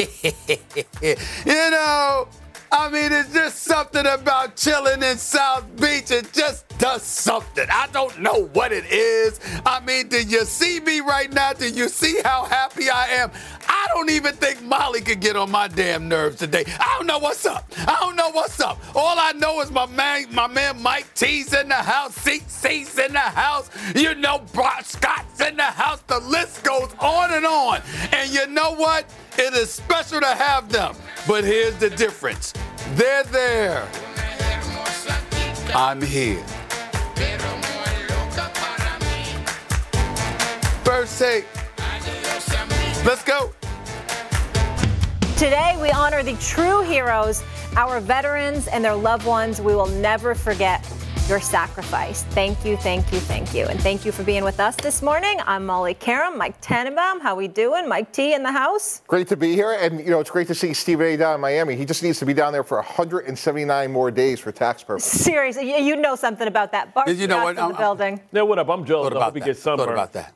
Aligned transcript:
you 1.02 1.70
know, 1.70 2.26
I 2.72 2.88
mean, 2.88 3.12
it's 3.12 3.32
just 3.32 3.64
something 3.64 4.06
about 4.06 4.54
chilling 4.56 5.02
in 5.02 5.16
South 5.18 5.64
Beach. 5.76 6.10
It 6.12 6.32
just 6.32 6.68
does 6.78 7.02
something. 7.02 7.66
I 7.70 7.88
don't 7.92 8.20
know 8.20 8.44
what 8.52 8.72
it 8.72 8.84
is. 8.86 9.40
I 9.66 9.80
mean, 9.80 10.08
did 10.08 10.30
you 10.30 10.44
see 10.44 10.78
me 10.78 11.00
right 11.00 11.32
now? 11.32 11.52
Did 11.52 11.76
you 11.76 11.88
see 11.88 12.20
how 12.24 12.44
happy 12.44 12.88
I 12.88 13.06
am? 13.08 13.32
I 13.68 13.86
don't 13.92 14.10
even 14.10 14.34
think 14.34 14.62
Molly 14.62 15.00
could 15.00 15.20
get 15.20 15.36
on 15.36 15.50
my 15.50 15.66
damn 15.66 16.08
nerves 16.08 16.36
today. 16.36 16.64
I 16.78 16.94
don't 16.96 17.06
know 17.06 17.18
what's 17.18 17.44
up. 17.44 17.70
I 17.76 17.96
don't 18.00 18.16
know 18.16 18.30
what's 18.30 18.60
up. 18.60 18.78
All 18.94 19.18
I 19.18 19.32
know 19.32 19.60
is 19.60 19.70
my 19.70 19.86
man, 19.86 20.26
my 20.32 20.46
man 20.46 20.80
Mike 20.80 21.12
T's 21.14 21.52
in 21.52 21.68
the 21.68 21.74
house, 21.74 22.16
CC's 22.18 22.98
in 22.98 23.12
the 23.12 23.18
house. 23.18 23.68
You 23.96 24.14
know, 24.14 24.42
Brock 24.52 24.84
Scott's 24.84 25.40
in 25.40 25.56
the 25.56 25.62
house. 25.64 26.02
The 26.06 26.20
list 26.20 26.62
goes 26.62 26.94
on 27.00 27.32
and 27.32 27.44
on. 27.44 27.82
And 28.12 28.30
you 28.32 28.46
know 28.46 28.74
what? 28.74 29.12
It 29.36 29.54
is 29.54 29.70
special 29.70 30.20
to 30.20 30.26
have 30.26 30.70
them. 30.70 30.94
But 31.26 31.44
here's 31.44 31.76
the 31.76 31.90
difference 31.90 32.54
they're 32.94 33.24
there. 33.24 33.88
I'm 35.74 36.02
here. 36.02 36.42
First 40.84 41.18
take. 41.18 41.46
Let's 43.04 43.22
go. 43.24 43.52
Today, 45.36 45.78
we 45.80 45.90
honor 45.90 46.22
the 46.22 46.36
true 46.36 46.82
heroes, 46.82 47.42
our 47.76 48.00
veterans 48.00 48.66
and 48.68 48.84
their 48.84 48.94
loved 48.94 49.24
ones. 49.24 49.60
We 49.60 49.74
will 49.74 49.86
never 49.86 50.34
forget 50.34 50.84
your 51.30 51.40
sacrifice. 51.40 52.24
Thank 52.24 52.64
you, 52.64 52.76
thank 52.76 53.10
you, 53.12 53.20
thank 53.20 53.54
you. 53.54 53.64
And 53.66 53.80
thank 53.80 54.04
you 54.04 54.10
for 54.10 54.24
being 54.24 54.42
with 54.42 54.58
us 54.58 54.74
this 54.74 55.00
morning. 55.00 55.38
I'm 55.46 55.64
Molly 55.64 55.94
Qerim, 55.94 56.36
Mike 56.36 56.60
Tannenbaum. 56.60 57.20
How 57.20 57.36
we 57.36 57.46
doing? 57.46 57.88
Mike 57.88 58.12
T 58.12 58.34
in 58.34 58.42
the 58.42 58.50
house. 58.50 59.00
Great 59.06 59.28
to 59.28 59.36
be 59.36 59.54
here. 59.54 59.72
And, 59.80 60.00
you 60.00 60.10
know, 60.10 60.18
it's 60.18 60.28
great 60.30 60.48
to 60.48 60.54
see 60.56 60.74
Stephen 60.74 61.06
A. 61.06 61.16
down 61.16 61.36
in 61.36 61.40
Miami. 61.40 61.76
He 61.76 61.84
just 61.84 62.02
needs 62.02 62.18
to 62.18 62.26
be 62.26 62.34
down 62.34 62.52
there 62.52 62.64
for 62.64 62.78
179 62.78 63.92
more 63.92 64.10
days 64.10 64.40
for 64.40 64.50
tax 64.50 64.82
purposes. 64.82 65.20
Seriously, 65.22 65.86
you 65.86 65.94
know 65.96 66.16
something 66.16 66.48
about 66.48 66.72
that. 66.72 66.92
Bart 66.92 67.08
You 67.08 67.28
know 67.28 67.44
what? 67.44 67.50
in 67.50 67.56
the 67.56 67.62
I'm- 67.62 67.76
building. 67.76 68.20
Yeah, 68.32 68.42
what 68.42 68.58
up? 68.58 68.68
I'm 68.68 68.84
jealous. 68.84 69.14
I 69.14 69.22
hope 69.22 69.34
he 69.34 69.40
that. 69.40 69.46
gets 69.46 69.60
Thought 69.62 69.78
sunburned. 69.78 69.96
about 69.98 70.12
that. 70.14 70.34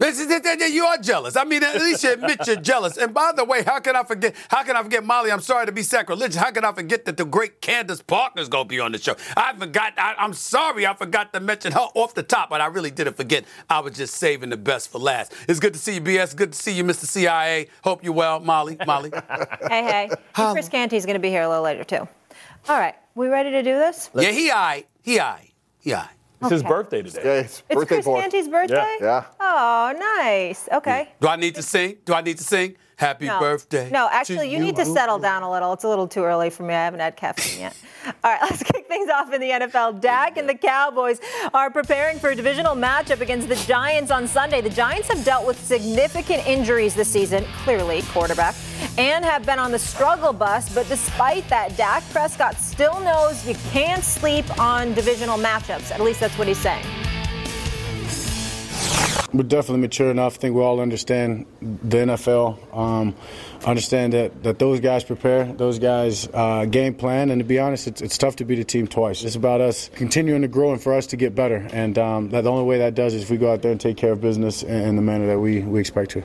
You 0.00 0.84
are 0.84 0.98
jealous. 0.98 1.36
I 1.36 1.44
mean, 1.44 1.62
at 1.64 1.74
least 1.76 2.04
you 2.04 2.12
admit 2.12 2.46
you're 2.46 2.56
jealous. 2.56 2.96
And 2.96 3.12
by 3.12 3.32
the 3.34 3.44
way, 3.44 3.64
how 3.64 3.80
can 3.80 3.96
I 3.96 4.04
forget? 4.04 4.34
How 4.48 4.62
can 4.62 4.76
I 4.76 4.82
forget 4.82 5.04
Molly? 5.04 5.32
I'm 5.32 5.40
sorry 5.40 5.66
to 5.66 5.72
be 5.72 5.82
sacrilegious. 5.82 6.36
How 6.36 6.52
can 6.52 6.64
I 6.64 6.72
forget 6.72 7.04
that 7.06 7.16
the 7.16 7.24
great 7.24 7.60
Candace 7.60 8.00
Parker's 8.00 8.48
gonna 8.48 8.64
be 8.64 8.78
on 8.78 8.92
the 8.92 8.98
show? 8.98 9.16
I 9.36 9.54
forgot. 9.54 9.94
I, 9.96 10.14
I'm 10.18 10.34
sorry, 10.34 10.86
I 10.86 10.94
forgot 10.94 11.32
to 11.32 11.40
mention 11.40 11.72
her 11.72 11.88
off 11.94 12.14
the 12.14 12.22
top, 12.22 12.50
but 12.50 12.60
I 12.60 12.66
really 12.66 12.90
didn't 12.92 13.16
forget. 13.16 13.44
I 13.68 13.80
was 13.80 13.96
just 13.96 14.14
saving 14.14 14.50
the 14.50 14.56
best 14.56 14.90
for 14.90 14.98
last. 14.98 15.32
It's 15.48 15.58
good 15.58 15.74
to 15.74 15.80
see 15.80 15.94
you, 15.94 16.00
BS. 16.00 16.36
Good 16.36 16.52
to 16.52 16.58
see 16.58 16.72
you, 16.72 16.84
Mr. 16.84 17.04
CIA. 17.06 17.68
Hope 17.82 18.04
you're 18.04 18.12
well, 18.12 18.38
Molly. 18.40 18.76
Molly. 18.86 19.10
Hey, 19.68 19.82
hey. 19.82 20.10
And 20.36 20.54
Chris 20.54 20.68
Canty's 20.68 21.04
going 21.04 21.14
to 21.14 21.20
be 21.20 21.28
here 21.28 21.42
a 21.42 21.48
little 21.48 21.62
later, 21.64 21.84
too. 21.84 22.08
All 22.68 22.78
right, 22.78 22.94
we 23.14 23.28
ready 23.28 23.50
to 23.50 23.62
do 23.62 23.74
this? 23.74 24.10
yeah, 24.14 24.30
he 24.30 24.50
I. 24.50 24.84
He 25.02 25.20
I. 25.20 25.50
He 25.80 25.94
I. 25.94 26.08
It's 26.40 26.50
his 26.50 26.62
birthday 26.62 27.02
today. 27.02 27.22
Yeah, 27.24 27.32
it's, 27.40 27.62
It's 27.68 27.74
birthday 27.74 27.94
Chris 27.96 28.04
boy. 28.04 28.20
Canty's 28.20 28.48
birthday? 28.48 28.96
Yeah. 29.00 29.24
Oh, 29.40 29.94
nice. 29.98 30.68
Okay. 30.72 31.08
Do 31.20 31.28
I 31.28 31.36
need 31.36 31.54
to 31.56 31.62
sing? 31.62 31.96
Do 32.04 32.14
I 32.14 32.20
need 32.20 32.38
to 32.38 32.44
sing? 32.44 32.76
Happy 32.98 33.26
No. 33.26 33.38
birthday. 33.38 33.88
No, 33.92 34.08
actually, 34.10 34.50
you 34.50 34.58
need 34.58 34.74
to 34.74 34.84
settle 34.84 35.20
down 35.20 35.44
a 35.44 35.50
little. 35.50 35.72
It's 35.72 35.84
a 35.84 35.88
little 35.88 36.08
too 36.08 36.24
early 36.24 36.50
for 36.50 36.64
me. 36.64 36.74
I 36.74 36.84
haven't 36.84 36.98
had 36.98 37.16
caffeine 37.16 37.60
yet. 37.60 37.76
All 38.24 38.32
right, 38.32 38.40
let's 38.42 38.60
kick 38.64 38.88
things 38.88 39.08
off 39.08 39.32
in 39.32 39.40
the 39.40 39.50
NFL. 39.50 40.00
Dak 40.00 40.36
and 40.36 40.48
the 40.48 40.56
Cowboys 40.56 41.20
are 41.54 41.70
preparing 41.70 42.18
for 42.18 42.30
a 42.30 42.34
divisional 42.34 42.74
matchup 42.74 43.20
against 43.20 43.48
the 43.48 43.54
Giants 43.54 44.10
on 44.10 44.26
Sunday. 44.26 44.60
The 44.60 44.70
Giants 44.70 45.06
have 45.08 45.24
dealt 45.24 45.46
with 45.46 45.64
significant 45.64 46.44
injuries 46.44 46.96
this 46.96 47.08
season, 47.08 47.44
clearly, 47.62 48.02
quarterback, 48.08 48.56
and 48.98 49.24
have 49.24 49.46
been 49.46 49.60
on 49.60 49.70
the 49.70 49.78
struggle 49.78 50.32
bus. 50.32 50.68
But 50.74 50.88
despite 50.88 51.48
that, 51.50 51.76
Dak 51.76 52.02
Prescott 52.10 52.56
still 52.56 52.98
knows 52.98 53.46
you 53.46 53.54
can't 53.70 54.02
sleep 54.02 54.58
on 54.58 54.92
divisional 54.94 55.38
matchups. 55.38 55.92
At 55.92 56.00
least 56.00 56.18
that's 56.18 56.36
what 56.36 56.48
he's 56.48 56.58
saying. 56.58 56.84
We're 59.32 59.42
definitely 59.42 59.82
mature 59.82 60.10
enough. 60.10 60.36
I 60.36 60.38
think 60.38 60.54
we 60.54 60.62
all 60.62 60.80
understand 60.80 61.44
the 61.60 61.98
NFL. 61.98 62.76
Um, 62.76 63.14
understand 63.66 64.14
that, 64.14 64.42
that 64.42 64.58
those 64.58 64.80
guys 64.80 65.04
prepare, 65.04 65.44
those 65.44 65.78
guys 65.78 66.28
uh, 66.32 66.64
game 66.64 66.94
plan, 66.94 67.30
and 67.30 67.38
to 67.40 67.44
be 67.44 67.58
honest, 67.58 67.86
it's, 67.86 68.00
it's 68.00 68.16
tough 68.16 68.36
to 68.36 68.44
beat 68.46 68.58
a 68.58 68.64
team 68.64 68.86
twice. 68.86 69.24
It's 69.24 69.36
about 69.36 69.60
us 69.60 69.90
continuing 69.94 70.42
to 70.42 70.48
grow 70.48 70.72
and 70.72 70.80
for 70.80 70.94
us 70.94 71.06
to 71.08 71.16
get 71.16 71.34
better. 71.34 71.68
And 71.72 71.98
um, 71.98 72.30
that 72.30 72.44
the 72.44 72.50
only 72.50 72.64
way 72.64 72.78
that 72.78 72.94
does 72.94 73.12
is 73.12 73.24
if 73.24 73.30
we 73.30 73.36
go 73.36 73.52
out 73.52 73.60
there 73.60 73.72
and 73.72 73.80
take 73.80 73.98
care 73.98 74.12
of 74.12 74.20
business 74.22 74.62
in, 74.62 74.74
in 74.74 74.96
the 74.96 75.02
manner 75.02 75.26
that 75.26 75.38
we, 75.38 75.60
we 75.60 75.80
expect 75.80 76.12
to. 76.12 76.24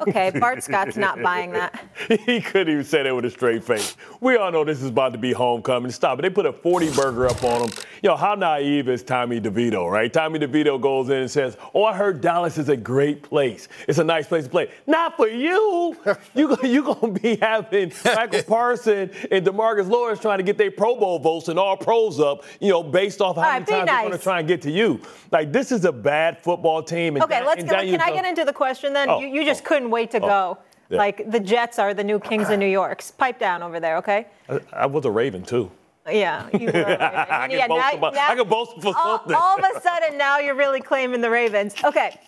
Okay, 0.00 0.30
Bart 0.38 0.62
Scott's 0.62 0.96
not 0.96 1.22
buying 1.22 1.52
that. 1.52 1.82
he 2.26 2.40
couldn't 2.40 2.72
even 2.72 2.84
say 2.84 3.02
that 3.02 3.14
with 3.14 3.24
a 3.24 3.30
straight 3.30 3.64
face. 3.64 3.96
We 4.20 4.36
all 4.36 4.50
know 4.50 4.64
this 4.64 4.82
is 4.82 4.88
about 4.88 5.12
to 5.12 5.18
be 5.18 5.32
homecoming. 5.32 5.90
Stop 5.90 6.18
it. 6.18 6.22
They 6.22 6.30
put 6.30 6.46
a 6.46 6.52
40 6.52 6.90
burger 6.92 7.26
up 7.26 7.42
on 7.44 7.68
him. 7.68 7.70
Yo, 8.02 8.16
how 8.16 8.34
naive 8.34 8.88
is 8.88 9.02
Tommy 9.02 9.40
DeVito, 9.40 9.90
right? 9.90 10.12
Tommy 10.12 10.38
DeVito 10.38 10.80
goes 10.80 11.08
in 11.08 11.18
and 11.18 11.30
says, 11.30 11.56
Oh, 11.74 11.84
I 11.84 11.94
heard 11.94 12.20
Dallas 12.20 12.58
is 12.58 12.68
a 12.68 12.76
great 12.76 13.22
place. 13.22 13.68
It's 13.88 13.98
a 13.98 14.04
nice 14.04 14.26
place 14.26 14.44
to 14.44 14.50
play. 14.50 14.70
Not 14.86 15.16
for 15.16 15.28
you. 15.28 15.96
you 16.34 16.56
you 16.62 16.82
going 16.82 17.14
to 17.14 17.20
be 17.20 17.36
having 17.36 17.92
Micah 18.04 18.42
Parson 18.42 19.10
and 19.30 19.46
Demarcus 19.46 19.88
Lawrence 19.88 20.20
trying 20.20 20.38
to 20.38 20.44
get 20.44 20.58
their 20.58 20.70
Pro 20.70 20.96
Bowl 20.96 21.18
votes 21.18 21.48
and 21.48 21.58
all 21.58 21.76
pros 21.76 22.20
up, 22.20 22.44
you 22.60 22.70
know, 22.70 22.82
based 22.82 23.20
off 23.20 23.36
how 23.36 23.42
All 23.42 23.48
many 23.48 23.58
right, 23.60 23.66
be 23.66 23.72
times 23.72 23.86
they're 23.86 24.00
going 24.00 24.18
to 24.18 24.18
try 24.18 24.38
and 24.38 24.48
get 24.48 24.62
to 24.62 24.70
you. 24.70 25.00
Like, 25.30 25.52
this 25.52 25.72
is 25.72 25.84
a 25.84 25.92
bad 25.92 26.42
football 26.42 26.82
team. 26.82 27.16
And 27.16 27.24
Okay, 27.24 27.38
Dan- 27.38 27.46
let's 27.46 27.60
and 27.60 27.70
go. 27.70 27.76
Daniel 27.76 27.98
Can 27.98 28.08
I 28.08 28.14
get 28.14 28.24
into 28.24 28.44
the 28.44 28.52
question 28.52 28.92
then? 28.92 29.08
Oh, 29.08 29.20
you, 29.20 29.28
you 29.28 29.44
just 29.44 29.62
oh, 29.62 29.68
couldn't 29.68 29.90
wait 29.90 30.10
to 30.12 30.18
oh, 30.18 30.28
go. 30.28 30.58
Yeah. 30.92 30.98
Like 30.98 31.30
the 31.30 31.40
Jets 31.40 31.78
are 31.78 31.94
the 31.94 32.04
new 32.04 32.20
kings 32.20 32.48
of 32.50 32.58
New 32.58 32.66
York. 32.80 33.02
Pipe 33.18 33.38
down 33.38 33.62
over 33.62 33.80
there, 33.80 33.96
okay? 33.98 34.26
I, 34.48 34.60
I 34.72 34.86
was 34.86 35.04
a 35.04 35.10
Raven, 35.10 35.42
too. 35.42 35.70
Yeah, 36.06 36.48
you 36.58 36.66
were. 36.66 36.72
I 37.00 37.48
yeah, 37.50 37.66
can 37.66 37.68
boast 37.68 37.94
about- 37.94 38.16
I 38.16 38.34
can 38.34 38.48
boast 38.48 38.72
for 38.82 38.88
all, 38.96 39.18
something. 39.18 39.36
all 39.36 39.58
of 39.58 39.64
a 39.76 39.80
sudden, 39.80 40.18
now 40.18 40.38
you're 40.38 40.54
really 40.56 40.80
claiming 40.80 41.20
the 41.20 41.30
Ravens. 41.30 41.74
Okay, 41.84 42.18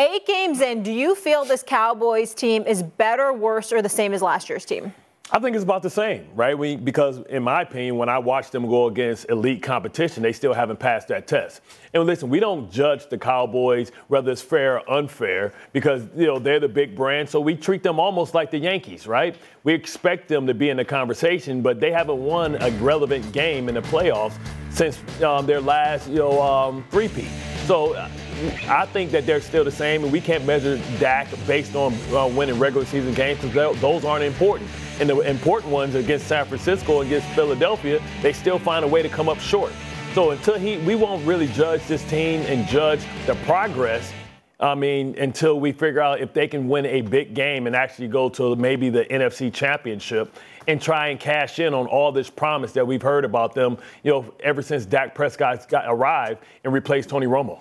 eight 0.00 0.26
games 0.26 0.60
in, 0.60 0.82
do 0.82 0.90
you 0.92 1.14
feel 1.14 1.44
this 1.44 1.62
Cowboys 1.62 2.34
team 2.34 2.64
is 2.66 2.82
better, 2.82 3.32
worse, 3.32 3.72
or 3.72 3.82
the 3.82 3.88
same 3.88 4.12
as 4.14 4.20
last 4.20 4.48
year's 4.48 4.64
team? 4.64 4.92
I 5.30 5.38
think 5.38 5.56
it's 5.56 5.64
about 5.64 5.82
the 5.82 5.88
same, 5.88 6.28
right? 6.34 6.56
We, 6.56 6.76
because, 6.76 7.20
in 7.30 7.42
my 7.42 7.62
opinion, 7.62 7.96
when 7.96 8.10
I 8.10 8.18
watch 8.18 8.50
them 8.50 8.68
go 8.68 8.88
against 8.88 9.30
elite 9.30 9.62
competition, 9.62 10.22
they 10.22 10.34
still 10.34 10.52
haven't 10.52 10.78
passed 10.78 11.08
that 11.08 11.26
test. 11.26 11.62
And 11.94 12.04
listen, 12.04 12.28
we 12.28 12.40
don't 12.40 12.70
judge 12.70 13.08
the 13.08 13.16
Cowboys 13.16 13.90
whether 14.08 14.30
it's 14.30 14.42
fair 14.42 14.78
or 14.80 14.98
unfair 14.98 15.54
because 15.72 16.02
you 16.14 16.26
know 16.26 16.38
they're 16.38 16.60
the 16.60 16.68
big 16.68 16.94
brand, 16.94 17.30
so 17.30 17.40
we 17.40 17.56
treat 17.56 17.82
them 17.82 17.98
almost 17.98 18.34
like 18.34 18.50
the 18.50 18.58
Yankees, 18.58 19.06
right? 19.06 19.34
We 19.64 19.72
expect 19.72 20.28
them 20.28 20.46
to 20.46 20.52
be 20.52 20.68
in 20.68 20.76
the 20.76 20.84
conversation, 20.84 21.62
but 21.62 21.80
they 21.80 21.90
haven't 21.90 22.22
won 22.22 22.56
a 22.60 22.70
relevant 22.72 23.32
game 23.32 23.70
in 23.70 23.76
the 23.76 23.82
playoffs 23.82 24.36
since 24.68 25.00
um, 25.22 25.46
their 25.46 25.60
last, 25.60 26.06
you 26.06 26.16
know, 26.16 26.42
um, 26.42 26.84
three-peat. 26.90 27.30
So 27.64 27.96
I 28.68 28.84
think 28.92 29.10
that 29.12 29.24
they're 29.24 29.40
still 29.40 29.64
the 29.64 29.70
same, 29.70 30.04
and 30.04 30.12
we 30.12 30.20
can't 30.20 30.44
measure 30.44 30.76
Dak 31.00 31.28
based 31.46 31.74
on 31.74 31.94
uh, 32.12 32.26
winning 32.28 32.58
regular 32.58 32.84
season 32.84 33.14
games 33.14 33.40
because 33.40 33.80
those 33.80 34.04
aren't 34.04 34.24
important. 34.24 34.68
And 35.00 35.08
the 35.08 35.18
important 35.20 35.72
ones 35.72 35.94
against 35.94 36.26
San 36.26 36.46
Francisco, 36.46 37.00
against 37.00 37.26
Philadelphia, 37.28 38.00
they 38.22 38.32
still 38.32 38.58
find 38.58 38.84
a 38.84 38.88
way 38.88 39.02
to 39.02 39.08
come 39.08 39.28
up 39.28 39.40
short. 39.40 39.72
So 40.14 40.30
until 40.30 40.54
he, 40.54 40.78
we 40.78 40.94
won't 40.94 41.26
really 41.26 41.48
judge 41.48 41.84
this 41.88 42.02
team 42.08 42.42
and 42.42 42.66
judge 42.68 43.00
the 43.26 43.34
progress. 43.46 44.12
I 44.60 44.76
mean, 44.76 45.18
until 45.18 45.58
we 45.58 45.72
figure 45.72 46.00
out 46.00 46.20
if 46.20 46.32
they 46.32 46.46
can 46.46 46.68
win 46.68 46.86
a 46.86 47.00
big 47.00 47.34
game 47.34 47.66
and 47.66 47.74
actually 47.74 48.06
go 48.06 48.28
to 48.30 48.54
maybe 48.54 48.88
the 48.90 49.04
NFC 49.06 49.52
Championship 49.52 50.32
and 50.68 50.80
try 50.80 51.08
and 51.08 51.18
cash 51.18 51.58
in 51.58 51.74
on 51.74 51.86
all 51.86 52.12
this 52.12 52.30
promise 52.30 52.72
that 52.72 52.86
we've 52.86 53.02
heard 53.02 53.24
about 53.24 53.54
them, 53.54 53.76
you 54.04 54.12
know, 54.12 54.32
ever 54.40 54.62
since 54.62 54.86
Dak 54.86 55.14
Prescott 55.14 55.68
got 55.68 55.84
arrived 55.88 56.44
and 56.62 56.72
replaced 56.72 57.08
Tony 57.08 57.26
Romo. 57.26 57.60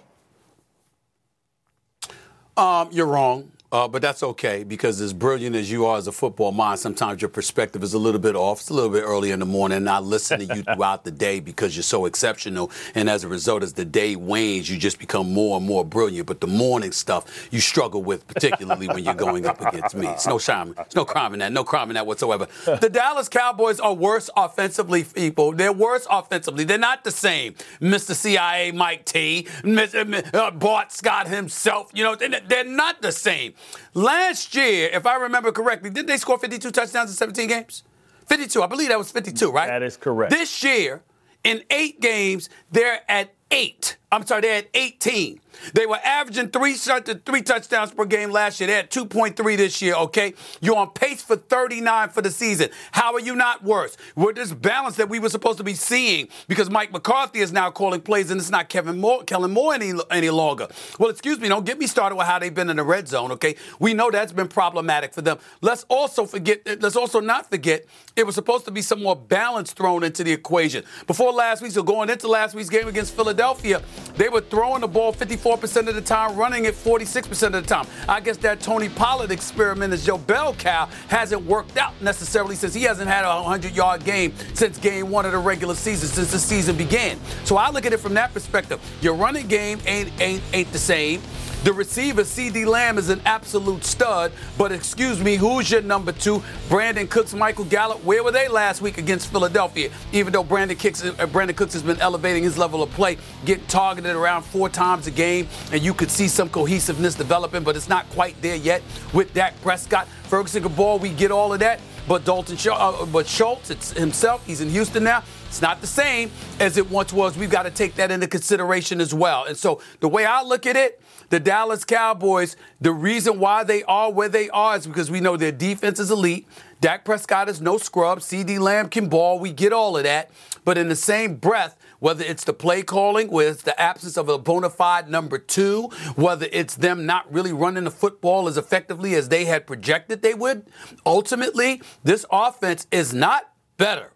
Um, 2.56 2.89
you're 2.91 3.07
wrong. 3.07 3.51
Uh, 3.74 3.88
but 3.88 4.04
that's 4.04 4.22
okay 4.22 4.64
because 4.64 5.02
as 5.02 5.14
brilliant 5.14 5.56
as 5.56 5.72
you 5.72 5.84
are 5.84 5.98
as 5.98 6.06
a 6.06 6.12
football 6.12 6.52
mind, 6.52 6.80
sometimes 6.80 7.24
your 7.24 7.30
perspective 7.30 7.81
is 7.81 7.96
a 7.96 7.98
little 7.98 8.20
bit 8.20 8.36
off. 8.36 8.60
It's 8.60 8.70
a 8.70 8.74
little 8.75 8.92
bit 8.92 9.02
early 9.02 9.31
in 9.31 9.40
the 9.40 9.48
morning, 9.48 9.78
and 9.78 9.90
I 9.90 9.98
listen 9.98 10.48
to 10.48 10.56
you 10.56 10.62
throughout 10.75 11.04
the 11.04 11.10
day 11.10 11.40
because 11.40 11.75
you're 11.75 11.81
so 11.81 12.06
exceptional. 12.06 12.70
And 12.94 13.10
as 13.10 13.24
a 13.24 13.28
result, 13.28 13.64
as 13.64 13.74
the 13.74 13.84
day 13.84 14.16
wanes, 14.16 14.70
you 14.70 14.78
just 14.78 15.00
become 15.00 15.34
more 15.34 15.58
and 15.58 15.66
more 15.66 15.84
brilliant. 15.84 16.28
But 16.28 16.40
the 16.40 16.46
morning 16.46 16.92
stuff 16.92 17.48
you 17.50 17.60
struggle 17.60 18.04
with, 18.04 18.28
particularly 18.28 18.88
when 18.90 19.04
you're 19.04 19.16
going 19.16 19.48
up 19.48 19.60
against 19.60 19.96
me. 19.96 20.06
It's 20.06 20.28
no 20.28 20.38
shame. 20.38 20.75
It's 20.78 20.96
no 20.96 21.04
crime 21.04 21.34
in 21.34 21.40
that. 21.40 21.52
No 21.52 21.64
crime 21.64 21.90
in 21.90 21.96
that 21.96 22.06
whatsoever. 22.06 22.48
The 22.66 22.90
Dallas 22.94 23.28
Cowboys 23.28 23.80
are 23.80 23.96
worse 23.96 24.30
offensively, 24.38 25.04
people. 25.04 25.52
They're 25.52 25.74
worse 25.74 26.06
offensively. 26.12 26.64
They're 26.64 26.78
not 26.78 27.04
the 27.04 27.12
same. 27.12 27.56
Mr. 27.81 28.14
CIA 28.14 28.72
Mike 28.72 29.06
T, 29.06 29.48
Mr. 29.64 30.31
Uh, 30.31 30.52
Bart 30.52 30.92
Scott 30.92 31.28
himself. 31.28 31.90
You 31.96 32.04
know, 32.04 32.16
they're 32.16 32.64
not 32.64 33.02
the 33.02 33.12
same. 33.12 33.56
Last 33.94 34.56
year, 34.56 34.89
if 34.92 35.06
I 35.06 35.15
remember 35.15 35.51
correctly, 35.51 35.89
didn't 35.89 36.07
they 36.07 36.18
score 36.18 36.38
52 36.38 36.71
touchdowns 36.71 37.10
in 37.12 37.15
17 37.15 37.48
games? 37.48 37.83
52. 38.27 38.63
I 38.63 38.68
believe 38.68 38.89
that 38.89 38.98
was 38.98 39.12
52, 39.12 39.51
right? 39.51 39.68
That 39.68 39.83
is 39.83 39.98
correct. 39.98 40.31
This 40.31 40.63
year, 40.63 41.04
in 41.44 41.63
eight 41.69 42.00
games, 42.01 42.50
they're 42.71 43.01
at 43.10 43.33
eight. 43.51 43.98
I'm 44.13 44.24
sorry, 44.27 44.42
they're 44.42 44.57
at 44.60 44.68
18. 44.75 45.39
They 45.74 45.86
were 45.86 46.00
averaging 46.04 46.50
three, 46.50 46.74
three 46.74 47.42
touchdowns 47.42 47.92
per 47.92 48.06
game 48.06 48.31
last 48.31 48.60
year. 48.60 48.68
They're 48.68 48.80
at 48.80 48.92
2.3 48.92 49.57
this 49.57 49.81
year, 49.81 49.95
okay? 49.95 50.33
You're 50.62 50.75
on 50.75 50.92
pace 50.92 51.21
for 51.24 51.36
39 51.36 52.10
for 52.10 52.21
the 52.21 52.31
season. 52.31 52.69
How 52.92 53.13
are 53.13 53.19
you 53.19 53.36
not 53.36 53.63
worse? 53.63 53.98
With 54.15 54.36
this 54.36 54.54
balance 54.54 54.98
that 54.98 55.10
we 55.10 55.19
were 55.19 55.30
supposed 55.30 55.57
to 55.60 55.63
be 55.63 55.74
seeing 55.74 56.27
because 56.48 56.69
Mike 56.69 56.92
McCarthy 56.92 57.39
is 57.39 57.51
now 57.51 57.71
calling 57.71 58.01
plays 58.01 58.30
and 58.31 58.39
it's 58.39 58.50
not 58.50 58.69
Kevin 58.69 59.00
Moore, 59.00 59.24
Kellen 59.24 59.51
Moore 59.51 59.74
any, 59.74 59.94
any 60.12 60.30
longer. 60.30 60.68
Well, 61.00 61.10
excuse 61.10 61.39
me, 61.39 61.48
don't 61.48 61.65
get 61.65 61.80
me 61.80 61.88
started 61.88 62.15
with 62.15 62.27
how 62.27 62.39
they've 62.39 62.54
been 62.54 62.69
in 62.69 62.77
the 62.77 62.83
red 62.83 63.07
zone, 63.07 63.31
okay? 63.31 63.56
We 63.80 63.94
know 63.94 64.12
that's 64.12 64.33
been 64.33 64.48
problematic 64.48 65.13
for 65.13 65.21
them. 65.21 65.39
Let's 65.62 65.86
also 65.89 66.25
forget, 66.25 66.81
let's 66.81 66.95
also 66.95 67.19
not 67.19 67.50
forget, 67.50 67.86
it 68.15 68.25
was 68.25 68.36
supposed 68.36 68.65
to 68.65 68.71
be 68.71 68.81
some 68.81 69.01
more 69.01 69.15
balance 69.15 69.74
thrown 69.74 70.04
into 70.04 70.24
the 70.24 70.31
equation. 70.31 70.83
Before 71.07 71.31
last 71.31 71.62
week, 71.62 71.71
so 71.71 71.83
going 71.83 72.10
into 72.10 72.27
last 72.27 72.56
week's 72.56 72.69
game 72.69 72.88
against 72.88 73.15
Philadelphia, 73.15 73.81
they 74.15 74.29
were 74.29 74.41
throwing 74.41 74.81
the 74.81 74.88
ball 74.88 75.13
54% 75.13 75.88
of 75.88 75.95
the 75.95 76.01
time, 76.01 76.35
running 76.35 76.65
it 76.65 76.73
46% 76.73 77.44
of 77.47 77.51
the 77.53 77.61
time. 77.61 77.88
I 78.07 78.19
guess 78.19 78.38
that 78.38 78.59
Tony 78.59 78.89
Pollard 78.89 79.31
experiment 79.31 79.94
as 79.94 80.05
Joe 80.05 80.17
Bell 80.17 80.53
cow 80.53 80.88
hasn't 81.07 81.44
worked 81.45 81.77
out 81.77 81.94
necessarily 82.01 82.55
since 82.55 82.73
he 82.73 82.83
hasn't 82.83 83.09
had 83.09 83.25
a 83.25 83.41
100 83.41 83.75
yard 83.75 84.03
game 84.03 84.33
since 84.53 84.77
game 84.77 85.09
one 85.09 85.25
of 85.25 85.31
the 85.31 85.38
regular 85.38 85.75
season, 85.75 86.09
since 86.09 86.31
the 86.31 86.39
season 86.39 86.77
began. 86.77 87.19
So 87.45 87.57
I 87.57 87.69
look 87.69 87.85
at 87.85 87.94
it 87.94 88.00
from 88.00 88.13
that 88.15 88.33
perspective. 88.33 88.79
Your 89.01 89.15
running 89.15 89.47
game 89.47 89.79
ain't, 89.85 90.11
ain't, 90.19 90.44
ain't 90.53 90.71
the 90.71 90.79
same. 90.79 91.21
The 91.63 91.71
receiver, 91.71 92.24
CeeDee 92.24 92.65
Lamb, 92.65 92.98
is 92.98 93.07
an 93.07 93.21
absolute 93.24 93.86
stud. 93.86 94.33
But 94.57 94.74
excuse 94.74 95.21
me, 95.21 95.38
who's 95.38 95.71
your 95.71 95.81
number 95.81 96.12
two? 96.12 96.44
Brandin 96.68 97.10
Cooks, 97.10 97.33
Michael 97.33 97.63
Gallup. 97.63 98.04
Where 98.04 98.21
were 98.21 98.33
they 98.33 98.50
last 98.50 98.81
week 98.81 98.98
against 98.98 99.31
Philadelphia? 99.31 99.89
Even 100.12 100.33
though 100.33 100.44
Brandin, 100.44 100.77
Cooks, 100.77 101.06
uh, 101.06 101.13
Brandin 101.27 101.56
Cooks 101.56 101.71
has 101.71 101.81
been 101.81 102.01
elevating 102.01 102.44
his 102.44 102.57
level 102.57 102.83
of 102.83 102.89
play, 102.92 103.18
getting 103.45 103.65
targeted 103.68 104.13
around 104.13 104.44
four 104.44 104.68
times 104.68 105.07
a 105.07 105.12
game, 105.12 105.48
and 105.71 105.81
you 105.81 105.94
could 105.94 106.12
see 106.12 106.27
some 106.27 106.50
cohesiveness 106.50 107.15
developing, 107.15 107.63
but 107.63 107.77
it's 107.77 107.88
not 107.88 108.10
quite 108.10 108.36
there 108.42 108.57
yet 108.57 108.81
with 109.13 109.33
Dak 109.33 109.54
Prescott. 109.62 110.10
Ferguson 110.24 110.68
ball, 110.74 111.00
we 111.00 111.12
get 111.12 111.31
all 111.31 111.54
of 111.54 111.62
that. 111.62 111.80
But 112.10 112.25
Dalton, 112.25 112.57
uh, 112.69 113.06
but 113.06 113.25
Schultz 113.25 113.69
it's 113.69 113.94
himself, 113.94 114.45
he's 114.45 114.60
in 114.60 114.69
Houston 114.69 115.06
now. 115.06 115.24
It's 115.48 115.62
not 115.62 115.80
the 115.80 115.88
same 115.88 116.30
as 116.60 116.77
it 116.77 116.89
once 116.89 117.13
was. 117.13 117.38
We've 117.38 117.50
got 117.50 117.63
to 117.63 117.71
take 117.71 117.95
that 117.95 118.12
into 118.12 118.27
consideration 118.27 119.00
as 119.00 119.13
well. 119.13 119.45
And 119.45 119.56
so 119.56 119.81
the 120.01 120.10
way 120.10 120.25
I 120.25 120.42
look 120.42 120.65
at 120.65 120.75
it, 120.75 121.00
the 121.30 121.40
Dallas 121.40 121.86
Cowboys, 121.86 122.56
the 122.81 122.92
reason 122.92 123.40
why 123.40 123.64
they 123.64 123.84
are 123.84 124.12
where 124.12 124.30
they 124.30 124.50
are 124.50 124.78
is 124.78 124.88
because 124.88 125.10
we 125.10 125.20
know 125.20 125.38
their 125.38 125.52
defense 125.52 126.00
is 126.00 126.12
elite. 126.12 126.48
Dak 126.81 127.06
Prescott 127.06 127.48
is 127.48 127.62
no 127.62 127.78
scrub. 127.78 128.20
CeeDee 128.20 128.60
Lamb 128.60 128.90
can 128.90 129.08
ball. 129.08 129.40
We 129.40 129.54
get 129.54 129.72
all 129.72 129.96
of 129.96 130.04
that. 130.04 130.31
But 130.66 130.78
in 130.78 130.90
the 130.90 130.96
same 130.96 131.36
breath, 131.36 131.78
whether 132.00 132.24
it's 132.25 132.44
the 132.44 132.54
play 132.54 132.84
calling, 132.84 133.30
whether 133.30 133.52
it's 133.52 133.64
the 133.64 133.80
absence 133.80 134.18
of 134.18 134.28
a 134.28 134.38
bona 134.38 134.70
fide 134.70 135.10
number 135.10 135.38
two, 135.38 135.84
whether 136.16 136.48
it's 136.52 136.75
them 136.75 137.06
not 137.06 137.31
really 137.31 137.54
running 137.54 137.86
the 137.86 137.92
football 137.92 138.50
as 138.50 138.58
effectively 138.58 139.16
as 139.16 139.30
they 139.30 139.46
had 139.46 139.66
projected 139.66 140.22
they 140.22 140.34
would, 140.34 140.66
ultimately, 141.06 141.81
this 142.04 142.25
offense 142.30 142.86
is 142.92 143.14
not 143.14 143.50
better 143.78 144.12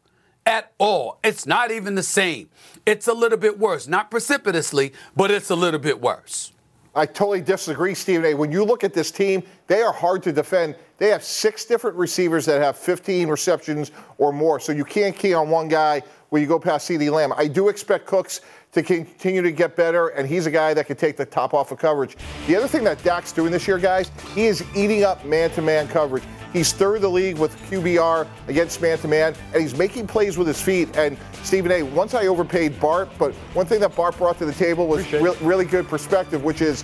at 0.45 0.73
all. 0.77 1.19
It's 1.23 1.45
not 1.45 1.71
even 1.71 1.95
the 1.95 2.03
same. 2.03 2.49
It's 2.85 3.07
a 3.07 3.13
little 3.13 3.37
bit 3.37 3.57
worse. 3.59 3.87
Not 3.87 4.11
precipitously, 4.11 4.93
but 5.15 5.31
it's 5.31 5.49
a 5.49 5.55
little 5.55 5.79
bit 5.79 6.01
worse. 6.01 6.51
I 6.97 7.05
totally 7.05 7.41
disagree, 7.41 7.93
Stephen 7.93 8.25
A. 8.25 8.33
When 8.33 8.51
you 8.51 8.63
look 8.65 8.83
at 8.83 8.91
this 8.91 9.11
team, 9.11 9.43
they 9.67 9.83
are 9.83 9.93
hard 9.93 10.23
to 10.23 10.31
defend. 10.31 10.75
They 10.97 11.09
have 11.09 11.23
six 11.23 11.63
different 11.63 11.95
receivers 11.95 12.43
that 12.47 12.59
have 12.59 12.75
15 12.75 13.27
receptions 13.27 13.91
or 14.17 14.33
more. 14.33 14.59
So 14.59 14.71
you 14.71 14.83
can't 14.83 15.15
key 15.15 15.35
on 15.35 15.49
one 15.51 15.67
guy 15.67 16.01
when 16.29 16.41
you 16.41 16.47
go 16.47 16.57
past 16.57 16.89
CeeDee 16.89 17.11
Lamb. 17.11 17.33
I 17.37 17.47
do 17.47 17.69
expect 17.69 18.07
Cooks 18.07 18.41
to 18.73 18.83
continue 18.83 19.41
to 19.41 19.51
get 19.51 19.75
better, 19.75 20.09
and 20.09 20.27
he's 20.27 20.45
a 20.45 20.51
guy 20.51 20.73
that 20.73 20.87
can 20.87 20.97
take 20.97 21.17
the 21.17 21.25
top 21.25 21.53
off 21.53 21.71
of 21.71 21.79
coverage. 21.79 22.17
The 22.47 22.55
other 22.55 22.67
thing 22.67 22.83
that 22.83 23.01
Dak's 23.03 23.31
doing 23.31 23.51
this 23.51 23.67
year, 23.67 23.77
guys, 23.77 24.11
he 24.35 24.45
is 24.45 24.63
eating 24.75 25.03
up 25.03 25.25
man 25.25 25.49
to 25.51 25.61
man 25.61 25.87
coverage. 25.87 26.23
He's 26.53 26.73
third 26.73 27.01
the 27.01 27.09
league 27.09 27.37
with 27.37 27.55
QBR 27.69 28.27
against 28.47 28.81
man 28.81 28.97
to 28.99 29.07
man, 29.07 29.35
and 29.53 29.61
he's 29.61 29.77
making 29.77 30.07
plays 30.07 30.37
with 30.37 30.47
his 30.47 30.61
feet. 30.61 30.95
And 30.97 31.17
Stephen 31.43 31.71
A., 31.71 31.83
once 31.83 32.13
I 32.13 32.27
overpaid 32.27 32.79
Bart, 32.79 33.09
but 33.17 33.33
one 33.53 33.65
thing 33.65 33.79
that 33.81 33.95
Bart 33.95 34.17
brought 34.17 34.37
to 34.39 34.45
the 34.45 34.53
table 34.53 34.87
was 34.87 35.11
re- 35.13 35.35
really 35.41 35.65
good 35.65 35.87
perspective, 35.87 36.43
which 36.43 36.61
is 36.61 36.83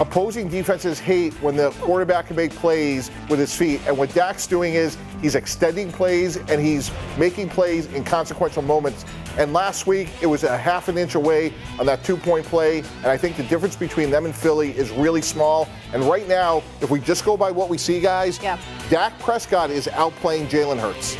opposing 0.00 0.48
defenses 0.48 0.98
hate 0.98 1.34
when 1.42 1.54
the 1.56 1.70
quarterback 1.80 2.28
can 2.28 2.36
make 2.36 2.50
plays 2.52 3.10
with 3.28 3.38
his 3.38 3.54
feet. 3.54 3.80
And 3.86 3.96
what 3.98 4.12
Dak's 4.14 4.46
doing 4.46 4.74
is 4.74 4.96
he's 5.20 5.34
extending 5.34 5.92
plays 5.92 6.36
and 6.36 6.60
he's 6.60 6.90
making 7.18 7.50
plays 7.50 7.86
in 7.92 8.02
consequential 8.02 8.62
moments. 8.62 9.04
And 9.38 9.52
last 9.52 9.86
week, 9.86 10.08
it 10.20 10.26
was 10.26 10.44
a 10.44 10.56
half 10.56 10.88
an 10.88 10.98
inch 10.98 11.14
away 11.14 11.52
on 11.78 11.86
that 11.86 12.04
two 12.04 12.16
point 12.16 12.44
play. 12.46 12.78
And 12.78 13.06
I 13.06 13.16
think 13.16 13.36
the 13.36 13.44
difference 13.44 13.76
between 13.76 14.10
them 14.10 14.24
and 14.24 14.34
Philly 14.34 14.76
is 14.76 14.90
really 14.90 15.22
small. 15.22 15.68
And 15.92 16.04
right 16.04 16.28
now, 16.28 16.62
if 16.80 16.90
we 16.90 17.00
just 17.00 17.24
go 17.24 17.36
by 17.36 17.50
what 17.50 17.68
we 17.68 17.78
see, 17.78 18.00
guys, 18.00 18.42
yeah. 18.42 18.58
Dak 18.88 19.18
Prescott 19.18 19.70
is 19.70 19.86
outplaying 19.88 20.48
Jalen 20.48 20.78
Hurts. 20.78 21.16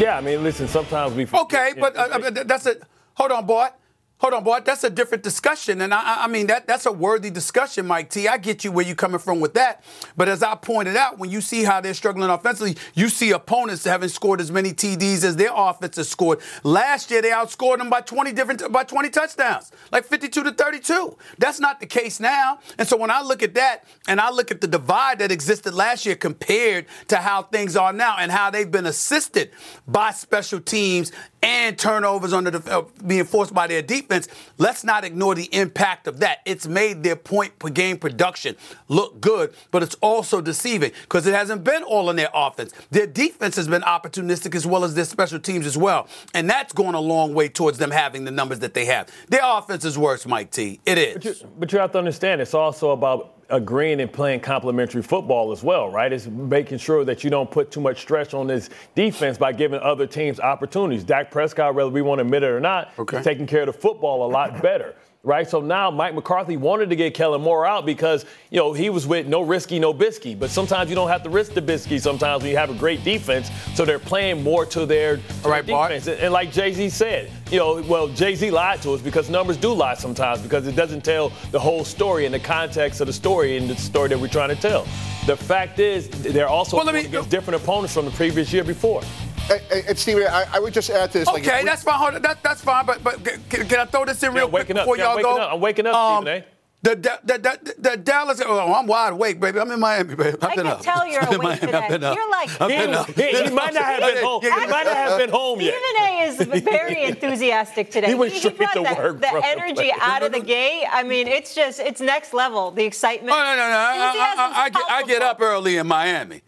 Yeah, 0.00 0.16
I 0.16 0.20
mean, 0.20 0.42
listen, 0.42 0.66
sometimes 0.66 1.14
we. 1.14 1.26
Okay, 1.32 1.74
but 1.78 1.94
uh, 1.96 2.30
that's 2.30 2.66
it. 2.66 2.82
Hold 3.14 3.32
on, 3.32 3.46
Bart. 3.46 3.74
Hold 4.20 4.34
on, 4.34 4.44
boy. 4.44 4.60
That's 4.62 4.84
a 4.84 4.90
different 4.90 5.24
discussion, 5.24 5.80
and 5.80 5.94
I, 5.94 6.24
I, 6.24 6.26
mean 6.26 6.46
that 6.48 6.66
that's 6.66 6.84
a 6.84 6.92
worthy 6.92 7.30
discussion, 7.30 7.86
Mike 7.86 8.10
T. 8.10 8.28
I 8.28 8.36
get 8.36 8.64
you 8.64 8.70
where 8.70 8.84
you're 8.84 8.94
coming 8.94 9.18
from 9.18 9.40
with 9.40 9.54
that, 9.54 9.82
but 10.14 10.28
as 10.28 10.42
I 10.42 10.56
pointed 10.56 10.94
out, 10.94 11.18
when 11.18 11.30
you 11.30 11.40
see 11.40 11.64
how 11.64 11.80
they're 11.80 11.94
struggling 11.94 12.28
offensively, 12.28 12.76
you 12.92 13.08
see 13.08 13.30
opponents 13.30 13.82
haven't 13.84 14.10
scored 14.10 14.42
as 14.42 14.52
many 14.52 14.72
TDs 14.74 15.24
as 15.24 15.36
their 15.36 15.52
offense 15.54 15.96
has 15.96 16.10
scored. 16.10 16.40
Last 16.64 17.10
year, 17.10 17.22
they 17.22 17.30
outscored 17.30 17.78
them 17.78 17.88
by 17.88 18.02
20 18.02 18.32
different 18.32 18.70
by 18.70 18.84
20 18.84 19.08
touchdowns, 19.08 19.72
like 19.90 20.04
52 20.04 20.42
to 20.42 20.52
32. 20.52 21.16
That's 21.38 21.58
not 21.58 21.80
the 21.80 21.86
case 21.86 22.20
now, 22.20 22.58
and 22.76 22.86
so 22.86 22.98
when 22.98 23.10
I 23.10 23.22
look 23.22 23.42
at 23.42 23.54
that 23.54 23.84
and 24.06 24.20
I 24.20 24.30
look 24.30 24.50
at 24.50 24.60
the 24.60 24.68
divide 24.68 25.20
that 25.20 25.32
existed 25.32 25.72
last 25.72 26.04
year 26.04 26.14
compared 26.14 26.84
to 27.08 27.16
how 27.16 27.44
things 27.44 27.74
are 27.74 27.94
now 27.94 28.16
and 28.18 28.30
how 28.30 28.50
they've 28.50 28.70
been 28.70 28.84
assisted 28.84 29.50
by 29.88 30.10
special 30.10 30.60
teams 30.60 31.10
and 31.42 31.78
turnovers 31.78 32.32
under 32.32 32.50
the, 32.50 32.78
uh, 32.78 32.84
being 33.06 33.24
forced 33.24 33.54
by 33.54 33.66
their 33.66 33.82
defense, 33.82 34.09
let's 34.58 34.84
not 34.84 35.04
ignore 35.04 35.34
the 35.34 35.48
impact 35.54 36.06
of 36.06 36.20
that. 36.20 36.38
It's 36.44 36.66
made 36.66 37.02
their 37.02 37.16
point 37.16 37.58
per 37.58 37.68
game 37.68 37.98
production 37.98 38.56
look 38.88 39.20
good, 39.20 39.54
but 39.70 39.82
it's 39.82 39.96
also 39.96 40.40
deceiving 40.40 40.92
because 41.02 41.26
it 41.26 41.34
hasn't 41.34 41.64
been 41.64 41.82
all 41.82 42.10
in 42.10 42.16
their 42.16 42.30
offense. 42.34 42.72
Their 42.90 43.06
defense 43.06 43.56
has 43.56 43.68
been 43.68 43.82
opportunistic 43.82 44.54
as 44.54 44.66
well 44.66 44.84
as 44.84 44.94
their 44.94 45.04
special 45.04 45.38
teams 45.38 45.66
as 45.66 45.76
well. 45.76 46.08
And 46.34 46.48
that's 46.48 46.72
going 46.72 46.94
a 46.94 47.00
long 47.00 47.34
way 47.34 47.48
towards 47.48 47.78
them 47.78 47.90
having 47.90 48.24
the 48.24 48.30
numbers 48.30 48.60
that 48.60 48.74
they 48.74 48.84
have. 48.86 49.08
Their 49.28 49.42
offense 49.42 49.84
is 49.84 49.96
worse, 49.96 50.26
Mike 50.26 50.50
T. 50.50 50.80
It 50.86 50.98
is. 50.98 51.14
But 51.14 51.24
you, 51.24 51.34
but 51.58 51.72
you 51.72 51.78
have 51.78 51.92
to 51.92 51.98
understand, 51.98 52.40
it's 52.40 52.54
also 52.54 52.90
about 52.90 53.39
agreeing 53.50 54.00
and 54.00 54.12
playing 54.12 54.40
complementary 54.40 55.02
football 55.02 55.52
as 55.52 55.62
well, 55.62 55.88
right? 55.90 56.12
It's 56.12 56.26
making 56.26 56.78
sure 56.78 57.04
that 57.04 57.24
you 57.24 57.30
don't 57.30 57.50
put 57.50 57.70
too 57.70 57.80
much 57.80 58.00
stress 58.00 58.34
on 58.34 58.46
this 58.46 58.70
defense 58.94 59.38
by 59.38 59.52
giving 59.52 59.80
other 59.80 60.06
teams 60.06 60.40
opportunities. 60.40 61.04
Dak 61.04 61.30
Prescott, 61.30 61.74
whether 61.74 61.90
we 61.90 62.02
want 62.02 62.18
to 62.18 62.22
admit 62.22 62.42
it 62.42 62.50
or 62.50 62.60
not, 62.60 62.92
okay. 62.98 63.18
is 63.18 63.24
taking 63.24 63.46
care 63.46 63.62
of 63.62 63.66
the 63.66 63.72
football 63.72 64.26
a 64.26 64.30
lot 64.30 64.62
better 64.62 64.94
right? 65.22 65.48
So 65.48 65.60
now 65.60 65.90
Mike 65.90 66.14
McCarthy 66.14 66.56
wanted 66.56 66.90
to 66.90 66.96
get 66.96 67.14
Kellen 67.14 67.42
Moore 67.42 67.66
out 67.66 67.84
because, 67.84 68.24
you 68.50 68.58
know, 68.58 68.72
he 68.72 68.88
was 68.88 69.06
with 69.06 69.26
no 69.26 69.42
risky, 69.42 69.78
no 69.78 69.92
bisky. 69.92 70.38
But 70.38 70.50
sometimes 70.50 70.88
you 70.88 70.96
don't 70.96 71.08
have 71.08 71.22
to 71.24 71.30
risk 71.30 71.52
the 71.52 71.62
bisky 71.62 72.00
sometimes 72.00 72.42
when 72.42 72.50
you 72.50 72.56
have 72.56 72.70
a 72.70 72.74
great 72.74 73.04
defense. 73.04 73.50
So 73.74 73.84
they're 73.84 73.98
playing 73.98 74.42
more 74.42 74.64
to 74.66 74.86
their, 74.86 75.16
to 75.16 75.22
right, 75.48 75.64
defense. 75.64 76.06
Bart. 76.06 76.18
And 76.20 76.32
like 76.32 76.52
Jay 76.52 76.72
Z 76.72 76.88
said, 76.90 77.30
you 77.50 77.58
know, 77.58 77.82
well, 77.82 78.08
Jay 78.08 78.34
Z 78.34 78.50
lied 78.50 78.80
to 78.82 78.92
us 78.92 79.02
because 79.02 79.28
numbers 79.28 79.56
do 79.56 79.72
lie 79.72 79.94
sometimes 79.94 80.40
because 80.40 80.66
it 80.66 80.76
doesn't 80.76 81.04
tell 81.04 81.32
the 81.50 81.60
whole 81.60 81.84
story 81.84 82.24
in 82.24 82.32
the 82.32 82.40
context 82.40 83.00
of 83.00 83.06
the 83.06 83.12
story 83.12 83.56
and 83.56 83.68
the 83.68 83.76
story 83.76 84.08
that 84.08 84.18
we're 84.18 84.28
trying 84.28 84.54
to 84.54 84.60
tell. 84.60 84.84
The 85.26 85.36
fact 85.36 85.78
is, 85.78 86.08
they're 86.08 86.48
also 86.48 86.78
well, 86.78 86.90
me, 86.92 87.04
against 87.04 87.28
different 87.28 87.62
opponents 87.62 87.92
from 87.92 88.06
the 88.06 88.10
previous 88.12 88.52
year 88.52 88.64
before. 88.64 89.02
And, 89.50 89.88
and 89.88 89.98
Stephen, 89.98 90.22
I, 90.28 90.46
I, 90.52 90.58
would 90.60 90.72
just 90.72 90.90
add 90.90 91.10
to 91.12 91.18
this. 91.18 91.28
Okay, 91.28 91.50
like, 91.50 91.64
that's 91.64 91.82
fine. 91.82 92.22
That, 92.22 92.42
that's 92.42 92.62
fine. 92.62 92.86
But 92.86 93.02
but 93.02 93.24
can, 93.24 93.66
can, 93.68 93.80
I 93.80 93.84
throw 93.84 94.04
this 94.04 94.22
in 94.22 94.32
real 94.32 94.48
quick 94.48 94.68
before 94.68 94.94
up. 94.94 94.98
y'all 94.98 95.22
go? 95.22 95.38
Up. 95.38 95.54
I'm 95.54 95.60
waking 95.60 95.86
up, 95.86 95.94
um, 95.94 96.22
Stephen 96.22 96.42
A. 96.42 96.46
The, 96.82 96.94
the, 96.96 97.38
the, 97.38 97.74
the, 97.78 97.96
Dallas, 97.98 98.40
oh, 98.42 98.72
I'm 98.72 98.86
wide 98.86 99.12
awake, 99.12 99.38
baby. 99.38 99.60
I'm 99.60 99.70
in 99.70 99.78
Miami, 99.78 100.14
baby. 100.14 100.38
I've 100.40 100.44
I 100.44 100.54
can 100.54 100.66
up. 100.66 100.80
tell 100.80 101.06
you're 101.06 101.20
awake 101.34 101.60
today. 101.60 101.88
You're 101.90 102.30
like, 102.30 102.48
he, 102.48 103.48
he, 103.48 103.50
might 103.50 103.74
not 103.74 103.84
have 103.84 104.14
been 104.14 104.24
home. 104.24 104.40
He 104.40 104.48
might 104.48 104.84
not 104.84 104.96
have 104.96 105.18
been 105.18 105.28
home 105.28 105.60
yet. 105.60 105.74
Stephen 105.74 106.50
A 106.50 106.56
is 106.56 106.62
very 106.64 107.02
enthusiastic 107.10 107.90
today. 107.90 108.06
He 108.06 108.14
went 108.14 108.32
straight 108.32 108.56
he 108.56 108.66
to 108.66 108.72
the, 108.72 108.82
work. 108.82 109.20
The 109.20 109.42
energy 109.44 109.90
out 110.00 110.22
of 110.22 110.32
the 110.32 110.40
gate. 110.40 110.86
I 110.90 111.02
mean, 111.02 111.28
it's 111.28 111.54
just, 111.54 111.80
it's 111.80 112.00
next 112.00 112.32
level. 112.32 112.70
The 112.70 112.84
excitement. 112.84 113.32
Oh, 113.36 113.42
no, 113.42 113.56
no, 113.56 113.68
no. 113.68 113.76
I, 113.76 114.34
I, 114.38 114.62
I, 114.62 114.70
get, 114.70 114.90
I 114.90 115.02
get 115.02 115.22
up 115.22 115.42
early 115.42 115.76
in 115.76 115.86
Miami. 115.86 116.40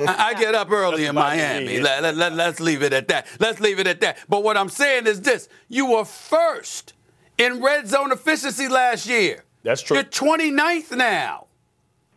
I, 0.00 0.34
get 0.34 0.54
up 0.54 0.70
early 0.70 1.06
in 1.06 1.14
Miami. 1.14 1.80
Let, 1.80 2.02
let, 2.02 2.16
let, 2.16 2.32
let's 2.34 2.60
leave 2.60 2.82
it 2.82 2.92
at 2.92 3.08
that. 3.08 3.26
Let's 3.40 3.60
leave 3.60 3.78
it 3.78 3.86
at 3.86 4.00
that. 4.00 4.18
But 4.28 4.42
what 4.44 4.56
I'm 4.56 4.68
saying 4.68 5.06
is 5.06 5.20
this 5.20 5.48
you 5.68 5.86
were 5.86 6.04
first 6.04 6.94
in 7.36 7.62
red 7.62 7.88
zone 7.88 8.12
efficiency 8.12 8.68
last 8.68 9.06
year. 9.06 9.44
That's 9.62 9.82
true. 9.82 9.96
You're 9.96 10.04
29th 10.04 10.96
now. 10.96 11.46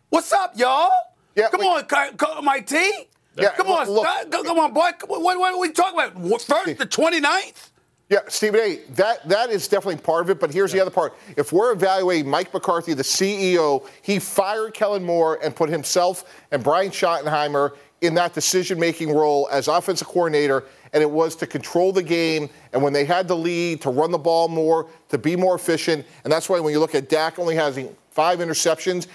What's 0.10 0.32
up, 0.32 0.54
y'all? 0.58 0.92
Yeah, 1.36 1.50
come 1.50 1.62
we, 1.62 1.68
on, 1.68 2.46
Mike 2.46 2.68
T. 2.68 3.08
Yeah, 3.38 3.54
come 3.56 3.68
on, 3.68 3.90
look, 3.90 4.06
come 4.30 4.60
on, 4.60 4.74
boy. 4.74 4.90
What, 5.08 5.22
what, 5.22 5.40
what 5.40 5.54
are 5.54 5.60
we 5.60 5.72
talking 5.72 6.00
about? 6.00 6.42
First 6.42 6.78
the 6.78 6.86
29th? 6.86 7.71
Yeah, 8.12 8.20
Stephen 8.28 8.60
A. 8.60 8.80
That 8.96 9.28
that 9.30 9.50
is 9.52 9.70
definitely 9.70 10.02
part 10.02 10.24
of 10.24 10.30
it. 10.30 10.40
But 10.42 10.54
here's 10.54 10.74
yeah. 10.74 10.80
the 10.80 10.82
other 10.88 10.92
part: 10.92 11.14
if 11.38 11.54
we're 11.54 11.72
evaluating 11.72 12.30
Mike 12.30 12.54
McCarthy, 12.54 12.94
the 12.94 13.04
CEO, 13.04 13.88
he 14.02 14.20
fired 14.20 14.74
Kellen 14.74 15.02
Moore 15.02 15.40
and 15.42 15.56
put 15.56 15.70
himself 15.70 16.26
and 16.52 16.62
Brian 16.62 16.92
Schottenheimer 16.92 17.72
in 18.02 18.14
that 18.16 18.34
decision-making 18.34 19.14
role 19.14 19.48
as 19.50 19.70
offensive 19.70 20.08
coordinator, 20.08 20.66
and 20.92 21.02
it 21.02 21.10
was 21.10 21.38
to 21.38 21.48
control 21.48 21.94
the 21.94 22.04
game. 22.04 22.50
And 22.74 22.84
when 22.84 22.92
they 22.92 23.06
had 23.06 23.30
the 23.30 23.38
lead, 23.38 23.80
to 23.84 23.90
run 23.90 24.12
the 24.12 24.18
ball 24.18 24.50
more, 24.50 24.90
to 25.08 25.18
be 25.18 25.38
more 25.38 25.56
efficient. 25.56 26.06
And 26.26 26.34
that's 26.34 26.50
why 26.50 26.60
when 26.60 26.74
you 26.74 26.80
look 26.80 26.96
at 26.96 27.08
Dak 27.08 27.40
only 27.40 27.56
having 27.56 27.96
five 28.10 28.40
interceptions, 28.40 29.08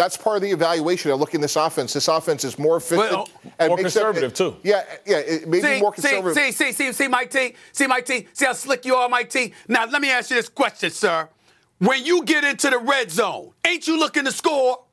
that's 0.00 0.16
part 0.16 0.36
of 0.36 0.42
the 0.42 0.50
evaluation 0.50 1.10
of 1.10 1.20
looking 1.20 1.40
at 1.40 1.42
this 1.42 1.56
offense. 1.56 1.92
This 1.92 2.08
offense 2.08 2.42
is 2.42 2.58
more 2.58 2.78
efficient 2.78 3.10
well, 3.10 3.28
and 3.58 3.68
more 3.68 3.76
conservative 3.76 4.32
it, 4.32 4.34
too. 4.34 4.56
Yeah, 4.62 4.82
yeah, 5.04 5.18
it 5.18 5.46
may 5.46 5.60
see, 5.60 5.74
be 5.74 5.80
more 5.80 5.92
conservative. 5.92 6.34
See, 6.34 6.52
see, 6.52 6.72
see, 6.72 6.86
see, 6.86 6.92
see, 6.92 7.08
Mike 7.08 7.30
T. 7.30 7.54
See, 7.72 7.86
Mike 7.86 8.06
T. 8.06 8.26
See 8.32 8.46
how 8.46 8.54
slick 8.54 8.86
you 8.86 8.94
are, 8.94 9.10
Mike 9.10 9.28
T. 9.28 9.52
Now 9.68 9.84
let 9.84 10.00
me 10.00 10.10
ask 10.10 10.30
you 10.30 10.36
this 10.36 10.48
question, 10.48 10.90
sir. 10.90 11.28
When 11.78 12.02
you 12.04 12.24
get 12.24 12.44
into 12.44 12.70
the 12.70 12.78
red 12.78 13.10
zone, 13.10 13.52
ain't 13.66 13.86
you 13.86 13.98
looking 13.98 14.24
to 14.24 14.32
score? 14.32 14.84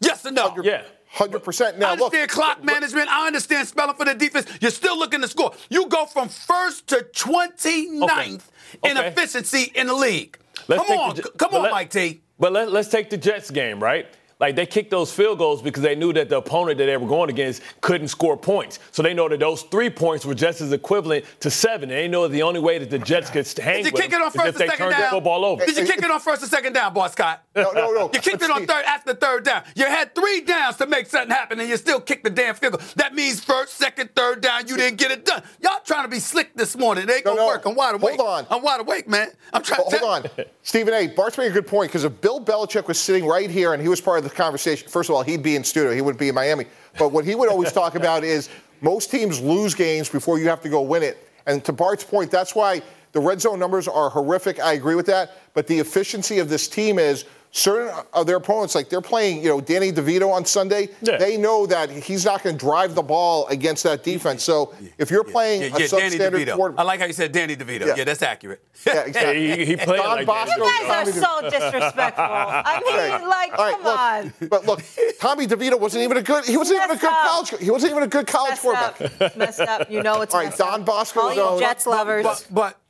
Yes 0.00 0.24
or 0.24 0.30
no? 0.30 0.56
Yeah. 0.62 0.84
Hundred 1.10 1.40
percent. 1.40 1.78
Now, 1.78 1.88
I 1.88 1.92
understand 1.92 2.22
look, 2.22 2.30
clock 2.30 2.64
management. 2.64 3.08
I 3.10 3.26
understand 3.26 3.68
spelling 3.68 3.96
for 3.96 4.04
the 4.04 4.14
defense. 4.14 4.46
You're 4.60 4.70
still 4.70 4.98
looking 4.98 5.20
to 5.20 5.28
score. 5.28 5.52
You 5.68 5.86
go 5.88 6.06
from 6.06 6.28
first 6.28 6.86
to 6.88 7.06
29th 7.14 8.02
okay. 8.02 8.90
in 8.90 8.98
okay. 8.98 9.08
efficiency 9.08 9.70
in 9.74 9.86
the 9.86 9.94
league. 9.94 10.38
Let's 10.68 10.86
come 10.86 10.98
on, 10.98 11.16
the, 11.16 11.22
come 11.22 11.54
on, 11.54 11.62
let, 11.62 11.72
Mike 11.72 11.90
T. 11.90 12.20
But 12.38 12.52
let, 12.52 12.70
let's 12.72 12.88
take 12.88 13.08
the 13.08 13.16
Jets 13.16 13.50
game, 13.50 13.82
right? 13.82 14.06
Like 14.38 14.54
they 14.54 14.66
kicked 14.66 14.90
those 14.90 15.12
field 15.12 15.38
goals 15.38 15.62
because 15.62 15.82
they 15.82 15.94
knew 15.94 16.12
that 16.12 16.28
the 16.28 16.36
opponent 16.36 16.76
that 16.78 16.86
they 16.86 16.96
were 16.96 17.08
going 17.08 17.30
against 17.30 17.62
couldn't 17.80 18.08
score 18.08 18.36
points. 18.36 18.78
So 18.92 19.02
they 19.02 19.14
know 19.14 19.28
that 19.30 19.40
those 19.40 19.62
three 19.62 19.88
points 19.88 20.26
were 20.26 20.34
just 20.34 20.60
as 20.60 20.72
equivalent 20.72 21.24
to 21.40 21.50
seven. 21.50 21.90
And 21.90 21.98
they 21.98 22.08
know 22.08 22.28
the 22.28 22.42
only 22.42 22.60
way 22.60 22.78
that 22.78 22.90
the 22.90 22.98
Jets 22.98 23.30
could 23.30 23.46
hang 23.58 23.84
Did 23.84 23.86
you 23.86 23.92
with 23.92 24.02
kick 24.02 24.12
it 24.12 24.20
on 24.20 24.30
first 24.30 24.56
is 24.56 24.60
if 24.60 24.70
they 24.70 24.76
turned 24.76 24.92
down? 24.92 25.00
the 25.00 25.08
football 25.08 25.44
over. 25.44 25.64
Did 25.64 25.76
you 25.78 25.86
kick 25.86 26.02
it 26.02 26.10
on 26.10 26.20
first 26.20 26.42
and 26.42 26.50
second 26.50 26.74
down, 26.74 26.92
boy 26.92 27.08
Scott? 27.08 27.44
No, 27.54 27.72
no, 27.72 27.92
no. 27.92 28.10
You 28.12 28.20
kicked 28.20 28.42
it 28.42 28.50
on 28.50 28.66
third 28.66 28.84
after 28.84 29.14
the 29.14 29.18
third 29.18 29.44
down. 29.44 29.62
You 29.74 29.86
had 29.86 30.14
three 30.14 30.42
downs 30.42 30.76
to 30.76 30.86
make 30.86 31.06
something 31.06 31.30
happen, 31.30 31.58
and 31.58 31.68
you 31.68 31.76
still 31.78 32.00
kicked 32.00 32.24
the 32.24 32.30
damn 32.30 32.54
field 32.54 32.74
goal. 32.74 32.82
That 32.96 33.14
means 33.14 33.42
first, 33.42 33.74
second, 33.74 34.14
third 34.14 34.42
down, 34.42 34.68
you 34.68 34.76
didn't 34.76 34.98
get 34.98 35.10
it 35.10 35.24
done. 35.24 35.42
Y'all 35.62 35.80
trying 35.84 36.04
to 36.04 36.08
be 36.08 36.20
slick 36.20 36.54
this 36.54 36.76
morning. 36.76 37.04
It 37.04 37.10
ain't 37.10 37.24
no, 37.24 37.32
gonna 37.32 37.40
no. 37.40 37.46
work. 37.46 37.64
I'm 37.64 37.74
wide 37.74 37.94
awake. 37.94 38.16
Hold 38.16 38.28
on. 38.28 38.46
I'm 38.50 38.62
wide 38.62 38.80
awake, 38.80 39.08
man. 39.08 39.28
I'm 39.52 39.62
trying 39.62 39.80
Hold, 39.80 39.92
to 39.92 39.98
hold 39.98 40.24
on. 40.24 40.44
Stephen 40.66 40.92
A. 40.94 41.06
Bart's 41.06 41.38
made 41.38 41.46
a 41.46 41.54
good 41.54 41.68
point 41.68 41.92
because 41.92 42.02
if 42.02 42.20
Bill 42.20 42.40
Belichick 42.40 42.88
was 42.88 42.98
sitting 42.98 43.24
right 43.24 43.48
here 43.48 43.72
and 43.72 43.80
he 43.80 43.88
was 43.88 44.00
part 44.00 44.18
of 44.18 44.24
the 44.24 44.30
conversation, 44.30 44.88
first 44.88 45.08
of 45.08 45.14
all, 45.14 45.22
he'd 45.22 45.40
be 45.40 45.54
in 45.54 45.62
studio. 45.62 45.94
He 45.94 46.00
wouldn't 46.00 46.18
be 46.18 46.28
in 46.28 46.34
Miami. 46.34 46.66
But 46.98 47.12
what 47.12 47.24
he 47.24 47.36
would 47.36 47.48
always 47.48 47.70
talk 47.70 47.94
about 47.94 48.24
is 48.24 48.48
most 48.80 49.08
teams 49.08 49.40
lose 49.40 49.76
games 49.76 50.08
before 50.08 50.40
you 50.40 50.48
have 50.48 50.60
to 50.62 50.68
go 50.68 50.82
win 50.82 51.04
it. 51.04 51.28
And 51.46 51.64
to 51.66 51.72
Bart's 51.72 52.02
point, 52.02 52.32
that's 52.32 52.56
why 52.56 52.82
the 53.12 53.20
red 53.20 53.40
zone 53.40 53.60
numbers 53.60 53.86
are 53.86 54.10
horrific. 54.10 54.58
I 54.58 54.72
agree 54.72 54.96
with 54.96 55.06
that. 55.06 55.36
But 55.54 55.68
the 55.68 55.78
efficiency 55.78 56.40
of 56.40 56.48
this 56.48 56.66
team 56.66 56.98
is 56.98 57.26
certain 57.56 58.04
of 58.12 58.26
their 58.26 58.36
opponents, 58.36 58.74
like 58.74 58.88
they're 58.88 59.00
playing, 59.00 59.42
you 59.42 59.48
know, 59.48 59.60
Danny 59.60 59.90
DeVito 59.90 60.30
on 60.30 60.44
Sunday, 60.44 60.90
yeah. 61.00 61.16
they 61.16 61.36
know 61.36 61.66
that 61.66 61.90
he's 61.90 62.24
not 62.24 62.42
going 62.42 62.56
to 62.56 62.64
drive 62.64 62.94
the 62.94 63.02
ball 63.02 63.46
against 63.48 63.82
that 63.84 64.02
defense. 64.02 64.44
So 64.44 64.74
if 64.98 65.10
you're 65.10 65.24
playing 65.24 65.62
yeah, 65.62 65.68
yeah, 65.78 65.84
a 65.84 65.88
substandard 65.88 66.54
quarterback, 66.54 66.80
I 66.80 66.82
like 66.82 67.00
how 67.00 67.06
you 67.06 67.14
said 67.14 67.32
Danny 67.32 67.56
DeVito. 67.56 67.96
Yeah, 67.96 68.04
that's 68.04 68.22
accurate. 68.22 68.62
Yeah, 68.86 69.00
exactly. 69.00 69.56
he, 69.56 69.64
he 69.64 69.76
played 69.76 69.96
Don 69.96 70.16
like 70.16 70.26
Bosco, 70.26 70.64
You 70.64 70.70
guys 70.88 71.08
are 71.08 71.12
so 71.12 71.50
disrespectful. 71.50 72.24
I 72.24 72.80
mean, 73.18 73.28
like, 73.28 73.50
come 73.50 73.82
right, 73.82 74.32
look, 74.32 74.40
on. 74.40 74.48
But 74.48 74.66
look, 74.66 74.82
Tommy 75.18 75.48
DeVito 75.48 75.80
wasn't 75.80 76.04
even 76.04 76.18
a 76.18 76.22
good. 76.22 76.44
He 76.44 76.56
wasn't 76.56 76.84
even 76.84 76.96
a 76.96 77.00
good 77.00 77.10
up. 77.10 77.26
college. 77.26 77.60
He 77.60 77.70
wasn't 77.70 77.90
even 77.90 78.04
a 78.04 78.06
good 78.06 78.28
college 78.28 78.50
messed 78.50 78.62
quarterback. 78.62 79.20
Up. 79.20 79.36
Messed 79.36 79.60
up. 79.60 79.90
You 79.90 80.04
know 80.04 80.20
it's 80.20 80.32
all 80.32 80.44
right. 80.44 80.56
Don 80.56 80.80
up. 80.80 80.86
Bosco. 80.86 81.20
All 81.20 81.54
you 81.54 81.60
Jets 81.60 81.84
lovers. 81.84 82.22
But, 82.22 82.46
but, 82.52 82.80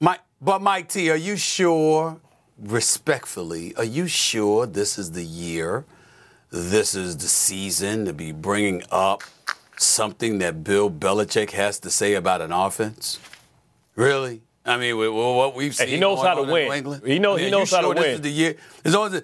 Mike, 0.00 0.20
but 0.40 0.62
Mike 0.62 0.88
T, 0.88 1.10
are 1.10 1.16
you 1.16 1.36
sure 1.36 2.18
respectfully, 2.60 3.74
are 3.76 3.84
you 3.84 4.06
sure 4.06 4.66
this 4.66 4.98
is 4.98 5.12
the 5.12 5.24
year, 5.24 5.84
this 6.50 6.94
is 6.94 7.16
the 7.16 7.28
season 7.28 8.04
to 8.04 8.12
be 8.12 8.32
bringing 8.32 8.82
up 8.90 9.22
something 9.78 10.38
that 10.38 10.62
Bill 10.62 10.90
Belichick 10.90 11.50
has 11.50 11.78
to 11.80 11.90
say 11.90 12.14
about 12.14 12.40
an 12.40 12.52
offense? 12.52 13.18
Really? 13.94 14.42
I 14.64 14.76
mean, 14.76 14.96
what 14.96 15.54
we've 15.54 15.74
seen. 15.74 15.88
Hey, 15.88 15.94
he 15.94 16.00
knows 16.00 16.22
how 16.22 16.34
to 16.34 16.42
win. 16.42 17.00
He 17.04 17.18
knows. 17.18 17.36
I 17.36 17.38
mean, 17.38 17.46
he 17.46 17.50
knows 17.50 17.70
how 17.70 17.80
sure 17.80 17.94
to 17.94 18.00
this 18.00 18.14
Is 18.16 18.20
the 18.20 18.30
year. 18.30 18.56
There's 18.82 18.94
always. 18.94 19.22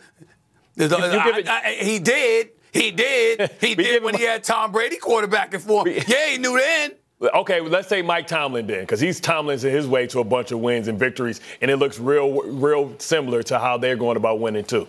There's 0.75 0.93
always 0.93 1.13
I, 1.13 1.63
I, 1.65 1.79
he 1.81 1.99
did. 1.99 2.51
He 2.73 2.91
did. 2.93 3.51
He 3.61 3.75
did 3.75 4.03
when 4.03 4.15
he 4.15 4.25
had 4.25 4.45
Tom 4.45 4.73
Brady 4.73 4.99
quarterbacking 4.99 5.61
for 5.61 5.87
him. 5.87 6.03
Yeah, 6.09 6.31
he 6.31 6.39
knew 6.39 6.59
then. 6.59 6.93
Okay, 7.21 7.63
well, 7.63 7.71
let's 7.71 7.89
say 7.89 8.03
Mike 8.03 8.27
Tomlin 8.27 8.67
then, 8.67 8.81
because 8.81 9.01
he's 9.01 9.21
Tomlin's 9.21 9.65
in 9.65 9.73
his 9.73 9.87
way 9.87 10.07
to 10.09 10.21
a 10.21 10.25
bunch 10.25 10.53
of 10.53 10.61
wins 10.61 10.87
and 10.87 10.99
victories, 10.99 11.41
and 11.63 11.71
it 11.71 11.79
looks 11.79 11.99
real, 11.99 12.43
real 12.43 12.95
similar 12.99 13.43
to 13.45 13.59
how 13.59 13.79
they're 13.79 13.97
going 13.97 14.19
about 14.19 14.39
winning 14.39 14.65
too. 14.65 14.87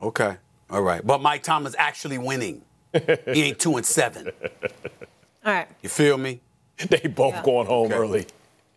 Okay, 0.00 0.36
all 0.70 0.82
right, 0.82 1.06
but 1.06 1.20
Mike 1.20 1.42
Tomlin's 1.42 1.76
actually 1.78 2.18
winning. 2.18 2.62
he 2.92 3.42
ain't 3.42 3.58
two 3.58 3.76
and 3.76 3.84
seven. 3.84 4.30
All 5.44 5.52
right. 5.52 5.68
You 5.80 5.88
feel 5.88 6.18
me? 6.18 6.40
They 6.88 7.08
both 7.08 7.34
yeah. 7.34 7.42
going 7.42 7.66
home 7.66 7.86
okay. 7.86 7.94
early. 7.94 8.26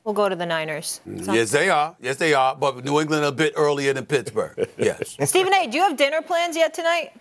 We'll 0.04 0.14
go 0.14 0.30
to 0.30 0.36
the 0.36 0.46
Niners. 0.46 1.02
Mm, 1.08 1.26
Sounds 1.26 1.36
yes, 1.36 1.52
they 1.52 1.70
are. 1.70 1.96
Yes, 2.00 2.18
they 2.18 2.34
are. 2.34 2.56
But 2.56 2.86
New 2.86 3.00
England 3.00 3.26
a 3.26 3.32
bit 3.32 3.54
earlier 3.56 3.92
than 3.94 4.06
Pittsburgh. 4.06 4.70
Yes. 4.78 5.18
Stephen 5.26 5.54
A., 5.54 5.68
do 5.68 5.78
you 5.78 5.84
have 5.84 5.98
dinner 5.98 6.22
plans 6.22 6.56
yet 6.56 6.74
tonight? 6.74 7.12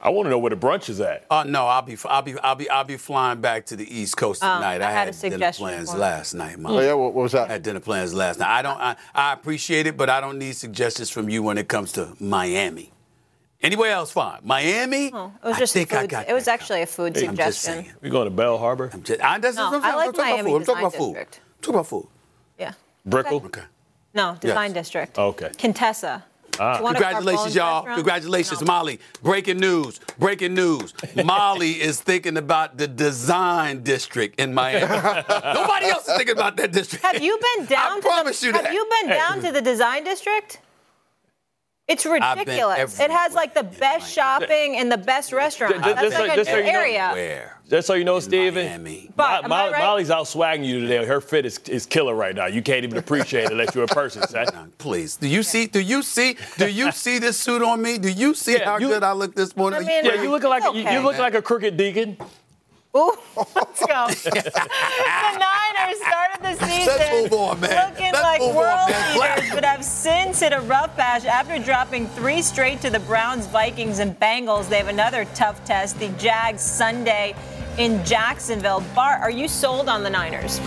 I 0.00 0.10
want 0.10 0.26
to 0.26 0.30
know 0.30 0.38
where 0.38 0.50
the 0.50 0.56
brunch 0.56 0.88
is 0.88 1.00
at. 1.00 1.26
Uh, 1.28 1.42
no, 1.42 1.66
I'll 1.66 1.82
be, 1.82 1.96
I'll 2.04 2.22
be, 2.22 2.38
I'll 2.38 2.54
be, 2.54 2.70
I'll 2.70 2.84
be 2.84 2.96
flying 2.96 3.40
back 3.40 3.66
to 3.66 3.76
the 3.76 3.98
East 3.98 4.16
Coast 4.16 4.44
um, 4.44 4.58
tonight. 4.58 4.80
I, 4.80 4.88
I 4.88 4.92
had, 4.92 5.14
had 5.14 5.20
dinner 5.20 5.52
plans 5.52 5.92
last 5.92 6.34
night, 6.34 6.56
Mom. 6.58 6.72
Oh 6.72 6.80
yeah, 6.80 6.92
what, 6.92 7.14
was 7.14 7.32
that? 7.32 7.48
I 7.48 7.54
had 7.54 7.64
dinner 7.64 7.80
plans 7.80 8.14
last 8.14 8.38
night. 8.38 8.48
I 8.48 8.62
don't, 8.62 8.78
I, 8.80 8.96
I 9.12 9.32
appreciate 9.32 9.88
it, 9.88 9.96
but 9.96 10.08
I 10.08 10.20
don't 10.20 10.38
need 10.38 10.54
suggestions 10.54 11.10
from 11.10 11.28
you 11.28 11.42
when 11.42 11.58
it 11.58 11.66
comes 11.66 11.90
to 11.92 12.14
Miami. 12.20 12.92
Anywhere 13.60 13.90
else, 13.90 14.12
fine. 14.12 14.38
Miami. 14.44 15.10
Oh, 15.12 15.32
it 15.42 15.48
was 15.48 15.58
just 15.58 15.74
I 15.74 15.80
think 15.80 15.90
food, 15.90 15.96
I 15.96 16.06
got 16.06 16.28
It 16.28 16.32
was 16.32 16.46
actually 16.46 16.82
a 16.82 16.86
food 16.86 17.16
hey, 17.16 17.26
suggestion. 17.26 17.86
We 18.00 18.08
going 18.08 18.26
to 18.26 18.30
Bal 18.30 18.56
Harbour? 18.56 18.90
I'm 18.92 19.02
just, 19.02 19.20
I, 19.20 19.38
that's, 19.38 19.56
no, 19.56 19.66
I'm, 19.66 19.82
I 19.82 19.96
like 19.96 20.10
I'm 20.10 20.16
Miami 20.16 20.40
about 20.40 20.44
food. 20.44 20.56
I'm 20.56 20.64
talking 20.64 20.82
about 20.82 20.94
food. 20.94 21.16
food. 21.16 21.38
Talk 21.60 21.74
about 21.74 21.86
food. 21.88 22.06
Yeah. 22.56 22.72
Brickell. 23.04 23.42
Okay. 23.46 23.62
No, 24.14 24.36
Design 24.40 24.70
yes. 24.70 24.74
District. 24.74 25.18
Okay. 25.18 25.50
Contessa. 25.58 26.22
Ah. 26.68 26.78
Congratulations, 26.82 27.54
y'all. 27.54 27.84
Congratulations, 27.94 28.60
no. 28.60 28.66
Molly. 28.66 28.98
Breaking 29.22 29.58
news. 29.58 30.00
Breaking 30.18 30.54
news. 30.54 30.92
Molly 31.24 31.80
is 31.80 32.00
thinking 32.00 32.36
about 32.36 32.76
the 32.76 32.88
design 32.88 33.82
district 33.84 34.40
in 34.40 34.52
Miami. 34.52 34.86
Nobody 34.88 35.86
else 35.86 36.08
is 36.08 36.16
thinking 36.16 36.34
about 36.34 36.56
that 36.56 36.72
district. 36.72 37.04
Have 37.04 37.22
you 37.22 37.38
been 37.56 37.66
down 37.66 37.92
I 37.92 38.00
to 38.00 38.02
promise 38.02 38.40
the, 38.40 38.48
you 38.48 38.52
Have 38.54 38.72
you 38.72 38.86
been 39.00 39.10
down 39.10 39.40
to 39.42 39.52
the 39.52 39.62
design 39.62 40.02
district? 40.02 40.60
It's 41.88 42.04
ridiculous. 42.04 43.00
It 43.00 43.10
has 43.10 43.32
like 43.32 43.54
the 43.54 43.62
best 43.62 44.12
shopping 44.12 44.76
and 44.76 44.92
the 44.92 44.98
best 44.98 45.32
restaurants. 45.32 45.78
That's 45.80 46.02
just 46.02 46.18
like 46.18 46.38
an 46.38 46.66
area. 46.66 47.10
Where? 47.14 47.58
Just 47.68 47.86
so 47.86 47.94
you 47.94 48.04
know, 48.04 48.20
Steven, 48.20 48.64
Miami. 48.66 49.10
But, 49.14 49.42
Mo- 49.42 49.48
Mo- 49.48 49.72
right? 49.72 49.82
Molly's 49.82 50.10
out 50.10 50.26
swagging 50.26 50.64
you 50.64 50.80
today. 50.80 51.04
Her 51.04 51.20
fit 51.20 51.44
is, 51.44 51.58
is 51.68 51.84
killer 51.84 52.14
right 52.14 52.34
now. 52.34 52.46
You 52.46 52.62
can't 52.62 52.84
even 52.84 52.98
appreciate 52.98 53.44
it 53.44 53.52
unless 53.52 53.74
you're 53.74 53.84
a 53.84 53.88
person. 53.88 54.22
Please, 54.78 55.16
do 55.16 55.28
you 55.28 55.42
see? 55.42 55.66
Do 55.66 55.80
you 55.80 56.02
see? 56.02 56.36
Do 56.56 56.68
you 56.68 56.92
see 56.92 57.18
this 57.18 57.38
suit 57.38 57.62
on 57.62 57.82
me? 57.82 57.98
Do 57.98 58.10
you 58.10 58.34
see 58.34 58.54
yeah, 58.54 58.64
how 58.64 58.78
you, 58.78 58.88
good 58.88 59.02
I 59.02 59.12
look 59.12 59.34
this 59.34 59.56
morning? 59.56 59.80
I 59.80 59.82
mean, 59.84 60.04
yeah, 60.04 60.22
you 60.22 60.30
look 60.30 60.44
like 60.44 60.64
okay. 60.64 60.78
you, 60.78 60.90
you 60.90 61.00
look 61.00 61.18
like 61.18 61.34
a 61.34 61.42
crooked 61.42 61.76
deacon. 61.76 62.16
Ooh, 62.96 63.12
let's 63.54 63.84
go. 63.86 64.06
the 64.24 65.38
Niners 65.38 66.00
started 66.00 66.40
the 66.42 66.66
season 66.66 67.32
on, 67.32 67.60
looking 67.60 68.12
let's 68.12 68.22
like 68.22 68.40
world 68.40 68.90
on, 68.90 69.18
leaders, 69.18 69.50
but 69.52 69.64
have 69.64 69.84
since 69.84 70.40
hit 70.40 70.52
a 70.52 70.60
rough 70.62 70.96
patch 70.96 71.26
after 71.26 71.58
dropping 71.58 72.06
three 72.08 72.40
straight 72.40 72.80
to 72.80 72.90
the 72.90 73.00
Browns, 73.00 73.46
Vikings, 73.46 73.98
and 73.98 74.18
Bengals. 74.18 74.68
They 74.68 74.78
have 74.78 74.88
another 74.88 75.26
tough 75.34 75.62
test, 75.64 75.98
the 75.98 76.08
Jags 76.10 76.62
Sunday 76.62 77.34
in 77.78 78.04
Jacksonville. 78.04 78.82
Bart, 78.94 79.20
are 79.22 79.30
you 79.30 79.48
sold 79.48 79.88
on 79.88 80.02
the 80.02 80.10
Niners? 80.10 80.60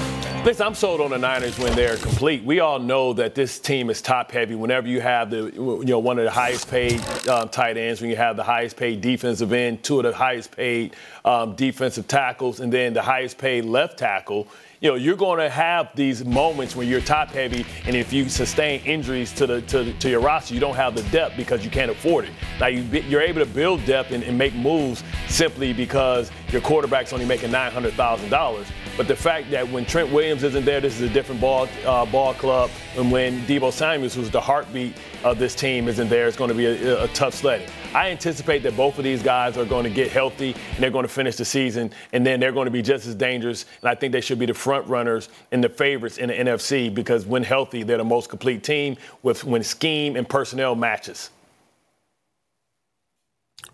Listen, 0.43 0.65
I'm 0.65 0.73
sold 0.73 1.01
on 1.01 1.11
the 1.11 1.17
Niners 1.17 1.59
when 1.59 1.75
they're 1.75 1.97
complete. 1.97 2.43
We 2.43 2.61
all 2.61 2.79
know 2.79 3.13
that 3.13 3.35
this 3.35 3.59
team 3.59 3.89
is 3.89 4.01
top 4.01 4.31
heavy. 4.31 4.55
Whenever 4.55 4.87
you 4.87 5.01
have 5.01 5.29
the, 5.29 5.51
you 5.53 5.83
know, 5.85 5.99
one 5.99 6.17
of 6.17 6.25
the 6.25 6.31
highest 6.31 6.69
paid 6.69 6.99
um, 7.27 7.49
tight 7.49 7.77
ends, 7.77 8.01
when 8.01 8.09
you 8.09 8.15
have 8.15 8.37
the 8.37 8.43
highest 8.43 8.77
paid 8.77 9.01
defensive 9.01 9.53
end, 9.53 9.83
two 9.83 9.99
of 9.99 10.03
the 10.05 10.13
highest 10.13 10.55
paid 10.55 10.95
um, 11.25 11.53
defensive 11.55 12.07
tackles, 12.07 12.59
and 12.59 12.73
then 12.73 12.93
the 12.93 13.01
highest 13.01 13.37
paid 13.37 13.65
left 13.65 13.99
tackle, 13.99 14.47
you 14.81 14.89
know, 14.89 14.95
you're 14.95 15.15
going 15.15 15.37
to 15.37 15.49
have 15.49 15.95
these 15.95 16.25
moments 16.25 16.75
when 16.75 16.87
you're 16.87 17.01
top 17.01 17.29
heavy, 17.29 17.65
and 17.85 17.95
if 17.95 18.11
you 18.11 18.27
sustain 18.27 18.81
injuries 18.83 19.31
to 19.33 19.45
the 19.45 19.61
to, 19.61 19.93
to 19.93 20.09
your 20.09 20.19
roster, 20.19 20.55
you 20.55 20.59
don't 20.59 20.75
have 20.75 20.95
the 20.95 21.03
depth 21.11 21.37
because 21.37 21.63
you 21.63 21.69
can't 21.69 21.91
afford 21.91 22.25
it. 22.25 22.31
Now 22.59 22.65
you, 22.65 23.17
are 23.17 23.21
able 23.21 23.45
to 23.45 23.45
build 23.45 23.85
depth 23.85 24.11
and, 24.11 24.23
and 24.23 24.35
make 24.35 24.55
moves 24.55 25.03
simply 25.27 25.71
because 25.71 26.31
your 26.49 26.61
quarterback's 26.61 27.13
only 27.13 27.25
making 27.25 27.51
nine 27.51 27.71
hundred 27.71 27.93
thousand 27.93 28.29
dollars. 28.29 28.65
But 29.01 29.07
the 29.07 29.15
fact 29.15 29.49
that 29.49 29.67
when 29.67 29.83
Trent 29.83 30.11
Williams 30.11 30.43
isn't 30.43 30.63
there, 30.63 30.79
this 30.79 31.01
is 31.01 31.09
a 31.09 31.11
different 31.11 31.41
ball 31.41 31.67
uh, 31.87 32.05
ball 32.05 32.35
club, 32.35 32.69
and 32.95 33.11
when 33.11 33.41
Deebo 33.47 33.73
Samuels, 33.73 34.13
who's 34.13 34.29
the 34.29 34.39
heartbeat 34.39 34.93
of 35.23 35.39
this 35.39 35.55
team, 35.55 35.87
isn't 35.87 36.07
there, 36.07 36.27
it's 36.27 36.37
going 36.37 36.49
to 36.49 36.53
be 36.53 36.67
a, 36.67 37.05
a 37.05 37.07
tough 37.07 37.33
sledding. 37.33 37.67
I 37.95 38.11
anticipate 38.11 38.61
that 38.61 38.77
both 38.77 38.99
of 38.99 39.03
these 39.03 39.23
guys 39.23 39.57
are 39.57 39.65
going 39.65 39.85
to 39.85 39.89
get 39.89 40.11
healthy 40.11 40.53
and 40.53 40.77
they're 40.77 40.91
going 40.91 41.01
to 41.01 41.11
finish 41.11 41.35
the 41.35 41.45
season, 41.45 41.91
and 42.13 42.23
then 42.23 42.39
they're 42.39 42.51
going 42.51 42.65
to 42.65 42.71
be 42.71 42.83
just 42.83 43.07
as 43.07 43.15
dangerous. 43.15 43.65
And 43.81 43.89
I 43.89 43.95
think 43.95 44.11
they 44.11 44.21
should 44.21 44.37
be 44.37 44.45
the 44.45 44.53
front 44.53 44.85
runners 44.85 45.29
and 45.51 45.63
the 45.63 45.69
favorites 45.69 46.19
in 46.19 46.27
the 46.27 46.35
NFC 46.35 46.93
because 46.93 47.25
when 47.25 47.41
healthy, 47.41 47.81
they're 47.81 47.97
the 47.97 48.03
most 48.03 48.29
complete 48.29 48.63
team 48.63 48.97
with 49.23 49.43
when 49.43 49.63
scheme 49.63 50.15
and 50.15 50.29
personnel 50.29 50.75
matches. 50.75 51.31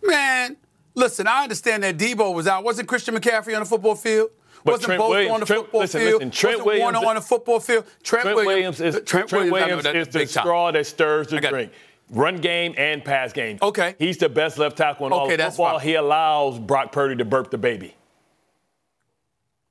Man, 0.01 0.55
listen, 0.95 1.27
I 1.27 1.43
understand 1.43 1.83
that 1.83 1.97
Debo 1.97 2.33
was 2.33 2.47
out. 2.47 2.63
Wasn't 2.63 2.87
Christian 2.87 3.13
McCaffrey 3.13 3.55
on 3.55 3.59
the 3.59 3.65
football 3.65 3.95
field? 3.95 4.29
But 4.67 4.73
wasn't 4.73 4.85
Trent 4.85 4.99
both 4.99 5.09
Williams, 5.09 5.33
on 5.33 5.39
the 5.39 5.45
Trent, 5.45 5.61
football 5.63 5.81
listen, 5.81 6.01
field? 6.01 6.13
Listen, 6.13 6.31
Trent 6.31 6.57
wasn't 6.57 6.65
Williams, 6.67 6.93
Warner 6.93 7.07
on 7.07 7.15
the 7.15 7.21
football 7.21 7.59
field? 7.59 7.85
Trent, 8.03 8.23
Trent 8.23 8.35
Williams, 8.35 8.81
is 8.81 8.95
Trent, 8.95 9.29
Trent 9.29 9.31
Williams, 9.51 9.83
Williams 9.85 10.07
is 10.07 10.13
the 10.13 10.27
straw 10.27 10.71
that 10.71 10.85
stirs 10.85 11.27
the 11.27 11.39
drink. 11.39 11.71
Run 12.09 12.37
game 12.37 12.73
and 12.77 13.03
pass 13.03 13.33
game. 13.33 13.59
Okay. 13.61 13.95
He's 13.97 14.17
the 14.17 14.29
best 14.29 14.57
left 14.57 14.77
tackle 14.77 15.07
in 15.07 15.13
okay, 15.13 15.21
all 15.21 15.31
of 15.31 15.39
football. 15.39 15.79
He 15.79 15.95
allows 15.95 16.59
Brock 16.59 16.91
Purdy 16.91 17.15
to 17.15 17.25
burp 17.25 17.49
the 17.49 17.57
baby. 17.57 17.95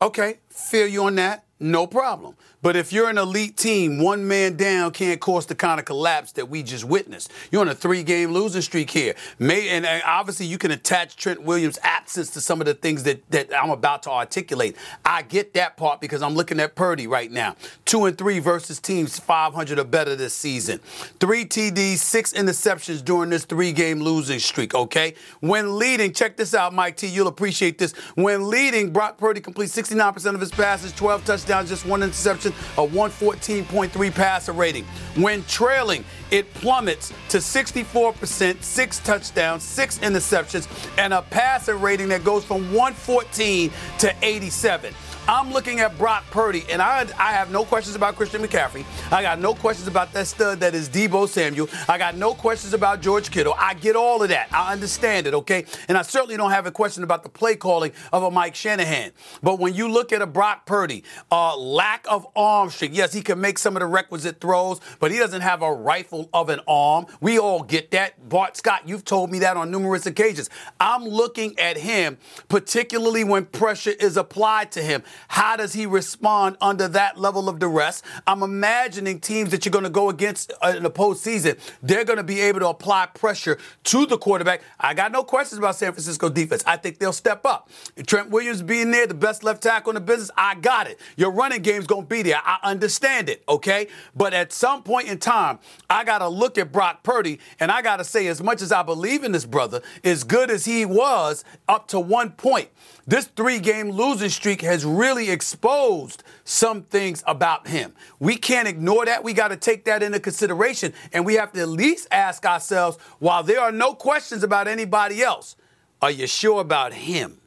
Okay, 0.03 0.39
feel 0.51 0.87
you 0.87 1.05
on 1.05 1.15
that. 1.15 1.45
No 1.61 1.87
problem. 1.87 2.37
But 2.67 2.75
if 2.75 2.93
you're 2.93 3.09
an 3.09 3.17
elite 3.17 3.57
team, 3.57 4.01
one 4.03 4.27
man 4.27 4.57
down 4.57 4.91
can't 4.91 5.21
cause 5.21 5.47
the 5.47 5.55
kind 5.55 5.79
of 5.79 5.87
collapse 5.87 6.33
that 6.33 6.49
we 6.49 6.65
just 6.65 6.83
witnessed. 6.83 7.31
You're 7.53 7.61
on 7.61 7.69
a 7.69 7.77
three 7.77 8.03
game 8.03 8.33
losing 8.33 8.61
streak 8.61 8.91
here. 8.91 9.15
May, 9.39 9.69
and 9.69 9.87
uh, 9.87 10.01
obviously, 10.05 10.47
you 10.47 10.59
can 10.59 10.73
attach 10.73 11.15
Trent 11.15 11.43
Williams' 11.43 11.79
absence 11.85 12.31
to 12.31 12.41
some 12.41 12.61
of 12.61 12.67
the 12.67 12.75
things 12.75 13.05
that, 13.05 13.23
that 13.31 13.57
I'm 13.57 13.71
about 13.71 14.03
to 14.03 14.11
articulate. 14.11 14.77
I 15.05 15.23
get 15.23 15.55
that 15.55 15.77
part 15.77 16.01
because 16.01 16.23
I'm 16.23 16.35
looking 16.35 16.59
at 16.59 16.75
Purdy 16.75 17.07
right 17.07 17.31
now. 17.31 17.55
Two 17.85 18.05
and 18.07 18.19
three 18.19 18.41
versus 18.41 18.81
teams 18.81 19.17
500 19.17 19.79
or 19.79 19.85
better 19.85 20.17
this 20.17 20.35
season. 20.35 20.81
Three 21.21 21.45
TDs, 21.45 21.99
six 21.99 22.33
interceptions 22.33 23.05
during 23.05 23.31
this 23.31 23.45
three 23.45 23.71
game 23.71 24.01
losing 24.01 24.41
streak, 24.41 24.75
okay? 24.75 25.15
When 25.39 25.79
leading, 25.79 26.13
check 26.13 26.37
this 26.37 26.53
out, 26.53 26.75
Mike 26.75 26.97
T, 26.97 27.07
you'll 27.07 27.29
appreciate 27.29 27.79
this. 27.79 27.93
When 28.17 28.51
leading, 28.51 28.93
Brock 28.93 29.19
Purdy 29.19 29.41
completes 29.41 29.77
69% 29.77 30.35
of 30.35 30.41
his 30.41 30.51
passes, 30.51 30.91
12 30.95 31.25
touchdowns, 31.25 31.69
just 31.69 31.87
one 31.87 32.03
interception 32.03 32.55
a 32.79 32.87
114.3 32.87 34.15
passer 34.15 34.53
rating. 34.53 34.85
When 35.15 35.45
trailing, 35.45 36.05
it 36.31 36.53
plummets 36.55 37.13
to 37.29 37.39
64%, 37.39 38.63
six 38.63 38.99
touchdowns, 39.01 39.63
six 39.63 39.99
interceptions, 39.99 40.69
and 40.99 41.13
a 41.13 41.23
passer 41.23 41.77
rating 41.77 42.09
that 42.09 42.25
goes 42.25 42.45
from 42.45 42.73
114 42.73 43.71
to 43.99 44.15
87. 44.23 44.95
I'm 45.29 45.53
looking 45.53 45.81
at 45.81 45.99
Brock 45.99 46.25
Purdy, 46.31 46.63
and 46.71 46.81
I, 46.81 47.01
I 47.19 47.33
have 47.33 47.51
no 47.51 47.65
questions 47.65 47.97
about 47.97 48.15
Christian 48.15 48.41
McCaffrey. 48.43 48.85
I 49.11 49.23
got 49.23 49.41
no 49.41 49.55
questions 49.55 49.89
about 49.89 50.13
that 50.13 50.29
stud 50.29 50.61
that 50.61 50.73
is 50.73 50.89
Deebo 50.89 51.29
Samuel. 51.29 51.69
I 51.89 51.99
got 51.99 52.15
no 52.15 52.33
questions 52.33 52.75
about 52.75 53.03
George 53.03 53.33
Kittle. 53.33 53.53
I 53.59 53.75
get 53.75 53.97
all 53.97 54.23
of 54.23 54.29
that. 54.29 54.47
I 54.53 54.73
understand 54.73 55.27
it, 55.27 55.35
okay? 55.35 55.65
And 55.89 55.99
I 55.99 56.03
certainly 56.03 56.37
don't 56.37 56.53
have 56.53 56.67
a 56.67 56.71
question 56.71 57.03
about 57.03 57.25
the 57.25 57.29
play 57.29 57.57
calling 57.57 57.91
of 58.13 58.23
a 58.23 58.31
Mike 58.31 58.55
Shanahan. 58.55 59.11
But 59.43 59.59
when 59.59 59.75
you 59.75 59.89
look 59.89 60.13
at 60.13 60.23
a 60.23 60.29
Brock 60.29 60.65
Purdy, 60.65 61.03
uh, 61.33 61.57
lack 61.57 62.07
of 62.09 62.25
arm 62.37 62.71
strength, 62.71 62.95
yes, 62.95 63.13
he 63.13 63.21
can 63.21 63.41
make 63.41 63.59
some 63.59 63.75
of 63.75 63.81
the 63.81 63.87
requisite 63.87 64.41
throws, 64.41 64.81
but 65.01 65.11
he 65.11 65.19
doesn't 65.19 65.41
have 65.41 65.61
a 65.61 65.73
rifle 65.73 66.31
of 66.33 66.51
an 66.51 66.61
arm. 66.69 67.07
We 67.21 67.41
all 67.41 67.65
get 67.65 67.91
that. 67.91 68.29
Bart 68.29 68.57
Scott, 68.57 68.83
you've 68.87 69.05
told 69.05 69.33
me 69.33 69.41
that 69.41 69.57
on 69.57 69.73
numerous 69.73 70.07
occasions. 70.07 70.51
I'm 70.79 71.03
looking 71.03 71.59
at 71.59 71.77
him, 71.77 72.17
particularly 72.49 73.25
when 73.25 73.47
pressure 73.47 73.91
is 73.99 74.17
applied 74.17 74.71
to 74.71 74.83
him. 74.83 75.03
How 75.29 75.57
does 75.57 75.73
he 75.73 75.87
respond 75.87 76.57
under 76.61 76.89
that 76.89 77.19
level 77.19 77.49
of 77.49 77.59
duress? 77.59 78.03
I'm 78.27 78.43
imagining 78.43 79.21
teams 79.21 79.51
that 79.51 79.65
you're 79.65 79.73
going 79.73 79.85
to 79.85 79.91
go 79.91 80.11
against 80.11 80.53
uh, 80.63 80.75
in 80.77 80.83
the 80.83 80.91
postseason, 80.91 81.59
they're 81.83 82.05
going 82.05 82.19
to 82.19 82.23
be 82.25 82.41
able 82.41 82.61
to 82.61 82.69
apply 82.69 83.07
pressure 83.07 83.59
to 83.85 84.07
the 84.07 84.19
quarterback. 84.19 84.63
I 84.79 84.95
got 84.95 85.13
no 85.13 85.25
questions 85.25 85.59
about 85.59 85.77
San 85.77 85.93
Francisco 85.93 86.29
defense. 86.29 86.63
I 86.67 86.77
think 86.77 86.99
they'll 86.99 87.13
step 87.13 87.45
up. 87.45 87.71
Trent 88.07 88.31
Williams 88.31 88.63
being 88.63 88.91
there, 88.91 89.07
the 89.07 89.15
best 89.15 89.45
left 89.45 89.63
tackle 89.63 89.91
in 89.91 89.95
the 89.95 90.01
business, 90.01 90.31
I 90.37 90.55
got 90.55 90.87
it. 90.87 91.01
Your 91.17 91.31
running 91.31 91.63
game's 91.63 91.87
going 91.87 92.03
to 92.03 92.09
be 92.09 92.23
there. 92.23 92.41
I 92.45 92.59
understand 92.63 93.29
it, 93.29 93.43
okay? 93.49 93.89
But 94.15 94.35
at 94.35 94.53
some 94.53 94.83
point 94.83 95.09
in 95.09 95.19
time, 95.19 95.59
I 95.89 96.05
got 96.05 96.19
to 96.19 96.29
look 96.29 96.59
at 96.59 96.73
Brock 96.73 97.03
Purdy 97.03 97.41
and 97.61 97.71
I 97.71 97.83
got 97.83 97.97
to 97.97 98.05
say, 98.05 98.27
as 98.27 98.43
much 98.43 98.63
as 98.63 98.73
I 98.73 98.83
believe 98.83 99.25
in 99.25 99.33
this 99.33 99.45
brother, 99.45 99.83
as 100.05 100.25
good 100.25 100.51
as 100.51 100.65
he 100.65 100.85
was 100.85 101.45
up 101.69 101.89
to 101.89 102.01
one 102.01 102.31
point, 102.31 102.69
this 103.07 103.27
three 103.27 103.61
game 103.61 103.91
losing 103.91 104.31
streak 104.31 104.63
has 104.63 104.85
really 104.85 105.31
exposed 105.31 106.25
some 106.45 106.83
things 106.83 107.23
about 107.27 107.69
him. 107.69 107.95
We 108.19 108.37
can't 108.37 108.67
ignore 108.67 109.05
that. 109.07 109.23
We 109.23 109.33
got 109.33 109.49
to 109.49 109.57
take 109.57 109.85
that 109.85 110.03
into 110.03 110.19
consideration. 110.19 110.93
And 111.13 111.25
we 111.25 111.35
have 111.35 111.53
to 111.53 111.61
at 111.61 111.69
least 111.69 112.09
ask 112.11 112.45
ourselves 112.45 112.99
while 113.21 113.45
there 113.45 113.61
are 113.61 113.71
no 113.71 113.95
questions 113.95 114.43
about 114.43 114.67
anybody 114.67 115.23
else, 115.23 115.57
are 116.03 116.11
you 116.11 116.27
sure 116.27 116.61
about 116.61 116.93
him? 116.93 117.41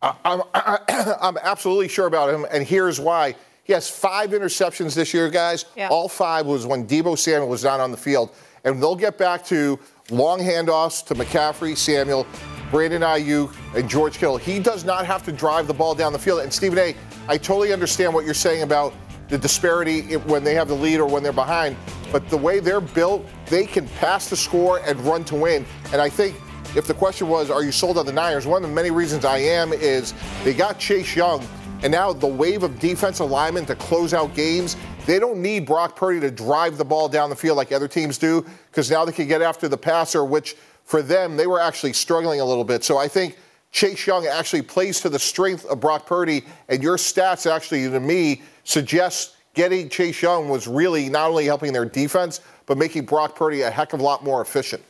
I'm, 0.00 0.42
I'm 0.54 1.36
absolutely 1.42 1.88
sure 1.88 2.06
about 2.06 2.32
him. 2.32 2.46
And 2.50 2.66
here's 2.66 2.98
why. 2.98 3.34
He 3.64 3.72
has 3.72 3.90
five 3.90 4.30
interceptions 4.30 4.94
this 4.94 5.12
year, 5.12 5.28
guys. 5.28 5.66
Yeah. 5.76 5.88
All 5.88 6.08
five 6.08 6.46
was 6.46 6.66
when 6.66 6.86
Deebo 6.86 7.18
Samuel 7.18 7.48
was 7.48 7.64
not 7.64 7.80
on 7.80 7.90
the 7.90 7.96
field. 7.96 8.30
And 8.64 8.82
they'll 8.82 8.96
get 8.96 9.18
back 9.18 9.44
to 9.46 9.78
long 10.10 10.38
handoffs 10.38 11.04
to 11.06 11.14
McCaffrey, 11.14 11.76
Samuel. 11.76 12.26
Brandon 12.70 13.02
Aiyuk, 13.02 13.54
and 13.74 13.88
George 13.88 14.18
Kittle. 14.18 14.36
He 14.36 14.58
does 14.58 14.84
not 14.84 15.06
have 15.06 15.24
to 15.24 15.32
drive 15.32 15.66
the 15.66 15.74
ball 15.74 15.94
down 15.94 16.12
the 16.12 16.18
field. 16.18 16.40
And 16.40 16.52
Stephen 16.52 16.78
A., 16.78 16.94
I 17.28 17.38
totally 17.38 17.72
understand 17.72 18.12
what 18.12 18.24
you're 18.24 18.34
saying 18.34 18.62
about 18.62 18.92
the 19.28 19.38
disparity 19.38 20.16
when 20.16 20.44
they 20.44 20.54
have 20.54 20.68
the 20.68 20.74
lead 20.74 21.00
or 21.00 21.06
when 21.06 21.22
they're 21.22 21.32
behind. 21.32 21.76
But 22.12 22.28
the 22.28 22.36
way 22.36 22.60
they're 22.60 22.80
built, 22.80 23.26
they 23.46 23.66
can 23.66 23.88
pass 23.88 24.28
to 24.28 24.36
score 24.36 24.78
and 24.80 25.00
run 25.00 25.24
to 25.24 25.34
win. 25.34 25.66
And 25.92 26.00
I 26.00 26.08
think 26.08 26.36
if 26.76 26.86
the 26.86 26.94
question 26.94 27.28
was, 27.28 27.50
are 27.50 27.64
you 27.64 27.72
sold 27.72 27.98
on 27.98 28.06
the 28.06 28.12
Niners? 28.12 28.46
One 28.46 28.62
of 28.62 28.68
the 28.68 28.74
many 28.74 28.90
reasons 28.90 29.24
I 29.24 29.38
am 29.38 29.72
is 29.72 30.14
they 30.44 30.54
got 30.54 30.78
Chase 30.78 31.16
Young. 31.16 31.44
And 31.82 31.92
now 31.92 32.12
the 32.12 32.26
wave 32.26 32.62
of 32.62 32.78
defensive 32.78 33.30
linemen 33.30 33.66
to 33.66 33.74
close 33.74 34.14
out 34.14 34.34
games, 34.34 34.76
they 35.04 35.18
don't 35.18 35.42
need 35.42 35.66
Brock 35.66 35.94
Purdy 35.94 36.20
to 36.20 36.30
drive 36.30 36.78
the 36.78 36.84
ball 36.84 37.08
down 37.08 37.28
the 37.28 37.36
field 37.36 37.56
like 37.56 37.70
other 37.70 37.88
teams 37.88 38.18
do, 38.18 38.46
because 38.70 38.90
now 38.90 39.04
they 39.04 39.12
can 39.12 39.28
get 39.28 39.42
after 39.42 39.68
the 39.68 39.76
passer, 39.76 40.24
which 40.24 40.56
for 40.86 41.02
them, 41.02 41.36
they 41.36 41.46
were 41.46 41.60
actually 41.60 41.92
struggling 41.92 42.40
a 42.40 42.44
little 42.44 42.64
bit. 42.64 42.84
So 42.84 42.96
I 42.96 43.08
think 43.08 43.36
Chase 43.72 44.06
Young 44.06 44.26
actually 44.26 44.62
plays 44.62 45.00
to 45.02 45.10
the 45.10 45.18
strength 45.18 45.66
of 45.66 45.80
Brock 45.80 46.06
Purdy, 46.06 46.44
and 46.68 46.82
your 46.82 46.96
stats 46.96 47.50
actually, 47.50 47.90
to 47.90 48.00
me, 48.00 48.40
suggest 48.64 49.36
getting 49.54 49.88
Chase 49.88 50.22
Young 50.22 50.48
was 50.48 50.66
really 50.66 51.08
not 51.08 51.28
only 51.28 51.44
helping 51.44 51.72
their 51.72 51.84
defense, 51.84 52.40
but 52.64 52.78
making 52.78 53.04
Brock 53.04 53.36
Purdy 53.36 53.62
a 53.62 53.70
heck 53.70 53.92
of 53.92 54.00
a 54.00 54.02
lot 54.02 54.24
more 54.24 54.40
efficient. 54.40 54.82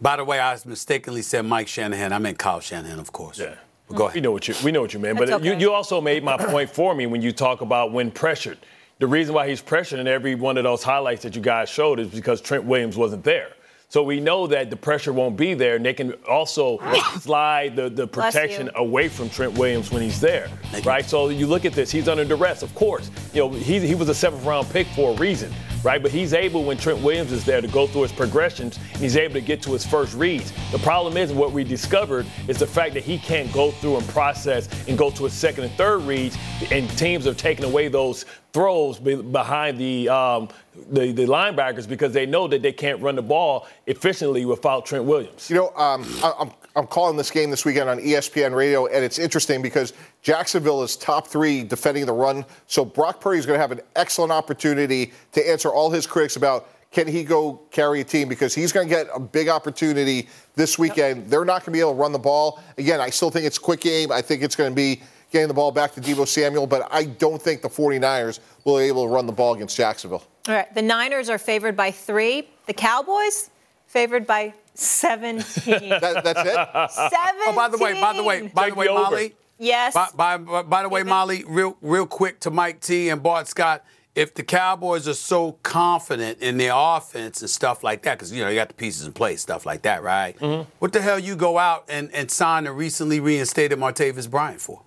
By 0.00 0.16
the 0.16 0.24
way, 0.24 0.38
I 0.40 0.56
mistakenly 0.64 1.22
said 1.22 1.44
Mike 1.44 1.68
Shanahan. 1.68 2.12
I 2.12 2.18
meant 2.18 2.38
Kyle 2.38 2.60
Shanahan, 2.60 2.98
of 2.98 3.12
course. 3.12 3.38
Yeah. 3.38 3.54
Go 3.94 4.04
ahead. 4.04 4.14
We 4.14 4.20
know 4.20 4.30
what 4.30 4.46
you 4.46 4.54
we 4.62 4.70
know 4.70 4.82
what 4.82 4.94
you 4.94 5.00
mean, 5.00 5.16
but 5.16 5.28
okay. 5.28 5.44
you, 5.44 5.54
you 5.54 5.72
also 5.72 6.00
made 6.00 6.22
my 6.22 6.36
point 6.36 6.70
for 6.70 6.94
me 6.94 7.06
when 7.06 7.22
you 7.22 7.32
talk 7.32 7.60
about 7.60 7.92
when 7.92 8.10
pressured. 8.12 8.58
The 9.00 9.06
reason 9.06 9.34
why 9.34 9.48
he's 9.48 9.60
pressured 9.60 9.98
in 9.98 10.06
every 10.06 10.36
one 10.36 10.58
of 10.58 10.64
those 10.64 10.82
highlights 10.82 11.22
that 11.22 11.34
you 11.34 11.42
guys 11.42 11.68
showed 11.68 11.98
is 11.98 12.08
because 12.08 12.40
Trent 12.40 12.64
Williams 12.64 12.96
wasn't 12.96 13.24
there. 13.24 13.48
So 13.90 14.04
we 14.04 14.20
know 14.20 14.46
that 14.46 14.70
the 14.70 14.76
pressure 14.76 15.12
won't 15.12 15.36
be 15.36 15.52
there, 15.52 15.74
and 15.74 15.84
they 15.84 15.92
can 15.92 16.12
also 16.28 16.78
slide 17.18 17.74
the, 17.74 17.90
the 17.90 18.06
protection 18.06 18.70
away 18.76 19.08
from 19.08 19.28
Trent 19.28 19.58
Williams 19.58 19.90
when 19.90 20.00
he's 20.00 20.20
there, 20.20 20.48
right? 20.84 21.04
So 21.04 21.28
you 21.28 21.48
look 21.48 21.64
at 21.64 21.72
this, 21.72 21.90
he's 21.90 22.06
under 22.06 22.24
duress, 22.24 22.62
of 22.62 22.72
course. 22.76 23.10
You 23.34 23.40
know, 23.40 23.50
he, 23.50 23.80
he 23.80 23.96
was 23.96 24.08
a 24.08 24.14
seventh 24.14 24.44
round 24.44 24.70
pick 24.70 24.86
for 24.88 25.12
a 25.12 25.16
reason, 25.16 25.52
right? 25.82 26.02
But 26.02 26.12
he's 26.12 26.32
able, 26.32 26.64
when 26.64 26.76
Trent 26.76 27.00
Williams 27.00 27.32
is 27.32 27.44
there, 27.44 27.60
to 27.60 27.68
go 27.68 27.86
through 27.86 28.02
his 28.02 28.12
progressions, 28.12 28.78
and 28.92 29.02
he's 29.02 29.16
able 29.16 29.34
to 29.34 29.40
get 29.40 29.62
to 29.62 29.72
his 29.72 29.86
first 29.86 30.14
reads. 30.14 30.52
The 30.72 30.78
problem 30.78 31.16
is, 31.16 31.32
what 31.32 31.52
we 31.52 31.64
discovered 31.64 32.26
is 32.48 32.58
the 32.58 32.66
fact 32.66 32.94
that 32.94 33.02
he 33.02 33.18
can't 33.18 33.52
go 33.52 33.70
through 33.70 33.96
and 33.96 34.08
process 34.08 34.68
and 34.88 34.96
go 34.96 35.10
to 35.10 35.24
his 35.24 35.32
second 35.32 35.64
and 35.64 35.72
third 35.74 36.02
reads, 36.02 36.36
and 36.70 36.88
teams 36.98 37.26
are 37.26 37.34
taking 37.34 37.64
away 37.64 37.88
those 37.88 38.24
throws 38.52 38.98
behind 38.98 39.78
the, 39.78 40.08
um, 40.08 40.48
the, 40.90 41.12
the 41.12 41.24
linebackers 41.24 41.88
because 41.88 42.12
they 42.12 42.26
know 42.26 42.48
that 42.48 42.62
they 42.62 42.72
can't 42.72 43.00
run 43.00 43.14
the 43.14 43.22
ball 43.22 43.68
efficiently 43.86 44.44
without 44.44 44.86
Trent 44.86 45.04
Williams. 45.04 45.48
You 45.48 45.56
know, 45.56 45.68
um, 45.76 46.04
I, 46.22 46.32
I'm 46.38 46.50
I'm 46.76 46.86
calling 46.86 47.16
this 47.16 47.30
game 47.30 47.50
this 47.50 47.64
weekend 47.64 47.90
on 47.90 47.98
ESPN 47.98 48.54
Radio, 48.54 48.86
and 48.86 49.04
it's 49.04 49.18
interesting 49.18 49.60
because 49.60 49.92
Jacksonville 50.22 50.82
is 50.82 50.96
top 50.96 51.26
three 51.26 51.62
defending 51.62 52.06
the 52.06 52.12
run. 52.12 52.44
So 52.66 52.84
Brock 52.84 53.20
Purdy 53.20 53.38
is 53.38 53.46
going 53.46 53.56
to 53.56 53.60
have 53.60 53.72
an 53.72 53.80
excellent 53.96 54.32
opportunity 54.32 55.12
to 55.32 55.48
answer 55.48 55.70
all 55.70 55.90
his 55.90 56.06
critics 56.06 56.36
about 56.36 56.68
can 56.90 57.06
he 57.06 57.22
go 57.22 57.60
carry 57.70 58.00
a 58.00 58.04
team 58.04 58.28
because 58.28 58.54
he's 58.54 58.72
going 58.72 58.88
to 58.88 58.94
get 58.94 59.08
a 59.14 59.20
big 59.20 59.48
opportunity 59.48 60.28
this 60.56 60.78
weekend. 60.78 61.28
They're 61.30 61.44
not 61.44 61.60
going 61.60 61.66
to 61.66 61.70
be 61.70 61.80
able 61.80 61.92
to 61.92 61.98
run 61.98 62.12
the 62.12 62.18
ball. 62.18 62.60
Again, 62.78 63.00
I 63.00 63.10
still 63.10 63.30
think 63.30 63.46
it's 63.46 63.58
a 63.58 63.60
quick 63.60 63.80
game. 63.80 64.10
I 64.10 64.20
think 64.20 64.42
it's 64.42 64.56
going 64.56 64.72
to 64.72 64.74
be 64.74 65.00
getting 65.30 65.46
the 65.46 65.54
ball 65.54 65.70
back 65.70 65.94
to 65.94 66.00
Deebo 66.00 66.26
Samuel, 66.26 66.66
but 66.66 66.88
I 66.90 67.04
don't 67.04 67.40
think 67.40 67.62
the 67.62 67.68
49ers 67.68 68.40
will 68.64 68.78
be 68.78 68.84
able 68.84 69.06
to 69.06 69.14
run 69.14 69.26
the 69.26 69.32
ball 69.32 69.54
against 69.54 69.76
Jacksonville. 69.76 70.24
All 70.48 70.54
right. 70.54 70.74
The 70.74 70.82
Niners 70.82 71.28
are 71.28 71.38
favored 71.38 71.76
by 71.76 71.92
three. 71.92 72.48
The 72.66 72.74
Cowboys 72.74 73.50
favored 73.86 74.26
by 74.26 74.52
17. 74.74 75.90
that, 75.90 76.24
that's 76.24 76.40
it? 76.40 77.10
17. 77.10 77.42
Oh, 77.46 77.52
by 77.54 77.68
the 77.68 77.78
way, 77.78 78.00
by 78.00 78.12
the 78.14 78.24
way, 78.24 78.48
by 78.48 78.64
Take 78.64 78.74
the 78.74 78.80
way, 78.80 78.86
the 78.86 78.92
over. 78.92 79.02
Molly. 79.02 79.34
Yes. 79.62 79.92
By, 79.94 80.08
by, 80.16 80.36
by, 80.38 80.62
by 80.62 80.82
the 80.82 80.88
way, 80.88 81.02
Molly, 81.02 81.44
real 81.46 81.76
real 81.82 82.06
quick 82.06 82.40
to 82.40 82.50
Mike 82.50 82.80
T 82.80 83.10
and 83.10 83.22
Bart 83.22 83.46
Scott. 83.46 83.84
If 84.16 84.34
the 84.34 84.42
Cowboys 84.42 85.06
are 85.06 85.14
so 85.14 85.52
confident 85.62 86.40
in 86.40 86.56
their 86.56 86.72
offense 86.74 87.42
and 87.42 87.48
stuff 87.50 87.84
like 87.84 88.02
that, 88.02 88.18
because 88.18 88.32
you 88.32 88.42
know 88.42 88.48
you 88.48 88.56
got 88.56 88.68
the 88.68 88.74
pieces 88.74 89.06
in 89.06 89.12
place, 89.12 89.40
stuff 89.42 89.64
like 89.66 89.82
that, 89.82 90.02
right? 90.02 90.36
Mm-hmm. 90.38 90.68
What 90.80 90.92
the 90.92 91.00
hell 91.00 91.18
you 91.18 91.36
go 91.36 91.58
out 91.58 91.84
and, 91.88 92.10
and 92.12 92.28
sign 92.30 92.64
the 92.64 92.72
recently 92.72 93.20
reinstated 93.20 93.78
Martavis 93.78 94.28
Bryant 94.28 94.60
for? 94.60 94.82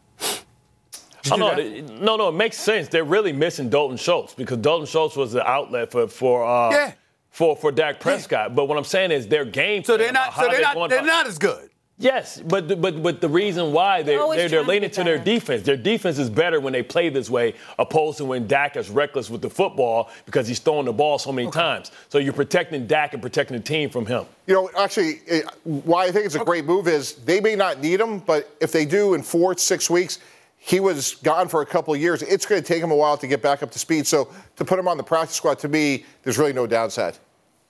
Oh, 1.32 1.36
do 1.36 1.38
no, 1.38 1.50
that? 1.52 1.60
it- 1.60 1.90
no, 2.02 2.18
no, 2.18 2.30
it 2.30 2.34
makes 2.34 2.58
sense. 2.58 2.90
They're 2.90 3.06
really 3.06 3.32
missing 3.32 3.70
Dalton 3.70 3.96
Schultz 3.98 4.34
because 4.34 4.58
Dalton 4.58 4.88
Schultz 4.88 5.16
was 5.16 5.32
the 5.32 5.48
outlet 5.48 5.92
for 5.92 6.08
for 6.10 6.44
uh, 6.44 6.72
Yeah. 6.72 6.94
for 7.30 7.56
for 7.56 7.72
Dak 7.72 8.00
Prescott. 8.02 8.56
But 8.56 8.66
what 8.66 8.78
I'm 8.78 8.84
saying 8.84 9.12
is 9.12 9.28
their 9.30 9.46
game. 9.46 9.84
So 9.86 9.96
they're 9.98 10.12
not. 10.12 10.30
about 10.30 10.34
how 10.34 10.42
So 10.44 10.52
they're 10.52 10.62
not. 10.62 10.90
They're 10.90 11.00
about- 11.00 11.06
not 11.08 11.28
as 11.28 11.38
good. 11.38 11.70
Yes, 12.04 12.42
but 12.46 12.68
the- 12.68 12.76
but 12.76 13.02
but 13.02 13.22
the 13.22 13.30
reason 13.30 13.72
why 13.72 14.02
they're 14.04 14.20
always 14.20 14.38
they're, 14.38 14.50
they're 14.50 14.58
trying 14.60 14.66
to 14.66 14.72
leaning 14.72 14.90
to 14.92 15.04
their 15.04 15.18
defense. 15.18 15.64
Their 15.64 15.78
defense 15.78 16.20
is 16.20 16.30
better 16.30 16.60
when 16.60 16.74
they 16.74 16.84
play 16.84 17.08
this 17.10 17.30
way, 17.30 17.54
opposed 17.80 18.18
to 18.18 18.26
when 18.26 18.46
Dak 18.46 18.76
is 18.76 18.90
reckless 18.90 19.30
with 19.30 19.42
the 19.42 19.50
football 19.50 20.10
because 20.26 20.48
he's 20.48 20.60
throwing 20.60 20.86
the 20.86 20.94
ball 20.94 21.18
so 21.18 21.32
many 21.32 21.50
times. 21.50 21.92
So 22.10 22.18
you're 22.18 22.34
protecting 22.34 22.86
Dak 22.88 23.14
and 23.14 23.22
protecting 23.22 23.56
the 23.58 23.64
team 23.64 23.90
from 23.90 24.06
him. 24.06 24.26
You 24.48 24.54
know, 24.56 24.70
actually, 24.78 25.22
it, 25.26 25.46
why 25.64 26.06
I 26.06 26.12
think 26.12 26.26
it's 26.26 26.36
a 26.36 26.44
great 26.44 26.66
move 26.66 26.88
is 26.90 27.14
they 27.16 27.40
may 27.40 27.56
not 27.56 27.80
need 27.80 28.02
him, 28.02 28.20
but 28.20 28.54
if 28.60 28.72
they 28.74 28.86
do 28.86 29.14
in 29.14 29.24
four, 29.24 29.58
six 29.58 29.90
weeks, 29.90 30.20
he 30.58 30.80
was 30.82 31.16
gone 31.16 31.48
for 31.48 31.62
a 31.62 31.66
couple 31.66 31.94
of 31.94 32.00
years. 32.02 32.22
It's 32.22 32.46
going 32.46 32.62
to 32.62 32.68
take 32.68 32.82
him 32.84 32.92
a 32.92 32.96
while 32.96 33.18
to 33.18 33.28
get 33.28 33.42
back 33.42 33.64
up 33.64 33.72
to 33.72 33.80
speed. 33.80 34.08
So 34.08 34.30
to 34.58 34.66
put 34.66 34.78
him 34.80 34.88
on 34.88 34.98
the 34.98 35.04
practice 35.04 35.36
squad, 35.38 35.60
to 35.60 35.68
me, 35.70 36.06
there's 36.24 36.38
really 36.38 36.54
no 36.54 36.68
downside. 36.68 37.18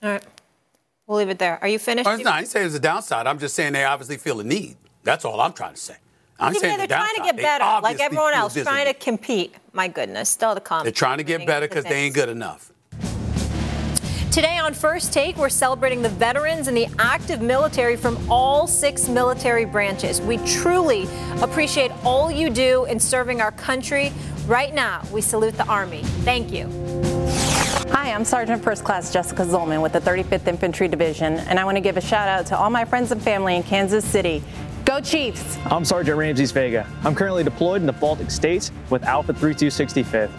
All 0.01 0.09
right. 0.11 0.23
We'll 1.07 1.17
leave 1.17 1.29
it 1.29 1.39
there. 1.39 1.59
Are 1.61 1.67
you 1.67 1.79
finished? 1.79 2.05
Well, 2.05 2.15
it's 2.15 2.23
not. 2.23 2.35
I 2.35 2.39
didn't 2.39 2.51
say 2.51 2.59
there's 2.61 2.75
a 2.75 2.79
downside. 2.79 3.27
I'm 3.27 3.39
just 3.39 3.55
saying 3.55 3.73
they 3.73 3.83
obviously 3.83 4.17
feel 4.17 4.39
a 4.39 4.43
need. 4.43 4.77
That's 5.03 5.25
all 5.25 5.41
I'm 5.41 5.53
trying 5.53 5.73
to 5.73 5.79
say. 5.79 5.95
I'm 6.39 6.53
Yeah, 6.53 6.59
saying 6.59 6.77
they're 6.77 6.87
the 6.87 6.93
trying 6.95 7.15
to 7.15 7.21
get 7.23 7.37
better, 7.37 7.81
like 7.81 7.99
everyone 7.99 8.33
else, 8.33 8.53
trying 8.53 8.87
to 8.87 8.93
compete. 8.93 9.53
My 9.73 9.87
goodness, 9.87 10.29
still 10.29 10.55
the 10.55 10.61
comment. 10.61 10.85
They're 10.85 10.91
trying 10.91 11.17
to 11.17 11.23
get 11.23 11.45
better 11.45 11.67
because 11.67 11.83
they 11.83 11.95
ain't 12.05 12.15
good 12.15 12.29
enough. 12.29 12.71
Today 14.31 14.57
on 14.57 14.73
First 14.73 15.13
Take, 15.13 15.37
we're 15.37 15.47
celebrating 15.47 16.01
the 16.01 16.09
veterans 16.09 16.67
and 16.67 16.75
the 16.75 16.87
active 16.97 17.39
military 17.39 17.95
from 17.95 18.17
all 18.31 18.65
six 18.65 19.07
military 19.07 19.63
branches. 19.63 20.19
We 20.21 20.37
truly 20.37 21.07
appreciate 21.39 21.91
all 22.03 22.31
you 22.31 22.49
do 22.49 22.85
in 22.85 22.99
serving 22.99 23.41
our 23.41 23.51
country. 23.51 24.11
Right 24.47 24.73
now, 24.73 25.03
we 25.11 25.21
salute 25.21 25.55
the 25.55 25.67
Army. 25.67 26.01
Thank 26.23 26.51
you. 26.51 26.67
Hi, 28.03 28.11
I'm 28.11 28.25
Sergeant 28.25 28.61
First 28.61 28.83
Class 28.83 29.13
Jessica 29.13 29.43
Zolman 29.43 29.81
with 29.81 29.93
the 29.93 30.01
35th 30.01 30.45
Infantry 30.47 30.89
Division, 30.89 31.35
and 31.35 31.57
I 31.57 31.63
want 31.63 31.77
to 31.77 31.81
give 31.81 31.95
a 31.95 32.01
shout 32.01 32.27
out 32.27 32.45
to 32.47 32.57
all 32.57 32.69
my 32.69 32.83
friends 32.83 33.13
and 33.13 33.21
family 33.21 33.55
in 33.55 33.63
Kansas 33.63 34.03
City. 34.03 34.43
Go 34.83 34.99
Chiefs! 34.99 35.57
I'm 35.67 35.85
Sergeant 35.85 36.17
Ramses 36.17 36.51
Vega. 36.51 36.85
I'm 37.05 37.15
currently 37.15 37.45
deployed 37.45 37.79
in 37.79 37.87
the 37.87 37.93
Baltic 37.93 38.29
States 38.29 38.73
with 38.89 39.03
Alpha 39.03 39.31
3265th. 39.31 40.31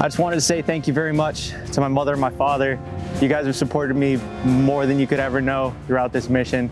I 0.00 0.02
just 0.02 0.18
wanted 0.18 0.34
to 0.34 0.40
say 0.40 0.60
thank 0.60 0.88
you 0.88 0.92
very 0.92 1.12
much 1.12 1.50
to 1.70 1.80
my 1.80 1.86
mother 1.86 2.10
and 2.10 2.20
my 2.20 2.30
father. 2.30 2.80
You 3.20 3.28
guys 3.28 3.46
have 3.46 3.54
supported 3.54 3.94
me 3.94 4.16
more 4.44 4.84
than 4.84 4.98
you 4.98 5.06
could 5.06 5.20
ever 5.20 5.40
know 5.40 5.72
throughout 5.86 6.12
this 6.12 6.28
mission. 6.28 6.68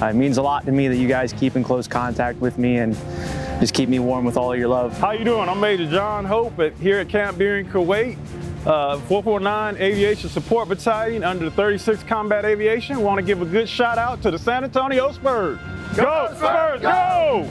Uh, 0.00 0.06
it 0.06 0.14
means 0.14 0.38
a 0.38 0.42
lot 0.42 0.64
to 0.64 0.72
me 0.72 0.88
that 0.88 0.96
you 0.96 1.06
guys 1.06 1.34
keep 1.34 1.54
in 1.54 1.62
close 1.62 1.86
contact 1.86 2.40
with 2.40 2.56
me 2.56 2.78
and 2.78 2.94
just 3.60 3.74
keep 3.74 3.90
me 3.90 3.98
warm 3.98 4.24
with 4.24 4.38
all 4.38 4.56
your 4.56 4.68
love. 4.68 4.96
How 4.96 5.10
you 5.10 5.26
doing? 5.26 5.50
I'm 5.50 5.60
Major 5.60 5.86
John 5.86 6.24
Hope 6.24 6.58
at, 6.60 6.72
here 6.76 7.00
at 7.00 7.10
Camp 7.10 7.36
Buehring, 7.36 7.70
Kuwait. 7.70 8.16
Uh, 8.64 8.96
449 9.08 9.76
Aviation 9.78 10.30
Support 10.30 10.68
Battalion 10.68 11.24
under 11.24 11.50
the 11.50 11.62
36th 11.62 12.06
Combat 12.06 12.44
Aviation. 12.44 13.02
Want 13.02 13.18
to 13.18 13.26
give 13.26 13.42
a 13.42 13.44
good 13.44 13.68
shout 13.68 13.98
out 13.98 14.22
to 14.22 14.30
the 14.30 14.38
San 14.38 14.62
Antonio 14.62 15.10
Spurs. 15.10 15.58
Go, 15.96 16.32
Spurs, 16.36 16.80
go! 16.80 17.50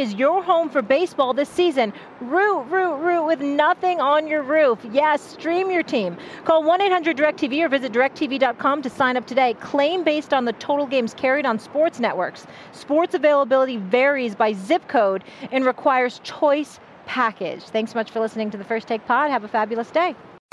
is 0.00 0.14
your 0.14 0.42
home 0.42 0.68
for 0.70 0.82
baseball 0.82 1.34
this 1.34 1.48
season. 1.48 1.92
Root, 2.20 2.62
root, 2.62 2.96
root 2.96 3.24
with 3.24 3.40
nothing 3.40 4.00
on 4.00 4.26
your 4.26 4.42
roof. 4.42 4.78
Yes, 4.90 5.20
stream 5.20 5.70
your 5.70 5.82
team. 5.82 6.16
Call 6.44 6.62
1 6.62 6.80
800 6.80 7.16
DirecTV 7.16 7.62
or 7.62 7.68
visit 7.68 7.92
directv.com 7.92 8.82
to 8.82 8.90
sign 8.90 9.16
up 9.16 9.26
today. 9.26 9.54
Claim 9.54 10.02
based 10.02 10.32
on 10.32 10.44
the 10.44 10.52
total 10.54 10.86
games 10.86 11.14
carried 11.14 11.46
on 11.46 11.58
sports 11.58 12.00
networks. 12.00 12.46
Sports 12.72 13.14
availability 13.14 13.76
varies 13.76 14.34
by 14.34 14.52
zip 14.52 14.88
code 14.88 15.22
and 15.52 15.64
requires 15.64 16.20
choice 16.24 16.80
package. 17.06 17.62
Thanks 17.64 17.92
so 17.92 17.98
much 17.98 18.10
for 18.10 18.20
listening 18.20 18.50
to 18.50 18.56
the 18.56 18.64
First 18.64 18.88
Take 18.88 19.04
Pod. 19.06 19.30
Have 19.30 19.44
a 19.44 19.48
fabulous 19.48 19.90
day. 19.90 20.14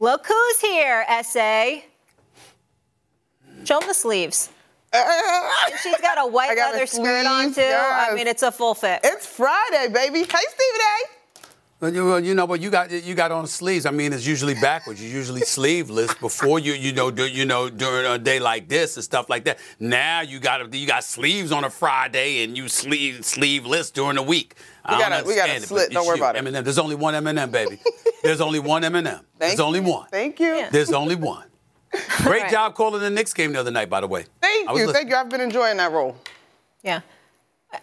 Look 0.00 0.26
who's 0.26 0.60
here, 0.60 1.04
SA. 1.22 1.82
Show 3.64 3.78
them 3.80 3.88
the 3.88 3.94
sleeves. 3.94 4.48
And 4.94 5.04
she's 5.82 6.00
got 6.00 6.18
a 6.18 6.26
white 6.26 6.56
got 6.56 6.72
leather 6.72 6.86
skirt 6.86 7.26
on 7.26 7.52
too. 7.52 7.60
I 7.62 8.14
mean, 8.14 8.26
it's 8.26 8.42
a 8.42 8.50
full 8.50 8.74
fit. 8.74 9.00
It's 9.04 9.26
Friday, 9.26 9.92
baby. 9.92 10.20
Hey, 10.20 10.24
Stephen 10.24 10.80
A. 10.80 11.19
Well, 11.80 11.94
you, 11.94 12.16
you 12.18 12.34
know, 12.34 12.46
but 12.46 12.60
you 12.60 12.68
got 12.68 12.90
you 12.90 13.14
got 13.14 13.32
on 13.32 13.46
sleeves. 13.46 13.86
I 13.86 13.90
mean, 13.90 14.12
it's 14.12 14.26
usually 14.26 14.52
backwards. 14.54 15.02
You're 15.02 15.12
usually 15.16 15.40
sleeveless 15.40 16.12
before 16.14 16.58
you 16.58 16.74
you 16.74 16.92
know 16.92 17.10
do, 17.10 17.26
you 17.26 17.46
know 17.46 17.70
during 17.70 18.04
a 18.04 18.18
day 18.18 18.38
like 18.38 18.68
this 18.68 18.96
and 18.98 19.04
stuff 19.04 19.30
like 19.30 19.44
that. 19.44 19.58
Now 19.78 20.20
you 20.20 20.40
got 20.40 20.74
you 20.74 20.86
got 20.86 21.04
sleeves 21.04 21.52
on 21.52 21.64
a 21.64 21.70
Friday 21.70 22.44
and 22.44 22.54
you 22.54 22.68
sleeve 22.68 23.24
sleeveless 23.24 23.90
during 23.90 24.16
the 24.16 24.22
week. 24.22 24.56
I 24.84 24.92
We 24.96 25.00
don't 25.00 25.10
got 25.10 25.22
a- 25.22 25.26
we 25.26 25.34
got 25.36 25.48
a 25.48 25.60
slit. 25.60 25.88
but 25.88 25.94
Don't 25.94 26.06
worry 26.06 26.18
you. 26.18 26.22
about 26.22 26.36
it. 26.36 26.44
Eminem. 26.44 26.64
There's 26.64 26.78
only 26.78 26.96
one 26.96 27.14
Eminem, 27.14 27.50
baby. 27.50 27.80
There's 28.22 28.42
only 28.42 28.58
one 28.58 28.82
Eminem. 28.82 29.22
There's 29.38 29.52
Thank 29.52 29.60
only 29.60 29.80
you. 29.80 29.86
one. 29.90 30.08
Thank 30.10 30.38
you. 30.38 30.66
There's 30.70 30.92
only 30.92 31.14
one. 31.14 31.44
Great 32.18 32.42
right. 32.42 32.50
job 32.50 32.74
calling 32.74 33.00
the 33.00 33.08
Knicks 33.10 33.32
game 33.32 33.52
the 33.54 33.60
other 33.60 33.70
night, 33.70 33.88
by 33.88 34.00
the 34.02 34.06
way. 34.06 34.26
Thank 34.42 34.68
you. 34.68 34.74
listening. 34.74 34.92
Thank 34.94 35.08
you. 35.10 35.16
I've 35.16 35.30
been 35.30 35.40
enjoying 35.40 35.78
that 35.78 35.92
role. 35.92 36.16
Yeah. 36.82 37.00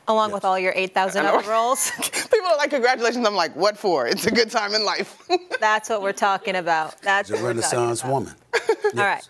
Along 0.08 0.32
with 0.32 0.43
all 0.43 0.60
your 0.60 0.73
8,000 0.76 1.26
I 1.26 1.30
other 1.30 1.50
roles. 1.50 1.91
People 2.02 2.47
are 2.47 2.58
like, 2.58 2.69
congratulations. 2.69 3.26
I'm 3.26 3.36
like, 3.36 3.56
what 3.56 3.78
for? 3.78 4.08
It's 4.08 4.26
a 4.26 4.32
good 4.32 4.52
time 4.52 4.73
in 4.73 4.84
life. 4.86 5.21
That's 5.60 5.89
what 5.89 6.02
we're 6.02 6.13
talking 6.13 6.56
about. 6.56 7.02
That's 7.02 7.30
She's 7.30 7.39
a 7.39 7.43
what 7.43 7.56
we're 7.56 7.62
talking 7.62 7.80
Renaissance 7.80 8.04
woman. 8.04 8.34
All 8.97 9.04
right. 9.06 9.28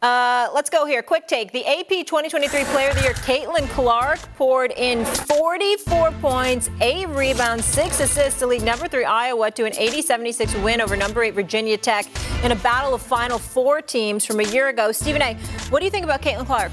Uh, 0.00 0.48
let's 0.54 0.68
go 0.68 0.84
here. 0.86 1.02
Quick 1.02 1.28
take. 1.28 1.52
The 1.52 1.64
AP 1.64 1.88
2023 2.06 2.64
Player 2.64 2.90
of 2.90 2.96
the 2.96 3.02
Year, 3.02 3.12
Caitlin 3.14 3.68
Clark, 3.70 4.18
poured 4.36 4.72
in 4.72 5.04
44 5.04 6.10
points, 6.20 6.68
8 6.80 7.08
rebounds, 7.10 7.64
6 7.66 8.00
assists 8.00 8.40
to 8.40 8.46
lead 8.46 8.62
number 8.62 8.88
3 8.88 9.04
Iowa 9.04 9.50
to 9.52 9.64
an 9.64 9.72
80-76 9.72 10.62
win 10.64 10.80
over 10.80 10.96
number 10.96 11.22
8 11.22 11.34
Virginia 11.34 11.76
Tech 11.76 12.06
in 12.44 12.52
a 12.52 12.56
battle 12.56 12.94
of 12.94 13.02
Final 13.02 13.38
Four 13.38 13.80
teams 13.82 14.24
from 14.24 14.40
a 14.40 14.44
year 14.44 14.68
ago. 14.68 14.90
Stephen 14.90 15.22
A., 15.22 15.34
what 15.70 15.78
do 15.78 15.84
you 15.84 15.90
think 15.90 16.04
about 16.04 16.22
Caitlin 16.22 16.46
Clark? 16.46 16.72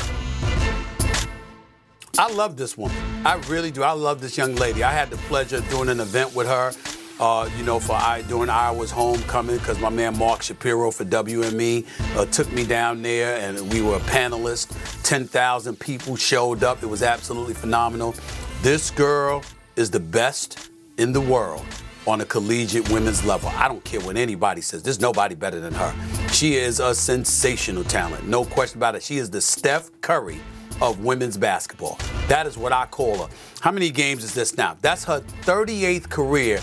I 2.17 2.31
love 2.33 2.57
this 2.57 2.77
woman. 2.77 2.97
I 3.25 3.35
really 3.47 3.71
do. 3.71 3.83
I 3.83 3.91
love 3.91 4.21
this 4.21 4.37
young 4.37 4.55
lady. 4.55 4.83
I 4.83 4.91
had 4.91 5.09
the 5.09 5.17
pleasure 5.17 5.57
of 5.57 5.69
doing 5.69 5.89
an 5.89 5.99
event 5.99 6.33
with 6.35 6.47
her. 6.47 6.71
Uh, 7.19 7.49
you 7.57 7.63
know, 7.65 7.81
for 7.81 7.93
I 7.93 8.21
during 8.23 8.49
Iowa's 8.49 8.91
homecoming, 8.91 9.57
because 9.57 9.77
my 9.79 9.89
man 9.89 10.17
Mark 10.17 10.41
Shapiro 10.41 10.89
for 10.89 11.03
WME 11.03 11.85
uh, 12.15 12.25
took 12.27 12.49
me 12.53 12.65
down 12.65 13.01
there, 13.01 13.37
and 13.39 13.71
we 13.73 13.81
were 13.81 13.97
a 13.97 14.01
panelist. 14.01 15.03
Ten 15.03 15.27
thousand 15.27 15.77
people 15.79 16.15
showed 16.15 16.63
up. 16.63 16.81
It 16.81 16.85
was 16.85 17.03
absolutely 17.03 17.55
phenomenal. 17.55 18.15
This 18.61 18.89
girl 18.89 19.43
is 19.75 19.91
the 19.91 19.99
best 19.99 20.69
in 20.97 21.11
the 21.11 21.19
world 21.19 21.65
on 22.07 22.21
a 22.21 22.25
collegiate 22.25 22.89
women's 22.89 23.25
level. 23.25 23.49
I 23.49 23.67
don't 23.67 23.83
care 23.83 23.99
what 23.99 24.15
anybody 24.15 24.61
says. 24.61 24.81
There's 24.81 25.01
nobody 25.01 25.35
better 25.35 25.59
than 25.59 25.73
her. 25.73 25.93
She 26.31 26.55
is 26.55 26.79
a 26.79 26.95
sensational 26.95 27.83
talent, 27.83 28.27
no 28.27 28.45
question 28.45 28.79
about 28.79 28.95
it. 28.95 29.03
She 29.03 29.17
is 29.17 29.29
the 29.29 29.41
Steph 29.41 29.89
Curry 29.99 30.39
of 30.81 31.03
women's 31.03 31.37
basketball. 31.37 31.97
That 32.27 32.45
is 32.45 32.57
what 32.57 32.71
I 32.71 32.85
call 32.85 33.25
her. 33.25 33.33
How 33.61 33.71
many 33.71 33.89
games 33.91 34.23
is 34.23 34.33
this 34.33 34.57
now? 34.57 34.77
That's 34.81 35.03
her 35.05 35.21
38th 35.43 36.09
career 36.09 36.59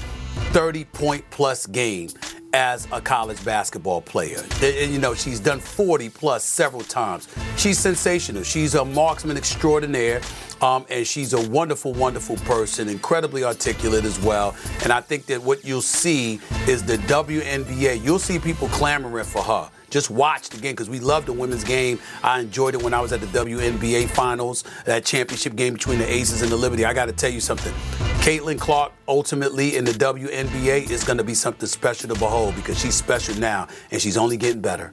30 0.53 0.85
point 0.85 1.25
plus 1.31 1.67
game 1.67 2.09
as 2.53 2.89
a 2.93 3.01
college 3.01 3.45
basketball 3.45 4.01
player. 4.01 4.43
And, 4.63 4.91
you 4.91 4.99
know, 4.99 5.15
she's 5.15 5.41
done 5.41 5.61
40 5.61 6.09
plus 6.09 6.45
several 6.45 6.83
times. 6.83 7.29
She's 7.57 7.79
sensational. 7.79 8.43
She's 8.43 8.75
a 8.75 8.85
marksman 8.85 9.37
extraordinaire. 9.37 10.23
Um, 10.63 10.87
and 10.89 11.07
she's 11.07 11.35
a 11.35 11.51
wonderful, 11.51 11.93
wonderful 11.93 12.37
person, 12.37 12.89
incredibly 12.89 13.45
articulate 13.45 14.07
as 14.07 14.19
well. 14.21 14.57
And 14.83 14.91
I 14.91 15.03
think 15.03 15.27
that 15.27 15.43
what 15.43 15.67
you'll 15.67 15.83
see 15.83 16.41
is 16.67 16.83
the 16.83 16.97
WNBA. 16.97 18.03
You'll 18.03 18.19
see 18.19 18.39
people 18.39 18.69
clamoring 18.69 19.27
for 19.27 19.43
her. 19.43 19.71
Just 19.91 20.11
watch 20.11 20.49
the 20.49 20.59
game 20.59 20.73
because 20.73 20.91
we 20.91 21.01
love 21.01 21.27
the 21.27 21.33
women's 21.33 21.65
game. 21.65 21.99
I 22.23 22.41
enjoyed 22.41 22.75
it 22.75 22.83
when 22.83 22.95
I 22.95 23.01
was 23.01 23.13
at 23.13 23.21
the 23.21 23.27
WNBA 23.27 24.09
finals, 24.11 24.65
that 24.85 25.05
championship 25.05 25.55
game 25.55 25.75
between 25.75 25.99
the 25.99 26.11
Aces 26.11 26.43
and 26.43 26.51
the 26.51 26.57
Liberty. 26.57 26.85
I 26.85 26.93
got 26.93 27.07
to 27.07 27.13
tell 27.13 27.31
you 27.31 27.41
something. 27.41 27.73
Caitlin 28.21 28.59
Clark 28.59 28.93
ultimately 29.07 29.77
in 29.77 29.85
the 29.85 29.93
WNBA 29.93 30.91
is 30.91 31.05
going 31.05 31.19
to 31.19 31.25
be 31.25 31.35
something 31.35 31.69
special 31.69 32.09
to 32.09 32.15
behold 32.19 32.57
because 32.57 32.79
she's 32.79 32.95
special 32.95 33.37
now 33.37 33.69
and 33.91 34.03
she's 34.03 34.17
only 34.17 34.37
getting 34.37 34.61
better. 34.61 34.93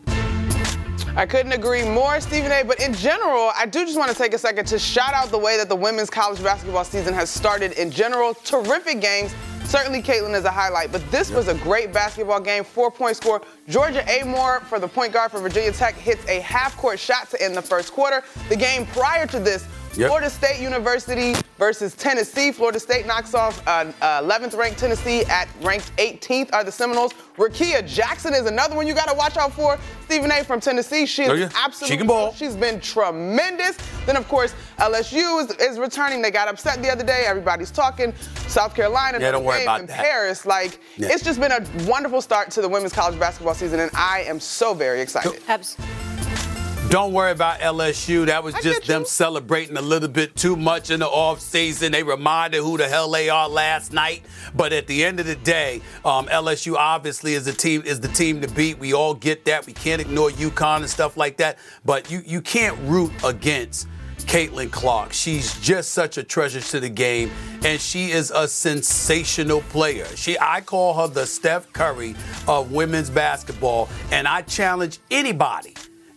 I 1.16 1.28
couldn't 1.28 1.52
agree 1.52 1.88
more, 1.88 2.20
Stephen 2.22 2.52
A. 2.52 2.64
But 2.64 2.80
in 2.80 2.92
general, 2.94 3.52
I 3.56 3.68
do 3.68 3.86
just 3.86 3.98
want 3.98 4.10
to 4.12 4.18
take 4.18 4.34
a 4.34 4.38
second 4.38 4.66
to 4.68 4.80
shout 4.80 5.14
out 5.14 5.30
the 5.30 5.38
way 5.38 5.58
that 5.58 5.70
the 5.70 5.76
women's 5.76 6.10
college 6.10 6.42
basketball 6.42 6.84
season 6.84 7.14
has 7.14 7.30
started 7.30 7.74
in 7.74 7.92
general. 7.92 8.34
Terrific 8.34 9.00
games. 9.00 9.34
Certainly, 9.74 10.04
Caitlin 10.04 10.36
is 10.36 10.46
a 10.46 10.52
highlight, 10.52 10.92
but 10.92 11.02
this 11.10 11.32
was 11.32 11.48
a 11.48 11.56
great 11.56 11.92
basketball 11.92 12.40
game. 12.40 12.64
Four 12.64 12.92
point 12.92 13.18
score. 13.18 13.42
Georgia 13.68 14.04
Amoore, 14.04 14.62
for 14.66 14.78
the 14.78 14.88
point 14.88 15.14
guard 15.14 15.32
for 15.32 15.40
Virginia 15.40 15.72
Tech, 15.72 15.96
hits 15.96 16.24
a 16.28 16.42
half 16.42 16.78
court 16.78 17.00
shot 17.00 17.28
to 17.32 17.42
end 17.42 17.58
the 17.58 17.62
first 17.64 17.92
quarter. 17.92 18.24
The 18.50 18.56
game 18.56 18.86
prior 18.86 19.26
to 19.26 19.40
this, 19.40 19.66
Yep. 19.96 20.08
Florida 20.08 20.30
State 20.30 20.60
University 20.60 21.36
versus 21.60 21.94
Tennessee. 21.96 22.52
Florida 22.52 22.80
State 22.80 23.06
knocks 23.06 23.36
off 23.36 23.62
uh, 23.68 23.92
uh, 24.02 24.22
11th 24.24 24.58
ranked 24.58 24.80
Tennessee 24.80 25.22
at 25.26 25.48
ranked 25.62 25.96
18th 25.98 26.52
are 26.52 26.64
the 26.64 26.72
Seminoles. 26.72 27.14
Rickea 27.38 27.86
Jackson 27.88 28.34
is 28.34 28.48
another 28.48 28.76
one 28.76 28.88
you 28.88 28.96
got 28.96 29.08
to 29.10 29.16
watch 29.16 29.38
out 29.38 29.54
for. 29.54 29.78
Stephen 30.06 30.32
A. 30.32 30.44
from 30.44 30.60
Tennessee. 30.60 31.06
She 31.06 31.24
is 31.24 31.30
Oh, 31.30 31.34
yeah. 31.34 31.50
absolutely 31.56 31.94
She 31.94 31.98
can 32.00 32.08
ball. 32.08 32.34
She's 32.34 32.56
been 32.56 32.80
tremendous. 32.80 33.78
Then, 34.08 34.16
of 34.18 34.28
course, 34.28 34.56
LSU 34.80 35.44
is, 35.44 35.52
is 35.58 35.78
returning. 35.78 36.24
They 36.24 36.32
got 36.32 36.48
upset 36.48 36.82
the 36.82 36.90
other 36.92 37.04
day. 37.04 37.26
Everybody's 37.28 37.70
talking. 37.72 38.14
South 38.48 38.74
Carolina, 38.76 39.20
Yeah, 39.20 39.26
Notre 39.28 39.32
don't 39.38 39.44
worry 39.46 39.58
Dame, 39.60 39.68
about 39.68 39.80
and 39.82 39.90
that. 39.90 39.98
Paris. 40.04 40.46
Like, 40.48 40.80
Yeah. 40.98 41.10
it's 41.12 41.24
just 41.24 41.40
been 41.40 41.52
a 41.52 41.64
wonderful 41.88 42.22
start 42.22 42.50
to 42.52 42.62
the 42.62 42.70
women's 42.70 42.94
college 42.94 43.20
basketball 43.20 43.54
season, 43.54 43.80
and 43.80 43.92
I 43.94 44.24
am 44.24 44.40
so 44.40 44.74
very 44.74 45.02
excited. 45.02 45.40
Abs- 45.48 45.78
Don't 46.94 47.12
worry 47.12 47.32
about 47.32 47.60
LSU. 47.60 48.28
That 48.28 48.44
was 48.44 48.54
just 48.62 48.86
them 48.86 49.04
celebrating 49.04 49.78
a 49.78 49.82
little 49.82 50.08
bit 50.08 50.36
too 50.36 50.56
much 50.56 50.92
in 50.92 51.00
the 51.00 51.08
offseason. 51.08 51.92
They 51.92 52.04
reminded 52.04 52.62
who 52.62 52.78
the 52.78 52.88
hell 52.88 53.10
they 53.10 53.32
are 53.32 53.50
last 53.50 53.92
night. 53.92 54.22
But 54.54 54.74
at 54.74 54.86
the 54.86 55.04
end 55.04 55.20
of 55.20 55.26
the 55.26 55.34
day, 55.34 55.82
um, 56.06 56.28
LSU 56.28 56.76
obviously 56.76 57.34
is 57.34 57.46
the 57.46 57.52
team 57.52 57.82
is 57.84 58.00
the 58.00 58.10
team 58.10 58.42
to 58.42 58.48
beat. 58.48 58.78
We 58.78 58.94
all 58.94 59.16
get 59.16 59.44
that. 59.46 59.66
We 59.66 59.74
can't 59.74 60.02
ignore 60.02 60.30
UConn 60.30 60.82
and 60.82 60.88
stuff 60.88 61.18
like 61.18 61.38
that. 61.38 61.58
But 61.84 62.12
you 62.12 62.22
you 62.28 62.42
can't 62.42 62.78
root 62.84 63.12
against 63.26 63.88
Caitlin 64.18 64.70
Clark. 64.70 65.14
She's 65.14 65.60
just 65.62 65.94
such 65.94 66.20
a 66.20 66.24
treasure 66.24 66.62
to 66.62 66.80
the 66.80 66.90
game, 66.90 67.32
and 67.66 67.82
she 67.82 68.12
is 68.12 68.30
a 68.30 68.48
sensational 68.48 69.62
player. 69.62 70.06
She, 70.16 70.38
I 70.40 70.62
call 70.62 70.94
her 70.94 71.08
the 71.08 71.26
Steph 71.26 71.74
Curry 71.74 72.14
of 72.48 72.72
women's 72.72 73.10
basketball, 73.10 73.90
and 74.12 74.28
I 74.28 74.44
challenge 74.44 75.00
anybody, 75.10 75.74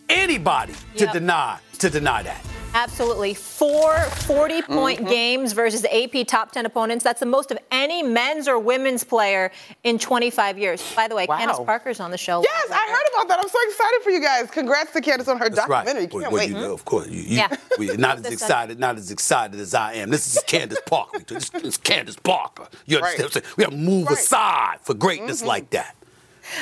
anybody 0.08 0.74
to 0.96 1.06
deny 1.06 1.58
to 1.78 1.90
deny 1.90 2.22
that. 2.22 2.44
Absolutely. 2.74 3.32
Four 3.32 3.98
40 3.98 4.60
point 4.62 5.00
Mm-hmm. 5.00 5.08
games 5.08 5.52
versus 5.54 5.86
AP 5.86 6.26
top 6.26 6.52
10 6.52 6.66
opponents. 6.66 7.02
That's 7.04 7.20
the 7.20 7.26
most 7.26 7.50
of 7.50 7.58
any 7.70 8.02
men's 8.02 8.48
or 8.48 8.58
women's 8.58 9.02
player 9.02 9.50
in 9.84 9.98
25 9.98 10.58
years. 10.58 10.82
By 10.94 11.08
the 11.08 11.14
way, 11.14 11.24
Wow. 11.26 11.38
Candace 11.38 11.60
Parker's 11.64 12.00
on 12.00 12.10
the 12.10 12.18
show. 12.18 12.42
Yes, 12.42 12.70
I 12.70 12.86
heard 12.86 13.14
about 13.14 13.28
that. 13.28 13.38
I'm 13.42 13.48
so 13.48 13.58
excited 13.66 14.00
for 14.02 14.10
you 14.10 14.20
guys. 14.20 14.50
Congrats 14.50 14.92
to 14.92 15.00
Candace 15.00 15.26
on 15.28 15.38
her 15.38 15.48
That's 15.48 15.66
documentary. 15.66 16.06
Well, 16.12 16.22
Can't 16.22 16.32
well, 16.32 16.42
wait. 16.42 16.48
you 16.50 16.54
know, 16.56 16.72
of 16.74 16.84
course, 16.84 17.08
you, 17.08 17.22
you, 17.22 17.36
Yeah. 17.38 17.56
We're 17.78 17.96
not 17.96 18.18
as 18.26 18.30
excited, 18.32 18.78
not 18.78 18.96
as 18.96 19.10
excited 19.10 19.58
as 19.58 19.72
I 19.72 19.94
am. 19.94 20.10
This 20.10 20.26
is 20.36 20.42
Candace 20.46 20.80
Parker. 20.84 21.20
This 21.20 21.50
is 21.54 21.78
Candace 21.78 22.16
Parker. 22.16 22.68
You 22.84 22.98
Right. 22.98 23.18
understand? 23.18 23.22
what 23.22 23.36
I'm 23.36 23.42
saying? 23.42 23.54
We 23.56 23.64
have 23.64 23.70
to 23.70 23.76
move 23.78 24.06
Right. 24.08 24.18
aside 24.18 24.78
for 24.82 24.92
greatness 24.92 25.42
like 25.42 25.70
that. 25.70 25.96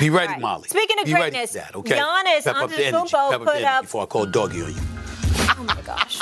Be 0.01 0.11
ready, 0.11 0.33
Right. 0.33 0.41
Molly. 0.41 0.69
Speaking 0.69 0.99
of 0.99 1.05
Be 1.07 1.13
greatness, 1.13 1.53
that, 1.53 1.75
okay? 1.77 1.97
Giannis 1.99 2.45
Pep 2.45 2.57
up 2.57 2.71
the 2.71 2.87
energy. 2.87 2.97
Antetokounmpo 3.15 3.33
up 3.33 3.43
put 3.45 3.63
up- 3.63 3.83
before 3.83 4.03
I 4.03 4.07
call 4.07 4.27
doggy 4.27 4.63
on 4.63 4.75
you. 4.75 4.81
Oh 5.57 5.63
my 5.63 5.81
gosh. 5.83 6.19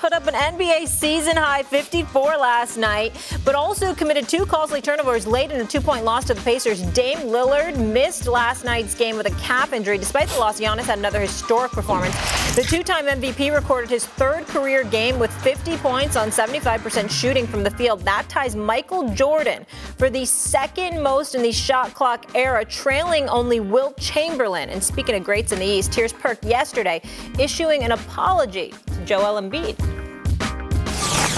Put 0.00 0.12
up 0.12 0.26
an 0.26 0.34
NBA 0.34 0.86
season 0.88 1.36
high 1.36 1.62
54 1.62 2.36
last 2.36 2.76
night, 2.76 3.12
but 3.44 3.54
also 3.54 3.94
committed 3.94 4.28
two 4.28 4.46
costly 4.46 4.80
turnovers 4.80 5.26
late 5.26 5.50
in 5.50 5.60
a 5.60 5.64
two 5.64 5.80
point 5.80 6.04
loss 6.04 6.24
to 6.26 6.34
the 6.34 6.40
Pacers. 6.40 6.82
Dame 6.82 7.18
Lillard 7.18 7.76
missed 7.76 8.26
last 8.26 8.64
night's 8.64 8.94
game 8.94 9.16
with 9.16 9.26
a 9.26 9.30
calf 9.42 9.72
injury. 9.72 9.98
Despite 9.98 10.28
the 10.28 10.38
loss, 10.38 10.58
Giannis 10.60 10.82
had 10.84 10.98
another 10.98 11.20
historic 11.20 11.72
performance. 11.72 12.14
The 12.54 12.62
two 12.62 12.82
time 12.82 13.06
MVP 13.06 13.54
recorded 13.54 13.88
his 13.88 14.04
third 14.04 14.46
career 14.46 14.84
game 14.84 15.18
with 15.18 15.32
50 15.40 15.78
points 15.78 16.16
on 16.16 16.28
75% 16.28 17.10
shooting 17.10 17.46
from 17.46 17.62
the 17.62 17.70
field. 17.70 18.02
That 18.02 18.28
ties 18.28 18.54
Michael 18.54 19.08
Jordan 19.14 19.64
for 19.96 20.10
the 20.10 20.26
second 20.26 21.02
most 21.02 21.34
in 21.34 21.40
the 21.40 21.50
shot 21.50 21.94
clock 21.94 22.26
era, 22.34 22.62
trailing 22.62 23.26
only 23.30 23.60
Wilt 23.60 23.96
Chamberlain. 23.96 24.68
And 24.68 24.84
speaking 24.84 25.14
of 25.14 25.24
greats 25.24 25.52
in 25.52 25.60
the 25.60 25.64
East, 25.64 25.94
here's 25.94 26.12
Perk 26.12 26.44
yesterday 26.44 27.00
issuing 27.38 27.84
an 27.84 27.92
apology 27.92 28.74
to 28.84 29.04
Joel 29.06 29.40
Embiid. 29.40 29.78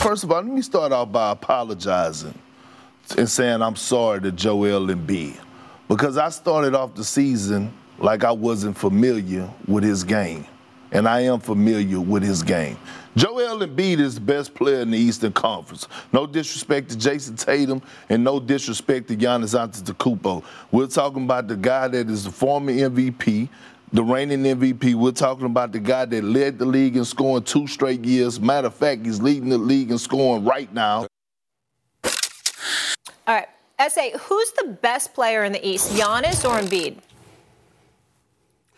First 0.02 0.24
of 0.24 0.32
all, 0.32 0.42
let 0.42 0.46
me 0.46 0.62
start 0.62 0.90
off 0.90 1.12
by 1.12 1.30
apologizing 1.30 2.36
and 3.16 3.30
saying 3.30 3.62
I'm 3.62 3.76
sorry 3.76 4.20
to 4.22 4.32
Joel 4.32 4.88
Embiid 4.88 5.38
because 5.86 6.18
I 6.18 6.30
started 6.30 6.74
off 6.74 6.96
the 6.96 7.04
season 7.04 7.72
like 7.98 8.24
I 8.24 8.32
wasn't 8.32 8.76
familiar 8.76 9.48
with 9.68 9.84
his 9.84 10.02
game. 10.02 10.46
And 10.94 11.08
I 11.08 11.20
am 11.22 11.40
familiar 11.40 12.00
with 12.00 12.22
his 12.22 12.42
game. 12.42 12.78
Joel 13.16 13.60
Embiid 13.60 14.00
is 14.00 14.14
the 14.14 14.20
best 14.20 14.54
player 14.54 14.80
in 14.80 14.90
the 14.90 14.98
Eastern 14.98 15.32
Conference. 15.32 15.86
No 16.12 16.26
disrespect 16.26 16.90
to 16.90 16.96
Jayson 16.96 17.36
Tatum 17.36 17.82
and 18.08 18.24
no 18.24 18.40
disrespect 18.40 19.08
to 19.08 19.16
Giannis 19.16 19.54
Antetokounmpo. 19.54 20.42
We're 20.72 20.86
talking 20.86 21.24
about 21.24 21.46
the 21.46 21.56
guy 21.56 21.88
that 21.88 22.08
is 22.08 22.24
the 22.24 22.30
former 22.30 22.72
MVP, 22.72 23.48
the 23.92 24.02
reigning 24.02 24.42
MVP. 24.42 24.94
We're 24.94 25.12
talking 25.12 25.46
about 25.46 25.70
the 25.72 25.78
guy 25.78 26.06
that 26.06 26.24
led 26.24 26.58
the 26.58 26.64
league 26.64 26.96
in 26.96 27.04
scoring 27.04 27.44
two 27.44 27.66
straight 27.68 28.04
years. 28.04 28.40
Matter 28.40 28.66
of 28.66 28.74
fact, 28.74 29.04
he's 29.04 29.20
leading 29.20 29.48
the 29.48 29.58
league 29.58 29.90
in 29.90 29.98
scoring 29.98 30.44
right 30.44 30.72
now. 30.72 31.06
All 33.26 33.34
right. 33.34 33.48
SA, 33.88 34.18
who's 34.18 34.52
the 34.52 34.76
best 34.82 35.14
player 35.14 35.44
in 35.44 35.52
the 35.52 35.66
East, 35.66 35.92
Giannis 35.92 36.48
or 36.48 36.58
Embiid? 36.60 36.98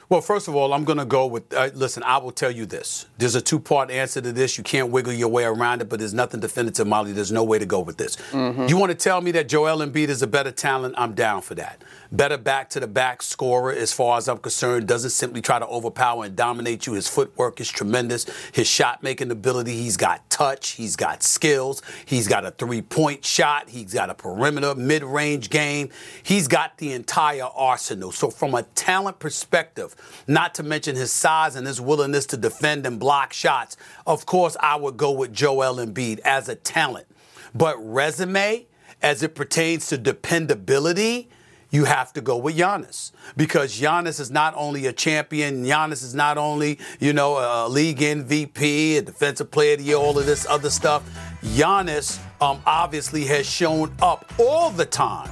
Well, 0.08 0.20
first 0.20 0.46
of 0.46 0.54
all, 0.54 0.72
I'm 0.72 0.84
going 0.84 0.98
to 0.98 1.04
go 1.04 1.26
with 1.26 1.52
uh, 1.52 1.70
listen, 1.74 2.02
I 2.04 2.18
will 2.18 2.30
tell 2.30 2.50
you 2.50 2.64
this. 2.64 3.06
There's 3.18 3.34
a 3.34 3.40
two 3.40 3.58
part 3.58 3.90
answer 3.90 4.20
to 4.20 4.32
this. 4.32 4.56
You 4.56 4.62
can't 4.62 4.90
wiggle 4.90 5.12
your 5.12 5.28
way 5.28 5.44
around 5.44 5.82
it, 5.82 5.88
but 5.88 5.98
there's 5.98 6.14
nothing 6.14 6.40
definitive, 6.40 6.86
Molly. 6.86 7.12
There's 7.12 7.32
no 7.32 7.42
way 7.42 7.58
to 7.58 7.66
go 7.66 7.80
with 7.80 7.96
this. 7.96 8.16
Mm-hmm. 8.30 8.66
You 8.68 8.76
want 8.76 8.90
to 8.90 8.96
tell 8.96 9.20
me 9.20 9.32
that 9.32 9.48
Joel 9.48 9.78
Embiid 9.78 10.08
is 10.08 10.22
a 10.22 10.26
better 10.26 10.52
talent? 10.52 10.94
I'm 10.96 11.14
down 11.14 11.42
for 11.42 11.56
that 11.56 11.82
better 12.16 12.38
back 12.38 12.70
to 12.70 12.80
the 12.80 12.86
back 12.86 13.22
scorer 13.22 13.72
as 13.72 13.92
far 13.92 14.16
as 14.16 14.28
I'm 14.28 14.38
concerned. 14.38 14.88
Doesn't 14.88 15.10
simply 15.10 15.42
try 15.42 15.58
to 15.58 15.66
overpower 15.66 16.24
and 16.24 16.34
dominate 16.34 16.86
you. 16.86 16.94
His 16.94 17.08
footwork 17.08 17.60
is 17.60 17.68
tremendous. 17.68 18.26
His 18.52 18.66
shot 18.66 19.02
making 19.02 19.30
ability, 19.30 19.72
he's 19.72 19.96
got 19.96 20.28
touch, 20.30 20.70
he's 20.70 20.96
got 20.96 21.22
skills, 21.22 21.82
he's 22.06 22.26
got 22.26 22.46
a 22.46 22.50
three 22.50 22.82
point 22.82 23.24
shot, 23.24 23.68
he's 23.68 23.92
got 23.92 24.10
a 24.10 24.14
perimeter 24.14 24.74
mid 24.74 25.04
range 25.04 25.50
game. 25.50 25.90
He's 26.22 26.48
got 26.48 26.78
the 26.78 26.92
entire 26.92 27.44
arsenal. 27.44 28.12
So, 28.12 28.30
from 28.30 28.54
a 28.54 28.62
talent 28.62 29.18
perspective, 29.18 29.94
not 30.26 30.54
to 30.54 30.62
mention 30.62 30.96
his 30.96 31.12
size 31.12 31.56
and 31.56 31.66
his 31.66 31.80
willingness 31.80 32.26
to 32.26 32.36
defend 32.36 32.86
and 32.86 32.98
block 32.98 33.32
shots, 33.32 33.76
of 34.06 34.26
course, 34.26 34.56
I 34.60 34.76
would 34.76 34.96
go 34.96 35.10
with 35.10 35.32
Joel 35.32 35.76
Embiid 35.76 36.20
as 36.20 36.48
a 36.48 36.54
talent. 36.54 37.06
But 37.54 37.76
resume, 37.78 38.66
as 39.02 39.22
it 39.22 39.34
pertains 39.34 39.86
to 39.88 39.98
dependability, 39.98 41.28
you 41.70 41.84
have 41.84 42.12
to 42.14 42.20
go 42.20 42.36
with 42.36 42.56
Giannis 42.56 43.12
because 43.36 43.78
Giannis 43.78 44.20
is 44.20 44.30
not 44.30 44.54
only 44.56 44.86
a 44.86 44.92
champion, 44.92 45.64
Giannis 45.64 46.02
is 46.02 46.14
not 46.14 46.38
only, 46.38 46.78
you 47.00 47.12
know, 47.12 47.36
a 47.36 47.68
league 47.68 47.98
MVP, 47.98 48.98
a 48.98 49.02
defensive 49.02 49.50
player 49.50 49.72
of 49.72 49.78
the 49.78 49.84
year, 49.84 49.96
all 49.96 50.18
of 50.18 50.26
this 50.26 50.46
other 50.46 50.70
stuff. 50.70 51.08
Giannis 51.42 52.18
um, 52.40 52.60
obviously 52.66 53.24
has 53.24 53.46
shown 53.46 53.94
up 54.00 54.32
all 54.38 54.70
the 54.70 54.86
time 54.86 55.30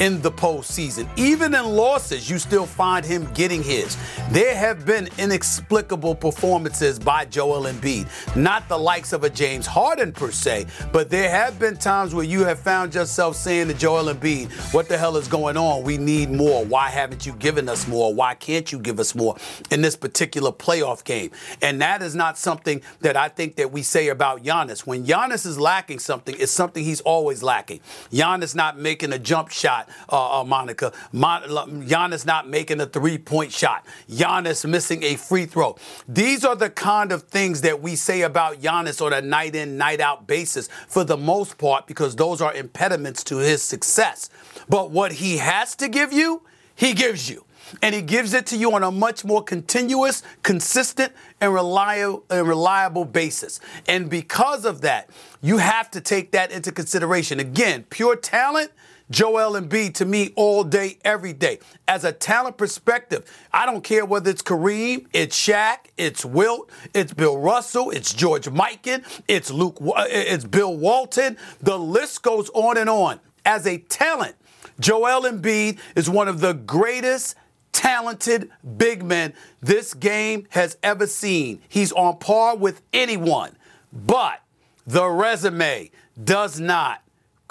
in 0.00 0.20
the 0.22 0.30
postseason. 0.30 1.08
Even 1.16 1.54
in 1.54 1.64
losses, 1.64 2.28
you 2.28 2.38
still 2.38 2.66
find 2.66 3.04
him 3.04 3.28
getting 3.32 3.62
his. 3.62 3.96
There 4.30 4.54
have 4.54 4.84
been 4.84 5.08
inexplicable 5.18 6.14
performances 6.14 6.98
by 6.98 7.26
Joel 7.26 7.64
Embiid, 7.64 8.08
not 8.36 8.68
the 8.68 8.78
likes 8.78 9.12
of 9.12 9.24
a 9.24 9.30
James 9.30 9.66
Harden 9.66 10.12
per 10.12 10.30
se, 10.30 10.66
but 10.92 11.10
there 11.10 11.30
have 11.30 11.58
been 11.58 11.76
times 11.76 12.14
where 12.14 12.24
you 12.24 12.44
have 12.44 12.58
found 12.58 12.94
yourself 12.94 13.36
saying 13.36 13.68
to 13.68 13.74
Joel 13.74 14.12
Embiid, 14.12 14.50
What 14.74 14.88
the 14.88 14.98
hell 14.98 15.16
is 15.16 15.28
going 15.28 15.56
on? 15.56 15.84
We 15.84 15.98
need 15.98 16.30
more. 16.30 16.64
Why 16.64 16.88
haven't 16.88 17.26
you 17.26 17.32
given 17.34 17.68
us 17.68 17.86
more? 17.86 18.12
Why 18.12 18.34
can't 18.34 18.70
you 18.72 18.78
give 18.78 18.98
us 18.98 19.14
more 19.14 19.36
in 19.70 19.82
this 19.82 19.96
particular 19.96 20.50
playoff 20.50 21.04
game? 21.04 21.30
And 21.62 21.80
that 21.80 22.02
is 22.02 22.14
not 22.14 22.38
something 22.38 22.82
that 23.00 23.16
I 23.16 23.28
think 23.28 23.56
that 23.56 23.70
we 23.70 23.82
say 23.82 24.08
about 24.08 24.42
Giannis. 24.42 24.86
When 24.86 25.04
Giannis 25.04 25.46
is 25.46 25.58
lacking 25.58 26.00
something, 26.00 26.34
it's 26.38 26.52
something 26.52 26.82
he's 26.84 27.00
always 27.02 27.42
lacking. 27.42 27.80
Giannis 28.10 28.54
not 28.54 28.78
making 28.78 29.12
a 29.12 29.18
jump 29.18 29.50
shot 29.50 29.83
shot, 29.84 30.12
uh, 30.12 30.40
uh, 30.40 30.44
Monica. 30.44 30.92
Mon- 31.12 31.42
Giannis 31.86 32.26
not 32.26 32.48
making 32.48 32.80
a 32.80 32.86
three 32.86 33.18
point 33.18 33.52
shot. 33.52 33.84
Giannis 34.08 34.68
missing 34.68 35.02
a 35.02 35.16
free 35.16 35.46
throw. 35.46 35.76
These 36.08 36.44
are 36.44 36.56
the 36.56 36.70
kind 36.70 37.12
of 37.12 37.24
things 37.24 37.60
that 37.62 37.80
we 37.80 37.96
say 37.96 38.22
about 38.22 38.60
Giannis 38.60 39.04
on 39.04 39.12
a 39.12 39.20
night 39.20 39.54
in, 39.54 39.76
night 39.76 40.00
out 40.00 40.26
basis 40.26 40.68
for 40.88 41.04
the 41.04 41.16
most 41.16 41.58
part 41.58 41.86
because 41.86 42.16
those 42.16 42.40
are 42.40 42.54
impediments 42.54 43.24
to 43.24 43.38
his 43.38 43.62
success. 43.62 44.30
But 44.68 44.90
what 44.90 45.12
he 45.12 45.38
has 45.38 45.74
to 45.76 45.88
give 45.88 46.12
you, 46.12 46.42
he 46.74 46.92
gives 46.92 47.30
you 47.30 47.44
and 47.82 47.94
he 47.94 48.02
gives 48.02 48.34
it 48.34 48.46
to 48.46 48.56
you 48.56 48.72
on 48.74 48.82
a 48.82 48.90
much 48.90 49.24
more 49.24 49.42
continuous, 49.42 50.22
consistent, 50.42 51.12
and 51.40 51.52
reliable, 51.52 52.24
and 52.30 52.46
reliable 52.46 53.04
basis. 53.04 53.60
And 53.88 54.08
because 54.10 54.64
of 54.64 54.82
that, 54.82 55.08
you 55.42 55.58
have 55.58 55.90
to 55.92 56.00
take 56.00 56.32
that 56.32 56.50
into 56.50 56.72
consideration. 56.72 57.40
Again, 57.40 57.84
pure 57.90 58.16
talent 58.16 58.70
Joel 59.10 59.60
Embiid 59.60 59.94
to 59.94 60.04
me 60.04 60.32
all 60.34 60.64
day, 60.64 60.98
every 61.04 61.32
day. 61.32 61.58
As 61.86 62.04
a 62.04 62.12
talent 62.12 62.56
perspective, 62.56 63.30
I 63.52 63.66
don't 63.66 63.84
care 63.84 64.04
whether 64.04 64.30
it's 64.30 64.42
Kareem, 64.42 65.06
it's 65.12 65.36
Shaq, 65.36 65.78
it's 65.96 66.24
Wilt, 66.24 66.70
it's 66.94 67.12
Bill 67.12 67.38
Russell, 67.38 67.90
it's 67.90 68.14
George 68.14 68.46
Mikan, 68.46 69.04
it's 69.28 69.50
Luke, 69.50 69.76
uh, 69.80 70.06
it's 70.08 70.44
Bill 70.44 70.76
Walton. 70.76 71.36
The 71.60 71.78
list 71.78 72.22
goes 72.22 72.50
on 72.54 72.78
and 72.78 72.88
on. 72.88 73.20
As 73.44 73.66
a 73.66 73.78
talent, 73.78 74.36
Joel 74.80 75.22
Embiid 75.22 75.78
is 75.94 76.08
one 76.08 76.28
of 76.28 76.40
the 76.40 76.54
greatest 76.54 77.36
talented 77.72 78.50
big 78.78 79.02
men 79.04 79.34
this 79.60 79.92
game 79.92 80.46
has 80.50 80.78
ever 80.82 81.06
seen. 81.06 81.60
He's 81.68 81.92
on 81.92 82.18
par 82.18 82.56
with 82.56 82.80
anyone, 82.94 83.56
but 83.92 84.40
the 84.86 85.06
resume 85.06 85.90
does 86.22 86.58
not 86.58 87.03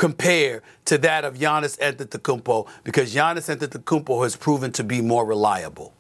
compare 0.03 0.61
to 0.83 0.97
that 0.97 1.23
of 1.23 1.35
Giannis 1.35 1.79
Antetokounmpo 1.79 2.67
because 2.83 3.15
Giannis 3.15 3.47
Antetokounmpo 3.55 4.21
has 4.23 4.35
proven 4.35 4.69
to 4.73 4.83
be 4.83 4.99
more 4.99 5.25
reliable. 5.25 5.93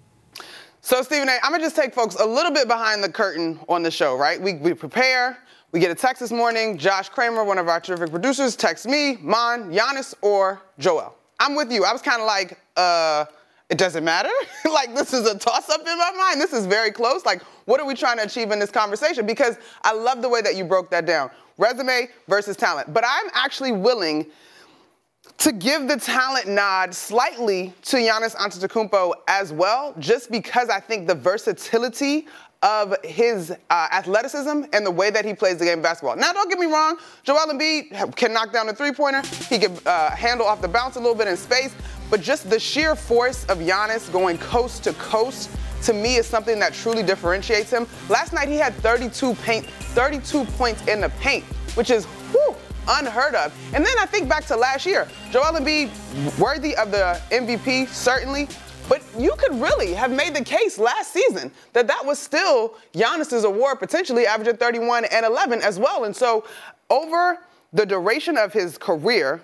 So, 0.81 1.01
Stephen 1.03 1.29
A., 1.29 1.37
I'm 1.41 1.51
going 1.51 1.61
to 1.61 1.65
just 1.65 1.77
take 1.77 1.93
folks 1.93 2.15
a 2.15 2.25
little 2.25 2.51
bit 2.51 2.67
behind 2.67 3.01
the 3.01 3.09
curtain 3.09 3.57
on 3.69 3.81
the 3.81 3.89
show, 3.89 4.17
right? 4.17 4.41
We, 4.41 4.55
we 4.55 4.73
prepare. 4.73 5.37
We 5.71 5.79
get 5.79 5.89
a 5.89 5.95
text 5.95 6.19
this 6.19 6.33
morning. 6.33 6.77
Josh 6.77 7.07
Kramer, 7.07 7.45
one 7.45 7.57
of 7.57 7.69
our 7.69 7.79
terrific 7.79 8.09
producers, 8.09 8.57
texts 8.57 8.85
me, 8.85 9.19
Mon, 9.21 9.71
Giannis, 9.71 10.13
or 10.21 10.61
Joel. 10.79 11.15
I'm 11.39 11.55
with 11.55 11.71
you. 11.71 11.85
I 11.85 11.93
was 11.93 12.01
kind 12.01 12.19
of 12.19 12.27
like, 12.27 12.59
uh, 12.75 13.23
it 13.69 13.77
doesn't 13.77 14.03
matter. 14.03 14.31
like, 14.65 14.93
this 14.93 15.13
is 15.13 15.25
a 15.25 15.39
toss 15.39 15.69
up 15.69 15.79
in 15.79 15.97
my 15.97 16.11
mind. 16.17 16.41
This 16.41 16.51
is 16.51 16.65
very 16.65 16.91
close. 16.91 17.25
Like, 17.25 17.41
what 17.63 17.79
are 17.79 17.87
we 17.87 17.93
trying 17.93 18.17
to 18.17 18.25
achieve 18.25 18.51
in 18.51 18.59
this 18.59 18.69
conversation? 18.69 19.25
Because 19.25 19.55
I 19.83 19.93
love 19.93 20.21
the 20.21 20.27
way 20.27 20.41
that 20.41 20.57
you 20.57 20.65
broke 20.65 20.91
that 20.91 21.05
down 21.05 21.31
resume 21.57 22.09
versus 22.27 22.57
talent. 22.57 22.93
But 22.93 23.03
I'm 23.07 23.29
actually 23.33 23.71
willing 23.71 24.27
to 25.37 25.51
give 25.51 25.87
the 25.87 25.97
talent 25.97 26.47
nod 26.47 26.93
slightly 26.93 27.73
to 27.83 27.97
Giannis 27.97 28.35
Antetokounmpo 28.35 29.13
as 29.27 29.51
well, 29.53 29.95
just 29.99 30.31
because 30.31 30.69
I 30.69 30.79
think 30.79 31.07
the 31.07 31.15
versatility 31.15 32.27
of 32.61 32.95
his 33.03 33.51
uh, 33.51 33.87
athleticism 33.91 34.63
and 34.71 34.85
the 34.85 34.91
way 34.91 35.09
that 35.09 35.25
he 35.25 35.33
plays 35.33 35.57
the 35.57 35.65
game 35.65 35.79
of 35.79 35.83
basketball. 35.83 36.15
Now, 36.15 36.31
don't 36.31 36.49
get 36.49 36.59
me 36.59 36.65
wrong, 36.65 36.97
Joel 37.23 37.47
Embiid 37.47 38.15
can 38.15 38.31
knock 38.31 38.53
down 38.53 38.69
a 38.69 38.73
three-pointer. 38.73 39.21
He 39.49 39.59
can 39.59 39.77
uh, 39.85 40.11
handle 40.11 40.45
off 40.45 40.61
the 40.61 40.67
bounce 40.69 40.95
a 40.95 40.99
little 40.99 41.15
bit 41.15 41.27
in 41.27 41.35
space, 41.35 41.75
but 42.09 42.21
just 42.21 42.49
the 42.49 42.59
sheer 42.59 42.95
force 42.95 43.43
of 43.45 43.57
Giannis 43.57 44.11
going 44.13 44.37
coast 44.37 44.83
to 44.85 44.93
coast 44.93 45.49
to 45.85 45.93
me 45.93 46.15
is 46.15 46.25
something 46.25 46.59
that 46.59 46.73
truly 46.73 47.03
differentiates 47.03 47.71
him. 47.71 47.87
Last 48.09 48.33
night 48.33 48.47
he 48.47 48.57
had 48.57 48.73
32 48.75 49.35
paint, 49.35 49.65
32 49.65 50.45
points 50.45 50.85
in 50.87 51.01
the 51.01 51.09
paint, 51.21 51.43
which 51.75 51.89
is 51.89 52.05
whew, 52.31 52.55
unheard 52.87 53.35
of. 53.35 53.53
And 53.73 53.85
then 53.85 53.95
I 53.99 54.05
think 54.05 54.29
back 54.29 54.45
to 54.45 54.55
last 54.55 54.85
year, 54.85 55.07
Joel 55.31 55.59
Embiid 55.59 55.89
worthy 56.39 56.75
of 56.75 56.91
the 56.91 57.19
MVP 57.31 57.87
certainly, 57.87 58.47
but 58.89 59.01
you 59.17 59.33
could 59.37 59.53
really 59.61 59.93
have 59.93 60.11
made 60.11 60.35
the 60.35 60.43
case 60.43 60.77
last 60.77 61.13
season 61.13 61.51
that 61.73 61.87
that 61.87 62.05
was 62.05 62.19
still 62.19 62.75
Giannis's 62.93 63.43
award, 63.43 63.79
potentially 63.79 64.25
averaging 64.25 64.57
31 64.57 65.05
and 65.05 65.25
11 65.25 65.61
as 65.61 65.79
well. 65.79 66.03
And 66.03 66.15
so 66.15 66.45
over 66.89 67.39
the 67.71 67.85
duration 67.85 68.37
of 68.37 68.53
his 68.53 68.77
career, 68.77 69.41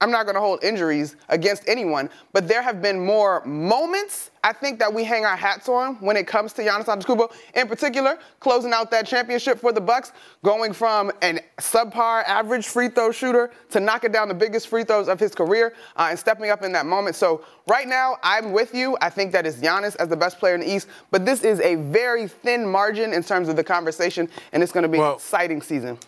I'm 0.00 0.12
not 0.12 0.26
going 0.26 0.36
to 0.36 0.40
hold 0.40 0.62
injuries 0.62 1.16
against 1.28 1.68
anyone, 1.68 2.08
but 2.32 2.46
there 2.46 2.62
have 2.62 2.80
been 2.80 3.04
more 3.04 3.44
moments 3.44 4.30
I 4.44 4.52
think 4.52 4.78
that 4.78 4.94
we 4.94 5.02
hang 5.02 5.24
our 5.24 5.36
hats 5.36 5.68
on 5.68 5.96
when 5.96 6.16
it 6.16 6.28
comes 6.28 6.52
to 6.54 6.62
Giannis 6.62 6.84
Antetokounmpo. 6.84 7.32
In 7.54 7.66
particular, 7.66 8.18
closing 8.38 8.72
out 8.72 8.90
that 8.92 9.06
championship 9.06 9.58
for 9.58 9.72
the 9.72 9.80
Bucks, 9.80 10.12
going 10.44 10.72
from 10.72 11.10
an 11.20 11.40
subpar 11.58 12.22
average 12.24 12.68
free 12.68 12.88
throw 12.88 13.10
shooter 13.10 13.50
to 13.70 13.80
knocking 13.80 14.12
down 14.12 14.28
the 14.28 14.34
biggest 14.34 14.68
free 14.68 14.84
throws 14.84 15.08
of 15.08 15.18
his 15.18 15.34
career 15.34 15.74
uh, 15.96 16.06
and 16.10 16.18
stepping 16.18 16.50
up 16.50 16.62
in 16.62 16.70
that 16.72 16.86
moment. 16.86 17.16
So 17.16 17.44
right 17.66 17.88
now, 17.88 18.18
I'm 18.22 18.52
with 18.52 18.74
you. 18.74 18.96
I 19.00 19.10
think 19.10 19.32
that 19.32 19.46
is 19.46 19.56
Giannis 19.56 19.96
as 19.96 20.08
the 20.08 20.16
best 20.16 20.38
player 20.38 20.54
in 20.54 20.60
the 20.60 20.72
East, 20.72 20.86
but 21.10 21.26
this 21.26 21.42
is 21.42 21.60
a 21.60 21.74
very 21.74 22.28
thin 22.28 22.66
margin 22.66 23.12
in 23.12 23.24
terms 23.24 23.48
of 23.48 23.56
the 23.56 23.64
conversation, 23.64 24.28
and 24.52 24.62
it's 24.62 24.72
going 24.72 24.84
to 24.84 24.88
be 24.88 24.98
well, 24.98 25.10
an 25.10 25.16
exciting 25.16 25.60
season 25.60 25.98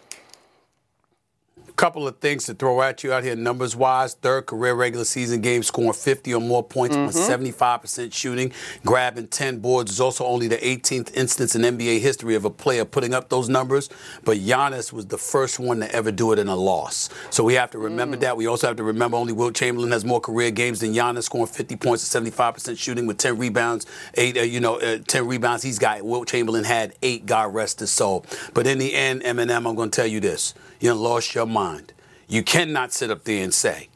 couple 1.81 2.07
of 2.07 2.19
things 2.19 2.45
to 2.45 2.53
throw 2.53 2.83
at 2.83 3.03
you 3.03 3.11
out 3.11 3.25
here 3.25 3.35
numbers 3.35 3.75
wise. 3.75 4.13
Third 4.13 4.45
career 4.45 4.75
regular 4.75 5.07
season 5.07 5.41
game 5.41 5.63
scoring 5.63 5.95
50 5.95 6.35
or 6.35 6.41
more 6.41 6.63
points 6.63 6.95
Mm-hmm. 6.95 7.07
with 7.07 7.17
75% 7.17 8.13
shooting, 8.13 8.53
grabbing 8.85 9.29
10 9.29 9.61
boards. 9.61 9.91
is 9.93 9.99
also 10.01 10.27
only 10.27 10.47
the 10.49 10.57
18th 10.59 11.15
instance 11.15 11.55
in 11.55 11.63
NBA 11.63 12.01
history 12.01 12.35
of 12.35 12.45
a 12.45 12.51
player 12.51 12.85
putting 12.85 13.15
up 13.15 13.31
those 13.31 13.49
numbers. 13.49 13.89
But 14.25 14.39
Giannis 14.39 14.93
was 14.93 15.07
the 15.07 15.17
first 15.17 15.59
one 15.59 15.81
to 15.81 15.91
ever 15.95 16.11
do 16.13 16.33
it 16.33 16.39
in 16.39 16.49
a 16.49 16.57
loss. 16.57 17.09
So 17.31 17.45
we 17.45 17.55
have 17.55 17.71
to 17.71 17.79
remember 17.79 18.17
Mm. 18.19 18.21
that. 18.21 18.37
We 18.37 18.47
also 18.47 18.67
have 18.67 18.77
to 18.77 18.83
remember 18.85 19.17
only 19.17 19.33
Wilt 19.33 19.55
Chamberlain 19.55 19.91
has 19.93 20.05
more 20.05 20.21
career 20.21 20.51
games 20.51 20.81
than 20.81 20.93
Giannis, 20.93 21.23
scoring 21.25 21.47
50 21.47 21.77
points 21.77 22.03
and 22.15 22.27
75% 22.27 22.77
shooting 22.79 23.07
with 23.07 23.17
10 23.17 23.39
rebounds, 23.39 23.87
eight, 24.17 24.37
uh, 24.37 24.43
you 24.43 24.61
know, 24.61 24.77
uh, 24.81 24.99
10 25.07 25.27
rebounds. 25.27 25.63
He's 25.63 25.79
got 25.79 26.03
Wilt 26.03 26.29
Chamberlain 26.29 26.65
had 26.65 26.93
eight. 27.03 27.25
God 27.25 27.55
rest 27.55 27.81
his 27.81 27.91
soul. 27.91 28.27
But 28.53 28.67
in 28.67 28.79
the 28.79 28.93
end, 28.95 29.23
Eminem, 29.23 29.67
I'm 29.67 29.75
going 29.77 29.91
to 29.91 29.97
tell 29.97 30.07
you 30.09 30.21
this: 30.21 30.53
you 30.81 30.95
lost 30.95 31.35
your 31.35 31.47
mind. 31.47 31.93
You 32.29 32.43
cannot 32.43 32.93
sit 32.93 33.11
up 33.11 33.25
there 33.25 33.43
and 33.43 33.53
say 33.53 33.89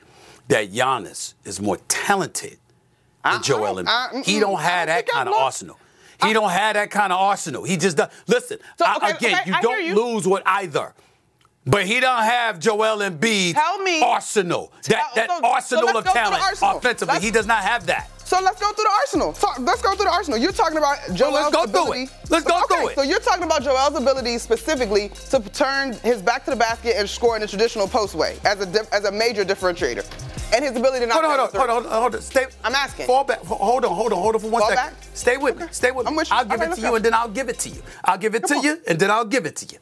that 0.49 0.73
Giannis 0.73 1.35
is 1.45 1.61
more 1.61 1.79
talented 1.89 2.59
than 3.25 3.43
Joel 3.43 3.77
Embiid. 3.77 3.89
I- 3.89 4.23
he 4.25 4.39
don't 4.41 4.61
have 4.61 4.87
that 4.89 5.07
kind 5.09 5.29
of 5.29 5.35
arsenal. 5.35 5.79
He 6.23 6.33
don't 6.33 6.51
have 6.51 6.75
that 6.75 6.91
kind 6.91 7.13
of 7.13 7.19
arsenal. 7.21 7.65
He 7.65 7.77
just 7.77 7.97
does. 7.97 8.09
Listen, 8.27 8.59
So, 8.79 8.85
I- 8.87 8.97
okay, 8.97 9.09
again, 9.29 9.41
okay, 9.41 9.51
you 9.51 9.55
I 9.57 9.61
don't 9.61 9.85
you. 9.85 9.95
lose 9.95 10.27
with 10.29 10.43
either. 10.47 10.95
But 11.67 11.87
he 11.87 11.99
don't 11.99 12.23
have 12.23 12.59
Joel 12.59 12.99
Embiid's 12.99 13.55
Tell 13.55 13.79
me- 13.79 14.03
arsenal. 14.03 14.71
That, 14.89 15.13
that 15.15 15.31
so- 15.31 15.39
so 15.41 15.47
arsenal 15.47 15.85
let's 15.87 15.99
of 15.99 16.05
go 16.05 16.11
through 16.11 16.13
the 16.13 16.19
talent 16.21 16.43
arsenal. 16.43 16.77
offensively. 16.79 17.13
Let's- 17.15 17.25
he 17.25 17.31
does 17.31 17.47
not 17.47 17.63
have 17.63 17.87
that. 17.87 18.11
So 18.25 18.39
let's 18.43 18.59
go 18.61 18.73
through 18.73 18.85
the 18.85 18.91
arsenal. 19.03 19.33
Talk, 19.35 19.59
let's 19.61 19.83
go 19.83 19.95
through 19.95 20.07
the 20.07 20.11
arsenal. 20.13 20.39
You're 20.39 20.53
talking 20.53 20.79
about 20.79 20.99
Joel's 21.15 21.49
ability. 21.55 21.61
let's 21.61 21.75
go 21.75 21.85
through 21.85 22.03
it. 22.03 22.31
Let's 22.31 22.45
go 22.47 22.59
okay, 22.65 22.75
through 22.77 22.89
it. 22.89 22.95
So 22.97 23.03
you're 23.03 23.21
talking 23.21 23.45
about 23.45 23.63
Joel's 23.63 23.95
ability 23.97 24.39
specifically 24.39 25.11
to 25.31 25.41
turn 25.51 25.93
his 25.99 26.23
back 26.23 26.45
to 26.47 26.51
the 26.51 26.57
basket 26.57 26.95
and 26.97 27.09
score 27.09 27.37
in 27.37 27.43
the 27.43 27.47
traditional 27.47 27.87
post 27.87 28.15
way 28.15 28.39
as 28.45 28.61
a 28.61 28.67
dif- 28.67 28.93
as 28.93 29.05
a 29.05 29.13
major 29.13 29.45
differentiator, 29.45 30.05
and 30.55 30.65
his 30.65 30.75
ability 30.75 31.01
to 31.01 31.07
knock 31.07 31.23
Hold 31.23 31.39
on, 31.39 31.49
hold 31.51 31.55
on, 31.55 31.69
hold 31.69 31.87
on, 31.87 31.93
hold 32.03 32.15
on. 32.15 32.23
Stay. 32.23 32.47
I'm 32.65 32.75
asking. 32.75 33.07
Fall 33.07 33.25
back. 33.25 33.41
Hold 33.45 33.85
on, 33.85 33.95
hold 33.95 34.13
on, 34.13 34.19
hold 34.19 34.35
on 34.37 34.41
for 34.41 34.49
one 34.51 34.61
Fall 34.63 34.71
second. 34.71 34.95
back? 34.95 35.03
Stay 35.13 35.37
with 35.37 35.59
me. 35.61 35.67
Stay 35.71 35.91
with 35.91 36.07
me. 36.07 36.11
I'm 36.11 36.17
with 36.17 36.31
you. 36.31 36.37
I'll 36.37 36.45
give 36.47 36.61
Okay, 36.61 36.71
it 36.71 36.75
to 36.77 36.81
you, 36.81 36.89
go. 36.89 36.95
and 36.97 37.05
then 37.05 37.15
I'll 37.15 37.29
give 37.29 37.49
it 37.51 37.59
to 37.61 37.69
you. 37.69 37.83
I'll 38.05 38.19
give 38.19 38.35
it 38.35 38.43
Come 38.43 38.49
to 38.49 38.55
on. 38.57 38.65
you, 38.65 38.81
and 38.89 38.99
then 38.99 39.11
I'll 39.11 39.25
give 39.27 39.45
it 39.45 39.57
to 39.57 39.67
you. 39.67 39.79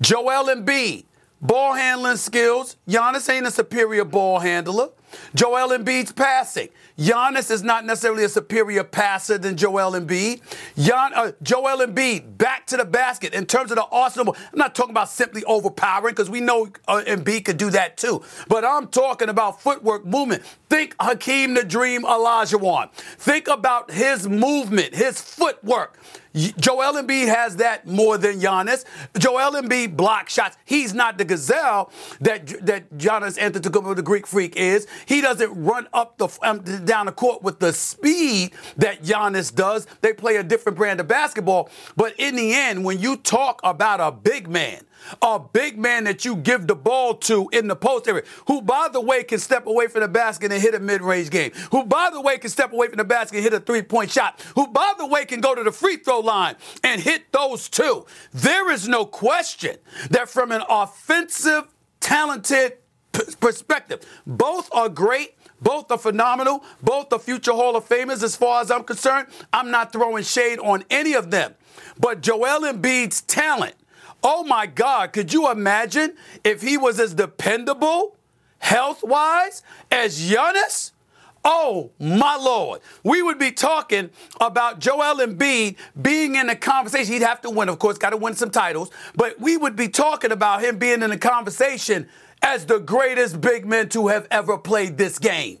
Joel 0.00 0.54
Embiid, 0.54 1.04
ball 1.40 1.74
handling 1.74 2.16
skills. 2.16 2.76
Giannis 2.88 3.28
ain't 3.32 3.46
a 3.46 3.50
superior 3.50 4.04
ball 4.04 4.38
handler. 4.40 4.88
Joel 5.34 5.76
Embiid's 5.76 6.12
passing. 6.12 6.68
Giannis 6.98 7.50
is 7.50 7.62
not 7.62 7.84
necessarily 7.84 8.24
a 8.24 8.28
superior 8.28 8.84
passer 8.84 9.38
than 9.38 9.56
Joel 9.56 9.92
Embiid. 9.92 10.40
Gian, 10.76 11.12
uh, 11.14 11.32
Joel 11.42 11.86
Embiid 11.86 12.38
back 12.38 12.66
to 12.66 12.76
the 12.76 12.84
basket 12.84 13.34
in 13.34 13.46
terms 13.46 13.70
of 13.70 13.76
the 13.76 13.84
arsenal. 13.84 14.34
I'm 14.52 14.58
not 14.58 14.74
talking 14.74 14.90
about 14.90 15.08
simply 15.08 15.44
overpowering 15.44 16.14
because 16.14 16.30
we 16.30 16.40
know 16.40 16.68
uh, 16.88 17.02
Embiid 17.06 17.44
could 17.44 17.58
do 17.58 17.70
that 17.70 17.96
too. 17.96 18.22
But 18.48 18.64
I'm 18.64 18.88
talking 18.88 19.28
about 19.28 19.60
footwork 19.62 20.04
movement. 20.04 20.42
Think 20.68 20.94
Hakeem 21.00 21.54
the 21.54 21.64
Dream 21.64 22.02
Olajuwon. 22.02 22.90
Think 22.92 23.48
about 23.48 23.90
his 23.90 24.28
movement, 24.28 24.94
his 24.94 25.20
footwork. 25.20 25.98
Joel 26.36 27.02
Embiid 27.02 27.28
has 27.28 27.56
that 27.56 27.86
more 27.86 28.18
than 28.18 28.40
Giannis. 28.40 28.84
Joel 29.18 29.52
Embiid 29.52 29.96
block 29.96 30.28
shots. 30.28 30.56
He's 30.64 30.92
not 30.92 31.16
the 31.18 31.24
gazelle 31.24 31.90
that 32.20 32.46
that 32.66 32.92
Giannis 32.98 33.38
Antetokounmpo, 33.38 33.96
the 33.96 34.02
Greek 34.02 34.26
freak, 34.26 34.56
is. 34.56 34.86
He 35.06 35.20
doesn't 35.20 35.52
run 35.64 35.88
up 35.92 36.18
the 36.18 36.28
um, 36.42 36.60
down 36.84 37.06
the 37.06 37.12
court 37.12 37.42
with 37.42 37.58
the 37.58 37.72
speed 37.72 38.52
that 38.76 39.02
Giannis 39.02 39.54
does. 39.54 39.86
They 40.02 40.12
play 40.12 40.36
a 40.36 40.42
different 40.42 40.76
brand 40.76 41.00
of 41.00 41.08
basketball. 41.08 41.70
But 41.96 42.14
in 42.18 42.36
the 42.36 42.52
end, 42.52 42.84
when 42.84 42.98
you 42.98 43.16
talk 43.16 43.60
about 43.64 44.00
a 44.00 44.12
big 44.12 44.48
man, 44.48 44.82
a 45.22 45.38
big 45.38 45.78
man 45.78 46.04
that 46.04 46.24
you 46.24 46.36
give 46.36 46.66
the 46.66 46.74
ball 46.74 47.14
to 47.14 47.48
in 47.52 47.68
the 47.68 47.76
post 47.76 48.08
area, 48.08 48.22
who, 48.46 48.62
by 48.62 48.88
the 48.92 49.00
way, 49.00 49.24
can 49.24 49.38
step 49.38 49.66
away 49.66 49.86
from 49.88 50.02
the 50.02 50.08
basket 50.08 50.52
and 50.52 50.60
hit 50.60 50.74
a 50.74 50.80
mid 50.80 51.02
range 51.02 51.30
game, 51.30 51.52
who, 51.70 51.84
by 51.84 52.10
the 52.12 52.20
way, 52.20 52.38
can 52.38 52.50
step 52.50 52.72
away 52.72 52.88
from 52.88 52.98
the 52.98 53.04
basket 53.04 53.36
and 53.36 53.44
hit 53.44 53.54
a 53.54 53.60
three 53.60 53.82
point 53.82 54.10
shot, 54.10 54.40
who, 54.54 54.66
by 54.68 54.92
the 54.98 55.06
way, 55.06 55.24
can 55.24 55.40
go 55.40 55.54
to 55.54 55.62
the 55.62 55.72
free 55.72 55.96
throw 55.96 56.20
line 56.20 56.56
and 56.84 57.00
hit 57.00 57.32
those 57.32 57.68
two. 57.68 58.06
There 58.32 58.70
is 58.70 58.88
no 58.88 59.04
question 59.04 59.76
that 60.10 60.28
from 60.28 60.52
an 60.52 60.62
offensive, 60.68 61.64
talented 62.00 62.78
p- 63.12 63.22
perspective, 63.40 64.00
both 64.26 64.68
are 64.72 64.88
great. 64.88 65.34
Both 65.60 65.90
are 65.90 65.98
phenomenal. 65.98 66.62
Both 66.82 67.12
are 67.14 67.18
future 67.18 67.52
Hall 67.52 67.76
of 67.76 67.88
Famers 67.88 68.22
as 68.22 68.36
far 68.36 68.60
as 68.60 68.70
I'm 68.70 68.84
concerned. 68.84 69.28
I'm 69.54 69.70
not 69.70 69.90
throwing 69.90 70.22
shade 70.22 70.58
on 70.58 70.84
any 70.90 71.14
of 71.14 71.30
them. 71.30 71.54
But 71.98 72.20
Joel 72.20 72.70
Embiid's 72.70 73.22
talent, 73.22 73.74
oh 74.28 74.42
my 74.42 74.66
God, 74.66 75.12
could 75.12 75.32
you 75.32 75.48
imagine 75.52 76.16
if 76.42 76.60
he 76.60 76.76
was 76.76 76.98
as 76.98 77.14
dependable, 77.14 78.16
health 78.58 79.04
wise, 79.04 79.62
as 79.88 80.18
Giannis? 80.20 80.90
Oh 81.44 81.92
my 82.00 82.34
Lord. 82.34 82.80
We 83.04 83.22
would 83.22 83.38
be 83.38 83.52
talking 83.52 84.10
about 84.40 84.80
Joel 84.80 85.24
Embiid 85.24 85.76
being 86.02 86.34
in 86.34 86.48
the 86.48 86.56
conversation. 86.56 87.12
He'd 87.12 87.22
have 87.22 87.40
to 87.42 87.50
win, 87.50 87.68
of 87.68 87.78
course, 87.78 87.98
got 87.98 88.10
to 88.10 88.16
win 88.16 88.34
some 88.34 88.50
titles, 88.50 88.90
but 89.14 89.38
we 89.38 89.56
would 89.56 89.76
be 89.76 89.86
talking 89.86 90.32
about 90.32 90.60
him 90.60 90.76
being 90.76 91.02
in 91.02 91.10
the 91.10 91.18
conversation 91.18 92.08
as 92.42 92.66
the 92.66 92.80
greatest 92.80 93.40
big 93.40 93.64
man 93.64 93.88
to 93.90 94.08
have 94.08 94.26
ever 94.32 94.58
played 94.58 94.98
this 94.98 95.20
game. 95.20 95.60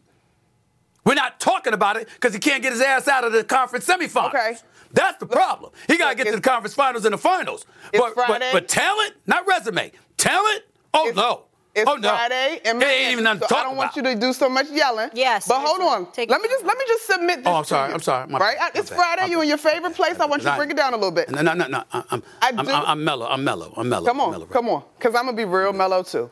We're 1.04 1.14
not 1.14 1.38
talking 1.38 1.72
about 1.72 1.98
it 1.98 2.08
because 2.14 2.34
he 2.34 2.40
can't 2.40 2.64
get 2.64 2.72
his 2.72 2.82
ass 2.82 3.06
out 3.06 3.22
of 3.22 3.32
the 3.32 3.44
conference 3.44 3.86
semifinals. 3.86 4.30
Okay. 4.30 4.56
That's 4.96 5.18
the 5.18 5.26
problem. 5.26 5.72
He 5.88 5.98
got 5.98 6.10
to 6.10 6.16
get 6.16 6.26
to 6.28 6.36
the 6.36 6.40
conference 6.42 6.74
finals 6.74 7.04
and 7.04 7.14
the 7.14 7.18
finals. 7.18 7.66
It's 7.92 8.02
But, 8.02 8.16
but, 8.16 8.26
Friday. 8.26 8.50
but 8.52 8.68
talent, 8.68 9.12
not 9.26 9.46
resume. 9.46 9.92
Talent? 10.16 10.62
Oh, 10.94 11.12
no. 11.14 11.42
It's 11.74 11.88
oh, 11.90 11.96
no. 11.96 12.08
Friday, 12.08 12.60
and 12.64 12.82
It 12.82 12.86
ain't 12.86 13.12
even 13.12 13.24
nothing 13.24 13.42
to 13.42 13.48
so 13.48 13.56
I 13.56 13.62
don't 13.64 13.74
about. 13.74 13.78
want 13.78 13.96
you 13.96 14.02
to 14.04 14.14
do 14.14 14.32
so 14.32 14.48
much 14.48 14.70
yelling. 14.70 15.10
Yes, 15.14 15.46
but 15.46 15.60
hold 15.60 15.82
on. 15.82 16.10
Take 16.12 16.30
let 16.30 16.40
me 16.40 16.48
just 16.48 16.64
let 16.64 16.78
me 16.78 16.84
just 16.88 17.06
submit 17.06 17.38
this. 17.40 17.46
Oh, 17.48 17.56
I'm 17.56 17.64
to 17.64 17.68
sorry, 17.68 17.88
you. 17.90 17.94
I'm 17.96 18.00
sorry. 18.00 18.26
My 18.28 18.38
right? 18.38 18.56
bad, 18.58 18.72
It's 18.74 18.88
bad, 18.88 18.96
Friday. 18.96 19.22
my 19.24 19.28
You 19.28 19.42
in 19.42 19.48
your 19.48 19.58
favorite 19.58 19.94
place. 19.94 20.18
I 20.18 20.24
want 20.24 20.40
you 20.40 20.46
to 20.46 20.50
Right. 20.52 20.56
bring 20.56 20.70
it 20.70 20.76
down 20.78 20.94
a 20.94 20.96
little 20.96 21.10
bit. 21.12 21.30
No, 21.30 21.42
no, 21.42 21.52
no, 21.52 21.66
no. 21.66 21.84
I'm, 21.92 22.04
I'm, 22.10 22.22
I 22.40 22.48
I'm, 22.56 22.64
do- 22.64 22.72
I'm, 22.72 22.86
I'm 22.86 23.04
mellow. 23.04 23.26
I'm 23.28 23.44
mellow. 23.44 23.74
I'm 23.76 23.90
mellow. 23.90 24.06
Come 24.06 24.20
on, 24.20 24.30
mellow, 24.30 24.46
right? 24.46 24.52
come 24.54 24.68
on, 24.70 24.84
because 24.98 25.14
I'm 25.14 25.26
gonna 25.26 25.36
be 25.36 25.44
real 25.44 25.74
mellow 25.74 26.02
too. 26.02 26.30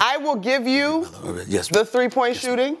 I 0.00 0.16
will 0.16 0.36
give 0.36 0.66
you 0.66 1.06
Yes, 1.46 1.68
the 1.68 1.84
three-point 1.84 2.36
shooting. 2.36 2.78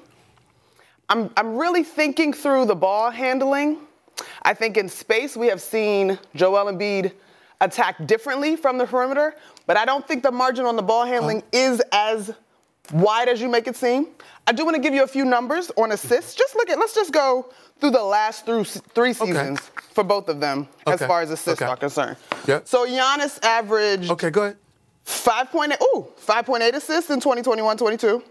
I'm 1.10 1.30
I'm 1.36 1.56
really 1.58 1.82
thinking 1.84 2.32
through 2.32 2.64
the 2.66 2.74
ball 2.76 3.10
handling. 3.10 3.76
I 4.42 4.54
think 4.54 4.76
in 4.76 4.88
space 4.88 5.36
we 5.36 5.46
have 5.48 5.60
seen 5.60 6.18
Joel 6.34 6.72
Embiid 6.72 7.12
attack 7.60 8.06
differently 8.06 8.56
from 8.56 8.78
the 8.78 8.86
perimeter, 8.86 9.34
but 9.66 9.76
I 9.76 9.84
don't 9.84 10.06
think 10.06 10.22
the 10.22 10.32
margin 10.32 10.64
on 10.64 10.76
the 10.76 10.82
ball 10.82 11.04
handling 11.04 11.42
oh. 11.42 11.58
is 11.58 11.82
as 11.92 12.32
wide 12.92 13.28
as 13.28 13.40
you 13.40 13.48
make 13.48 13.66
it 13.68 13.76
seem. 13.76 14.08
I 14.46 14.52
do 14.52 14.64
want 14.64 14.74
to 14.76 14.82
give 14.82 14.94
you 14.94 15.04
a 15.04 15.06
few 15.06 15.24
numbers 15.24 15.70
on 15.76 15.92
assists. 15.92 16.34
Just 16.34 16.56
look 16.56 16.70
at 16.70 16.78
let's 16.78 16.94
just 16.94 17.12
go 17.12 17.52
through 17.78 17.90
the 17.90 18.02
last 18.02 18.44
through 18.46 18.64
three 18.64 19.12
seasons 19.12 19.60
for 19.92 20.04
both 20.04 20.28
of 20.28 20.40
them 20.40 20.68
as 20.86 21.00
far 21.00 21.22
as 21.22 21.30
assists 21.30 21.62
Okay. 21.62 21.70
are 21.70 21.76
concerned. 21.76 22.16
Yep. 22.46 22.66
So 22.66 22.86
Giannis 22.86 23.42
averaged 23.44 24.10
Okay, 24.10 24.30
go 24.30 24.42
ahead. 24.44 24.56
5.8, 25.06 25.80
ooh, 25.82 26.06
5.8 26.24 26.74
assists 26.74 27.10
in 27.10 27.20
2021-22, 27.20 28.22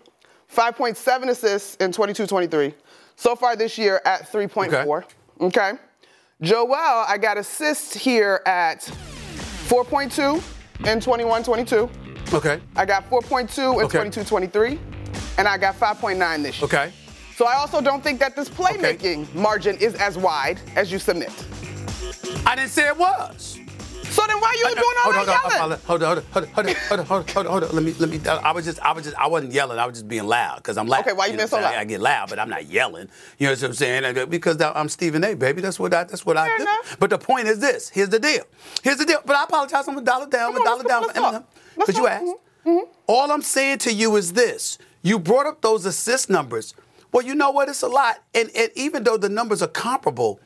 5.7 0.56 1.30
assists 1.30 1.76
in 1.78 1.92
22-23. 1.92 2.74
So 3.16 3.36
far 3.36 3.56
this 3.56 3.78
year 3.78 4.02
at 4.06 4.32
3.4. 4.32 5.04
Okay. 5.40 5.74
Joel, 6.42 6.74
I 6.74 7.18
got 7.18 7.38
assists 7.38 7.94
here 7.94 8.42
at 8.46 8.82
4.2 9.68 10.42
and 10.86 11.02
21-22. 11.02 11.90
Okay. 12.34 12.62
I 12.76 12.86
got 12.86 13.10
4.2 13.10 13.82
and 13.82 13.84
Okay. 13.84 13.98
22-23, 14.00 14.80
and 15.38 15.48
I 15.48 15.58
got 15.58 15.76
5.9 15.76 16.44
this 16.44 16.60
year. 16.60 16.66
Okay. 16.66 16.92
So 17.36 17.46
I 17.46 17.56
also 17.56 17.82
don't 17.82 18.04
think 18.04 18.20
that 18.20 18.36
this 18.36 18.50
playmaking 18.50 19.34
margin 19.34 19.78
is 19.78 19.96
as 19.96 20.18
wide 20.18 20.60
as 20.76 20.92
you 20.92 21.00
submit. 21.00 21.32
I 22.46 22.56
didn't 22.56 22.72
say 22.72 22.88
it 22.88 22.98
was. 22.98 23.60
So 24.10 24.26
then 24.28 24.40
why 24.40 24.54
you 24.58 24.64
doing 24.64 24.78
all 24.78 25.14
hold 25.14 25.16
that 25.16 25.44
on, 25.46 25.62
yelling? 25.62 25.80
Hold 25.86 26.04
on, 26.04 26.24
hold 26.32 26.44
on, 26.44 26.46
hold 26.46 26.46
on, 26.46 26.50
hold 26.54 26.68
on, 26.68 26.76
hold 26.76 27.00
on, 27.00 27.06
hold 27.06 27.38
on, 27.38 27.46
hold 27.46 27.64
on. 27.64 27.76
Let 27.76 27.84
me, 27.84 27.94
let 27.94 28.10
me. 28.10 28.20
I 28.28 28.52
was 28.52 28.66
just, 28.66 28.80
I 28.80 28.92
was 28.92 29.04
just, 29.04 29.16
I 29.18 29.28
wasn't 29.28 29.54
yelling. 29.54 29.78
I 29.78 29.86
was 29.86 29.96
just 29.98 30.08
being 30.08 30.26
loud 30.26 30.58
because 30.58 30.78
I'm 30.78 30.88
loud. 30.88 31.02
Okay, 31.02 31.14
why 31.14 31.28
you, 31.28 31.34
you 31.34 31.38
being 31.38 31.48
so 31.48 31.58
loud? 31.58 31.76
I, 31.76 31.84
get 31.86 32.02
loud, 32.02 32.30
but 32.30 32.40
I'm 32.40 32.50
not 32.50 32.66
yelling. 32.66 33.08
You 33.38 33.48
know 33.48 33.54
what 33.54 33.64
I'm 33.64 33.74
saying? 33.74 34.30
Because 34.30 34.60
I'm 34.62 34.90
Stephen 34.90 35.24
A. 35.24 35.36
Baby, 35.36 35.62
that's 35.62 35.80
what 35.80 35.94
I, 35.94 36.04
that's 36.06 36.26
what 36.26 36.38
Fair 36.38 36.46
I 36.46 36.58
do. 36.58 36.64
Enough. 36.64 36.98
But 37.00 37.12
the 37.12 37.18
point 37.18 37.48
is 37.48 37.60
this. 37.60 37.90
Here's 37.90 38.10
the 38.10 38.20
deal. 38.20 38.44
Here's 38.84 38.98
the 38.98 39.06
deal. 39.06 39.22
But 39.26 39.36
I 39.36 39.44
apologize. 39.44 39.88
I'm 39.88 39.98
a 39.98 40.02
dollar 40.02 40.28
down. 40.28 40.56
I'm 40.56 40.62
a 40.62 40.64
dollar 40.64 40.84
down. 40.84 41.44
Because 41.76 41.96
you 41.96 42.08
asked. 42.08 42.26
Mm-hmm. 42.26 42.70
Mm-hmm. 42.70 42.92
All 43.08 43.32
I'm 43.32 43.42
saying 43.42 43.78
to 43.80 43.94
you 43.94 44.16
is 44.16 44.34
this. 44.34 44.78
You 45.02 45.18
brought 45.18 45.46
up 45.46 45.62
those 45.62 45.86
assist 45.86 46.30
numbers. 46.30 46.74
Well, 47.12 47.26
you 47.26 47.34
know 47.34 47.52
what? 47.52 47.70
It's 47.70 47.82
a 47.84 47.88
lot. 47.88 48.22
And, 48.36 48.52
and 48.56 48.70
even 48.76 49.04
though 49.04 49.18
the 49.18 49.30
numbers 49.30 49.62
are 49.62 49.68
comparable, 49.68 50.40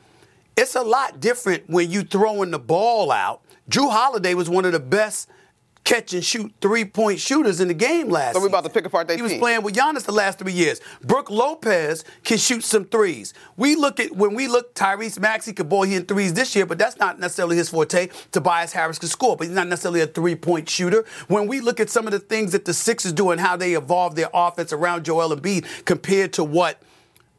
it's 0.56 0.74
a 0.74 0.82
lot 0.82 1.20
different 1.20 1.68
when 1.68 1.90
you 1.90 2.02
throwing 2.02 2.50
the 2.50 2.58
ball 2.58 3.10
out. 3.10 3.42
Jrue 3.68 3.90
Holiday 3.90 4.34
was 4.34 4.48
one 4.48 4.64
of 4.64 4.72
the 4.72 4.80
best 4.80 5.28
catch 5.84 6.14
and 6.14 6.24
shoot 6.24 6.52
three 6.60 6.84
point 6.84 7.20
shooters 7.20 7.60
in 7.60 7.68
the 7.68 7.74
game 7.74 8.08
last. 8.08 8.34
So 8.34 8.40
we're 8.40 8.48
about 8.48 8.64
to 8.64 8.70
pick 8.70 8.86
apart 8.86 9.06
that 9.08 9.14
team. 9.14 9.18
He 9.18 9.22
was 9.22 9.32
team. 9.32 9.40
playing 9.40 9.62
with 9.62 9.74
Giannis 9.74 10.04
the 10.04 10.12
last 10.12 10.38
three 10.38 10.52
years. 10.52 10.80
Brook 11.02 11.30
Lopez 11.30 12.04
can 12.24 12.38
shoot 12.38 12.64
some 12.64 12.86
threes. 12.86 13.34
We 13.56 13.76
look 13.76 14.00
at 14.00 14.12
when 14.16 14.34
we 14.34 14.48
look 14.48 14.74
Tyrese 14.74 15.20
Maxey 15.20 15.52
could 15.52 15.68
ball 15.68 15.84
in 15.84 16.06
threes 16.06 16.32
this 16.32 16.56
year, 16.56 16.66
but 16.66 16.78
that's 16.78 16.98
not 16.98 17.20
necessarily 17.20 17.56
his 17.56 17.68
forte. 17.68 18.08
Tobias 18.32 18.72
Harris 18.72 18.98
can 18.98 19.08
score, 19.08 19.36
but 19.36 19.46
he's 19.46 19.56
not 19.56 19.68
necessarily 19.68 20.00
a 20.00 20.06
three 20.06 20.34
point 20.34 20.68
shooter. 20.68 21.04
When 21.28 21.46
we 21.46 21.60
look 21.60 21.80
at 21.80 21.90
some 21.90 22.06
of 22.06 22.12
the 22.12 22.18
things 22.18 22.52
that 22.52 22.64
the 22.64 22.74
Sixers 22.74 23.12
do 23.12 23.30
and 23.30 23.40
how 23.40 23.56
they 23.56 23.74
evolve 23.74 24.14
their 24.14 24.30
offense 24.32 24.72
around 24.72 25.04
Joel 25.04 25.36
Embiid 25.36 25.84
compared 25.84 26.32
to 26.34 26.44
what 26.44 26.80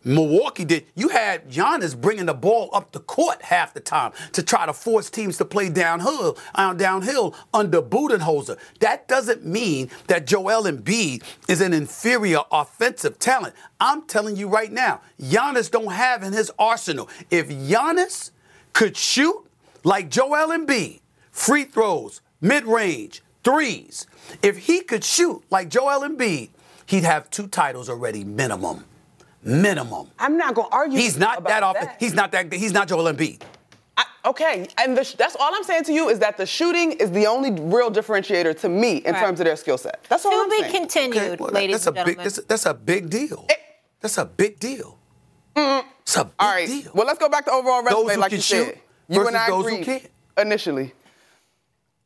Milwaukee 0.05 0.65
did. 0.65 0.85
You 0.93 1.09
had 1.09 1.49
Giannis 1.49 1.99
bringing 1.99 2.27
the 2.27 2.33
ball 2.33 2.69
up 2.71 2.91
the 2.91 2.99
court 2.99 3.41
half 3.41 3.73
the 3.73 3.79
time 3.79 4.11
to 4.33 4.43
try 4.43 4.67
to 4.67 4.73
force 4.73 5.09
teams 5.09 5.37
to 5.37 5.45
play 5.45 5.67
downhill, 5.67 6.37
uh, 6.53 6.73
downhill 6.73 7.35
under 7.53 7.81
Budenholzer. 7.81 8.57
That 8.79 9.07
doesn't 9.07 9.43
mean 9.43 9.89
that 10.07 10.27
Joel 10.27 10.63
Embiid 10.63 11.23
is 11.49 11.59
an 11.59 11.73
inferior 11.73 12.41
offensive 12.51 13.17
talent. 13.17 13.55
I'm 13.79 14.03
telling 14.03 14.35
you 14.35 14.47
right 14.47 14.71
now, 14.71 15.01
Giannis 15.19 15.71
don't 15.71 15.91
have 15.91 16.21
in 16.21 16.33
his 16.33 16.51
arsenal. 16.59 17.09
If 17.31 17.49
Giannis 17.49 18.29
could 18.73 18.95
shoot 18.95 19.43
like 19.83 20.09
Joel 20.09 20.49
Embiid, 20.55 21.01
free 21.31 21.63
throws, 21.63 22.21
mid-range, 22.41 23.23
threes, 23.43 24.05
if 24.43 24.57
he 24.67 24.81
could 24.81 25.03
shoot 25.03 25.43
like 25.49 25.69
Joel 25.69 26.07
Embiid, 26.07 26.49
he'd 26.85 27.03
have 27.03 27.31
two 27.31 27.47
titles 27.47 27.89
already 27.89 28.23
minimum 28.23 28.85
minimum. 29.45 30.09
I'm 30.19 30.37
not 30.37 30.55
going 30.55 30.69
to 30.69 30.75
argue. 30.75 30.97
He's 30.99 31.17
not 31.17 31.37
about 31.39 31.49
that 31.49 31.63
off. 31.63 31.77
He's 31.99 32.13
not 32.13 32.31
that. 32.33 32.51
He's 32.53 32.73
not 32.73 32.87
Joel 32.87 33.05
Embiid. 33.13 33.41
Okay, 34.25 34.67
and 34.79 34.97
the, 34.97 35.15
that's 35.19 35.35
all 35.35 35.53
I'm 35.53 35.63
saying 35.63 35.83
to 35.83 35.93
you 35.93 36.09
is 36.09 36.17
that 36.17 36.35
the 36.35 36.47
shooting 36.47 36.93
is 36.93 37.11
the 37.11 37.27
only 37.27 37.51
real 37.51 37.91
differentiator 37.91 38.59
to 38.61 38.69
me 38.69 38.97
in 38.97 39.13
Right. 39.13 39.19
terms 39.23 39.39
of 39.39 39.45
their 39.45 39.55
skill 39.55 39.77
set. 39.77 40.03
That's 40.09 40.25
all 40.25 40.31
to 40.31 40.37
I'm 40.39 40.49
saying. 40.49 40.63
To 40.63 40.67
be 40.67 40.71
saying. 40.73 41.11
continued, 41.11 41.39
Well, 41.39 41.51
ladies 41.51 41.85
that's 41.85 41.85
a 41.85 41.89
and 41.89 41.95
big. 41.95 42.05
gentlemen. 42.05 42.23
That's 42.23 42.37
a, 42.39 42.41
that's 42.41 42.65
a 42.65 42.73
big 42.73 43.09
deal. 43.11 43.47
That's 44.01 44.17
a 44.17 44.25
big 44.25 44.59
deal. 44.59 44.97
It's 45.55 46.17
a 46.17 46.25
big 46.25 46.33
All 46.39 46.51
right. 46.51 46.67
deal. 46.67 46.91
Well, 46.95 47.05
let's 47.05 47.19
go 47.19 47.29
back 47.29 47.45
to 47.45 47.51
overall 47.51 47.83
Those 47.83 47.93
resume, 48.07 48.13
who 48.15 48.19
like 48.21 48.29
can 48.31 48.37
you 48.37 48.41
shoot 48.41 48.65
said. 48.65 48.79
You 49.09 49.27
and 49.27 49.37
I 49.37 49.47
those 49.47 49.69
who 49.69 49.77
agreed 49.81 50.09
initially. 50.39 50.93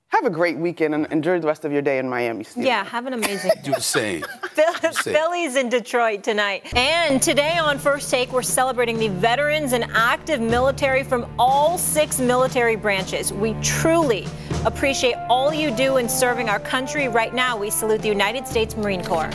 Have 0.10 0.26
a 0.26 0.30
great 0.32 0.58
weekend 0.58 0.96
and 0.96 1.06
enjoy 1.12 1.40
the 1.40 1.46
rest 1.46 1.66
of 1.66 1.72
your 1.72 1.84
day 1.84 2.00
in 2.00 2.10
Miami. 2.10 2.44
Steve. 2.44 2.66
yeah, 2.66 2.84
have 2.84 3.06
an 3.06 3.14
amazing 3.14 3.52
Do 3.64 3.72
the 3.74 3.80
same. 3.80 4.24
Phil- 4.50 4.74
Phillies 4.92 5.56
in 5.56 5.70
Detroit 5.70 6.24
tonight. 6.24 6.74
And 6.76 7.22
today 7.22 7.58
on 7.60 7.78
First 7.78 8.10
Take, 8.10 8.32
we're 8.34 8.42
celebrating 8.42 8.98
the 8.98 9.10
veterans 9.10 9.74
and 9.74 9.86
active 9.94 10.42
military 10.42 11.04
from 11.04 11.32
all 11.38 11.78
six 11.78 12.20
military 12.20 12.76
branches. 12.76 13.32
We 13.32 13.54
truly 13.62 14.26
appreciate 14.66 15.16
all 15.30 15.54
you 15.54 15.70
do 15.70 15.98
in 15.98 16.10
serving 16.10 16.50
our 16.50 16.60
country. 16.60 17.08
Right 17.08 17.34
now, 17.34 17.56
we 17.56 17.70
salute 17.70 18.02
the 18.02 18.08
United 18.10 18.48
States 18.48 18.76
Marine 18.76 19.04
Corps. 19.06 19.30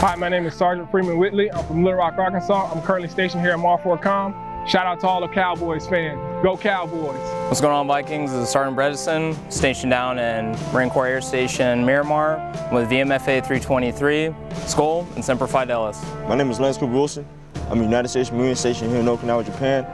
Hi, 0.00 0.16
my 0.16 0.28
name 0.28 0.44
is 0.44 0.54
Sergeant 0.54 0.90
Freeman 0.90 1.18
Whitley. 1.18 1.52
I'm 1.52 1.64
from 1.66 1.84
Little 1.84 2.00
Rock, 2.00 2.18
Arkansas. 2.18 2.72
I'm 2.74 2.82
currently 2.82 3.08
stationed 3.08 3.42
here 3.42 3.54
in 3.54 3.60
MARFORCOM. 3.60 4.34
Shout 4.66 4.86
out 4.86 4.98
to 5.00 5.06
all 5.06 5.20
the 5.20 5.28
Cowboys 5.28 5.86
fans. 5.86 6.18
Go 6.42 6.56
Cowboys. 6.56 7.20
What's 7.48 7.60
going 7.60 7.74
on, 7.74 7.86
Vikings? 7.86 8.32
This 8.32 8.44
is 8.44 8.48
Sergeant 8.48 8.74
Bredesen, 8.74 9.36
stationed 9.52 9.90
down 9.90 10.18
in 10.18 10.52
Marine 10.72 10.88
Corps 10.88 11.06
Air 11.06 11.20
Station 11.20 11.84
Miramar 11.84 12.38
with 12.72 12.88
VMFA 12.88 13.44
323, 13.46 14.34
Skull, 14.66 15.06
and 15.16 15.24
Semper 15.24 15.46
Fidelis. 15.46 16.02
My 16.26 16.34
name 16.34 16.50
is 16.50 16.60
Lance 16.60 16.78
Corporal 16.78 17.00
Wilson. 17.00 17.26
I'm 17.68 17.80
a 17.80 17.82
United 17.82 18.08
States 18.08 18.32
Marine 18.32 18.54
stationed 18.54 18.90
here 18.90 19.00
in 19.00 19.06
Okinawa, 19.06 19.44
Japan. 19.44 19.84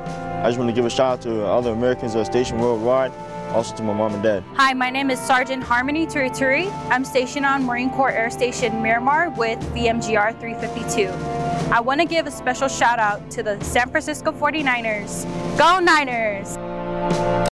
I 0.44 0.48
just 0.48 0.58
want 0.58 0.70
to 0.70 0.74
give 0.74 0.84
a 0.84 0.90
shout 0.90 1.18
out 1.18 1.22
to 1.22 1.44
other 1.46 1.72
Americans 1.72 2.12
that 2.12 2.20
are 2.20 2.24
stationed 2.24 2.60
worldwide, 2.60 3.12
also 3.50 3.74
to 3.74 3.82
my 3.82 3.92
mom 3.92 4.14
and 4.14 4.22
dad. 4.22 4.44
Hi, 4.54 4.72
my 4.72 4.88
name 4.88 5.10
is 5.10 5.18
Sergeant 5.18 5.64
Harmony 5.64 6.06
Turituri. 6.06 6.72
I'm 6.90 7.04
stationed 7.04 7.44
on 7.44 7.64
Marine 7.64 7.90
Corps 7.90 8.12
Air 8.12 8.30
Station 8.30 8.80
Miramar 8.80 9.30
with 9.30 9.58
VMGR 9.74 10.38
352. 10.38 11.39
I 11.72 11.80
want 11.80 12.00
to 12.00 12.06
give 12.06 12.26
a 12.26 12.32
special 12.32 12.66
shout 12.66 12.98
out 12.98 13.30
to 13.32 13.44
the 13.44 13.62
San 13.62 13.90
Francisco 13.90 14.32
49ers. 14.32 15.24
Go 15.56 15.78
Niners! 15.78 17.49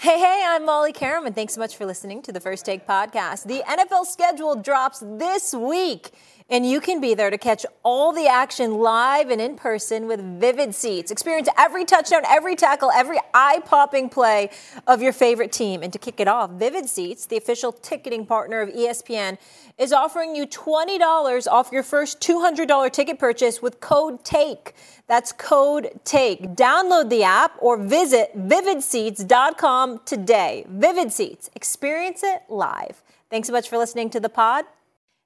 Hey, 0.00 0.20
hey, 0.20 0.44
I'm 0.46 0.64
Molly 0.64 0.92
Qerim, 0.92 1.26
and 1.26 1.34
thanks 1.34 1.54
so 1.54 1.60
much 1.60 1.76
for 1.76 1.84
listening 1.84 2.22
to 2.22 2.30
the 2.30 2.38
First 2.38 2.64
Take 2.64 2.86
podcast. 2.86 3.48
The 3.48 3.64
NFL 3.68 4.06
schedule 4.06 4.54
drops 4.54 5.02
this 5.04 5.52
week, 5.52 6.12
and 6.48 6.64
you 6.64 6.80
can 6.80 7.00
be 7.00 7.14
there 7.14 7.30
to 7.30 7.36
catch 7.36 7.66
all 7.82 8.12
the 8.12 8.28
action 8.28 8.74
live 8.74 9.28
and 9.28 9.40
in 9.40 9.56
person 9.56 10.06
with 10.06 10.20
Vivid 10.40 10.72
Seats. 10.72 11.10
Experience 11.10 11.48
every 11.58 11.84
touchdown, 11.84 12.22
every 12.28 12.54
tackle, 12.54 12.92
every 12.92 13.18
eye 13.34 13.60
popping 13.66 14.08
play 14.08 14.50
of 14.86 15.02
your 15.02 15.12
favorite 15.12 15.50
team. 15.50 15.82
And 15.82 15.92
to 15.92 15.98
kick 15.98 16.20
it 16.20 16.28
off, 16.28 16.52
Vivid 16.52 16.88
Seats, 16.88 17.26
the 17.26 17.36
official 17.36 17.72
ticketing 17.72 18.24
partner 18.24 18.60
of 18.60 18.68
ESPN, 18.68 19.36
is 19.78 19.92
offering 19.92 20.36
you 20.36 20.46
$20 20.46 21.46
off 21.48 21.70
your 21.72 21.82
first 21.82 22.20
$200 22.20 22.92
ticket 22.92 23.18
purchase 23.18 23.60
with 23.60 23.80
code 23.80 24.24
TAKE. 24.24 24.74
That's 25.06 25.32
code 25.32 26.00
TAKE. 26.04 26.54
Download 26.54 27.08
the 27.08 27.22
app 27.22 27.52
or 27.60 27.78
visit 27.78 28.30
vividseats.com 28.36 29.87
today. 29.96 30.66
Vivid 30.68 31.12
Seats, 31.12 31.48
experience 31.54 32.22
it 32.22 32.42
live. 32.48 33.02
Thanks 33.30 33.48
so 33.48 33.52
much 33.52 33.68
for 33.68 33.78
listening 33.78 34.10
to 34.10 34.20
the 34.20 34.28
pod. 34.28 34.66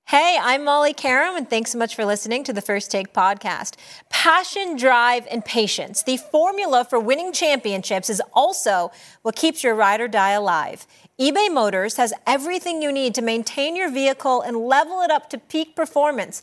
Hey, 0.07 0.37
I'm 0.41 0.65
Molly 0.65 0.93
Qerim, 0.93 1.39
and 1.39 1.49
thanks 1.49 1.71
so 1.73 1.79
much 1.79 1.95
for 1.95 2.05
listening 2.05 2.45
to 2.45 2.53
the 2.53 2.61
First 2.61 2.91
Take 2.91 3.15
podcast. 3.15 3.77
Passion, 4.11 4.77
drive, 4.77 5.27
and 5.31 5.45
patience. 5.45 6.03
The 6.03 6.19
formula 6.19 6.85
for 6.85 7.01
winning 7.01 7.33
championships 7.33 8.11
is 8.11 8.21
also 8.35 8.91
what 9.23 9.37
keeps 9.37 9.65
your 9.65 9.75
ride 9.75 10.01
or 10.01 10.09
die 10.09 10.33
alive. 10.33 10.87
eBay 11.19 11.51
Motors 11.51 11.97
has 11.97 12.13
everything 12.27 12.83
you 12.83 12.93
need 12.93 13.15
to 13.15 13.23
maintain 13.23 13.75
your 13.75 13.91
vehicle 13.91 14.43
and 14.43 14.57
level 14.57 15.01
it 15.01 15.11
up 15.11 15.31
to 15.31 15.39
peak 15.39 15.75
performance. 15.75 16.43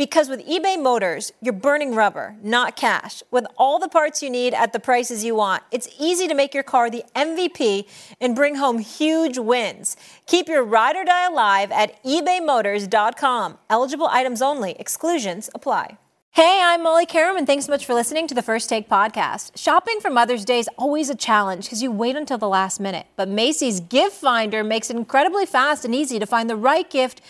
Because 0.00 0.30
with 0.30 0.48
eBay 0.48 0.82
Motors, 0.82 1.30
you're 1.42 1.52
burning 1.52 1.94
rubber, 1.94 2.34
not 2.42 2.74
cash. 2.74 3.22
With 3.30 3.44
all 3.58 3.78
the 3.78 3.86
parts 3.86 4.22
you 4.22 4.30
need 4.30 4.54
at 4.54 4.72
the 4.72 4.80
prices 4.80 5.26
you 5.26 5.34
want, 5.34 5.62
it's 5.70 5.90
easy 6.00 6.26
to 6.26 6.34
make 6.34 6.54
your 6.54 6.62
car 6.62 6.88
the 6.88 7.04
MVP 7.14 7.86
and 8.18 8.34
bring 8.34 8.54
home 8.54 8.78
huge 8.78 9.36
wins. 9.36 9.98
Keep 10.24 10.48
your 10.48 10.64
ride 10.64 10.96
or 10.96 11.04
die 11.04 11.26
alive 11.26 11.70
at 11.70 12.02
ebaymotors.com. 12.02 13.58
Eligible 13.68 14.06
items 14.06 14.40
only, 14.40 14.74
exclusions 14.78 15.50
apply. 15.54 15.98
Hey, 16.32 16.60
I'm 16.62 16.84
Molly 16.84 17.06
Qerim, 17.06 17.36
and 17.36 17.46
thanks 17.46 17.66
so 17.66 17.72
much 17.72 17.84
for 17.84 17.92
listening 17.92 18.28
to 18.28 18.34
the 18.36 18.40
First 18.40 18.68
Take 18.68 18.88
podcast. 18.88 19.58
Shopping 19.58 19.98
for 20.00 20.10
Mother's 20.10 20.44
Day 20.44 20.60
is 20.60 20.70
always 20.78 21.10
a 21.10 21.14
challenge 21.16 21.64
because 21.64 21.82
you 21.82 21.90
wait 21.90 22.14
until 22.14 22.38
the 22.38 22.48
last 22.48 22.78
minute. 22.80 23.06
But 23.16 23.28
Macy's 23.28 23.80
Gift 23.80 24.16
Finder 24.16 24.62
makes 24.62 24.88
it 24.90 24.96
incredibly 24.96 25.44
fast 25.44 25.84
and 25.84 25.92
easy 25.92 26.20
to 26.20 26.26
find 26.26 26.48
the 26.48 26.56
right 26.56 26.88
gift 26.88 27.20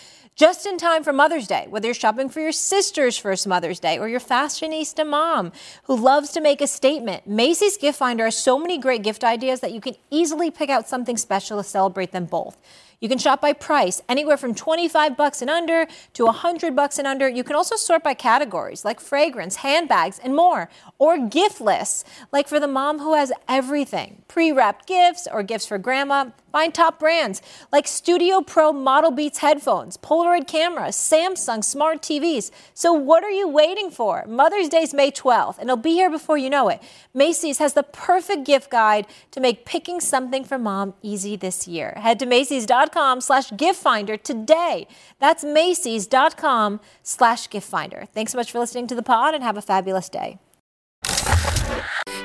just 0.41 0.65
in 0.65 0.75
time 0.75 1.03
for 1.03 1.13
Mother's 1.13 1.45
Day, 1.45 1.67
whether 1.69 1.85
you're 1.85 1.93
shopping 1.93 2.27
for 2.27 2.39
your 2.39 2.51
sister's 2.51 3.15
first 3.15 3.45
Mother's 3.45 3.79
Day 3.79 3.99
or 3.99 4.09
your 4.09 4.19
fashionista 4.19 5.07
mom 5.07 5.51
who 5.83 5.95
loves 5.95 6.31
to 6.31 6.41
make 6.41 6.61
a 6.61 6.65
statement. 6.65 7.27
Macy's 7.27 7.77
Gift 7.77 7.99
Finder 7.99 8.25
has 8.25 8.37
so 8.37 8.57
many 8.57 8.79
great 8.79 9.03
gift 9.03 9.23
ideas 9.23 9.59
that 9.59 9.71
you 9.71 9.79
can 9.79 9.93
easily 10.09 10.49
pick 10.49 10.71
out 10.71 10.89
something 10.89 11.15
special 11.15 11.59
to 11.59 11.63
celebrate 11.63 12.11
them 12.11 12.25
both. 12.25 12.57
You 13.01 13.07
can 13.07 13.19
shop 13.19 13.39
by 13.39 13.53
price, 13.53 14.01
anywhere 14.09 14.35
from 14.35 14.55
25 14.55 15.15
bucks 15.15 15.43
and 15.43 15.49
under 15.51 15.85
to 16.13 16.25
100 16.25 16.75
bucks 16.75 16.97
and 16.97 17.07
under. 17.07 17.29
You 17.29 17.43
can 17.43 17.55
also 17.55 17.75
sort 17.75 18.03
by 18.03 18.15
categories 18.15 18.83
like 18.83 18.99
fragrance, 18.99 19.57
handbags, 19.57 20.17
and 20.17 20.35
more, 20.35 20.69
or 20.97 21.19
gift 21.19 21.61
lists, 21.61 22.03
like 22.31 22.47
for 22.47 22.59
the 22.59 22.67
mom 22.67 22.97
who 22.97 23.13
has 23.13 23.31
everything. 23.47 24.23
Pre-wrapped 24.27 24.87
gifts 24.87 25.27
or 25.31 25.43
gifts 25.43 25.67
for 25.67 25.77
grandma. 25.77 26.31
Find 26.51 26.73
top 26.73 26.99
brands 26.99 27.41
like 27.71 27.87
Studio 27.87 28.41
Pro 28.41 28.73
Model 28.73 29.11
Beats 29.11 29.39
headphones, 29.39 29.97
Polaroid 29.97 30.47
cameras, 30.47 30.95
Samsung 30.95 31.63
smart 31.63 32.01
TVs. 32.01 32.51
So 32.73 32.91
what 32.91 33.23
are 33.23 33.31
you 33.31 33.47
waiting 33.47 33.89
for? 33.89 34.25
Mother's 34.27 34.69
Day 34.69 34.83
is 34.83 34.93
May 34.93 35.11
12th, 35.11 35.57
and 35.57 35.69
it'll 35.69 35.77
be 35.77 35.93
here 35.93 36.09
before 36.09 36.37
you 36.37 36.49
know 36.49 36.69
it. 36.69 36.81
Macy's 37.13 37.57
has 37.59 37.73
the 37.73 37.83
perfect 37.83 38.45
gift 38.45 38.69
guide 38.69 39.07
to 39.31 39.39
make 39.39 39.65
picking 39.65 39.99
something 39.99 40.43
for 40.43 40.57
mom 40.57 40.93
easy 41.01 41.35
this 41.35 41.67
year. 41.67 41.93
Head 41.97 42.19
to 42.19 42.25
Macy's.com 42.25 43.21
slash 43.21 43.51
gift 43.55 43.79
finder 43.79 44.17
today. 44.17 44.87
That's 45.19 45.43
Macy's.com 45.43 46.79
slash 47.03 47.49
gift 47.49 47.67
finder. 47.69 48.05
Thanks 48.13 48.33
so 48.33 48.37
much 48.37 48.51
for 48.51 48.59
listening 48.59 48.87
to 48.87 48.95
the 48.95 49.03
pod 49.03 49.33
and 49.33 49.43
have 49.43 49.57
a 49.57 49.61
fabulous 49.61 50.09
day. 50.09 50.39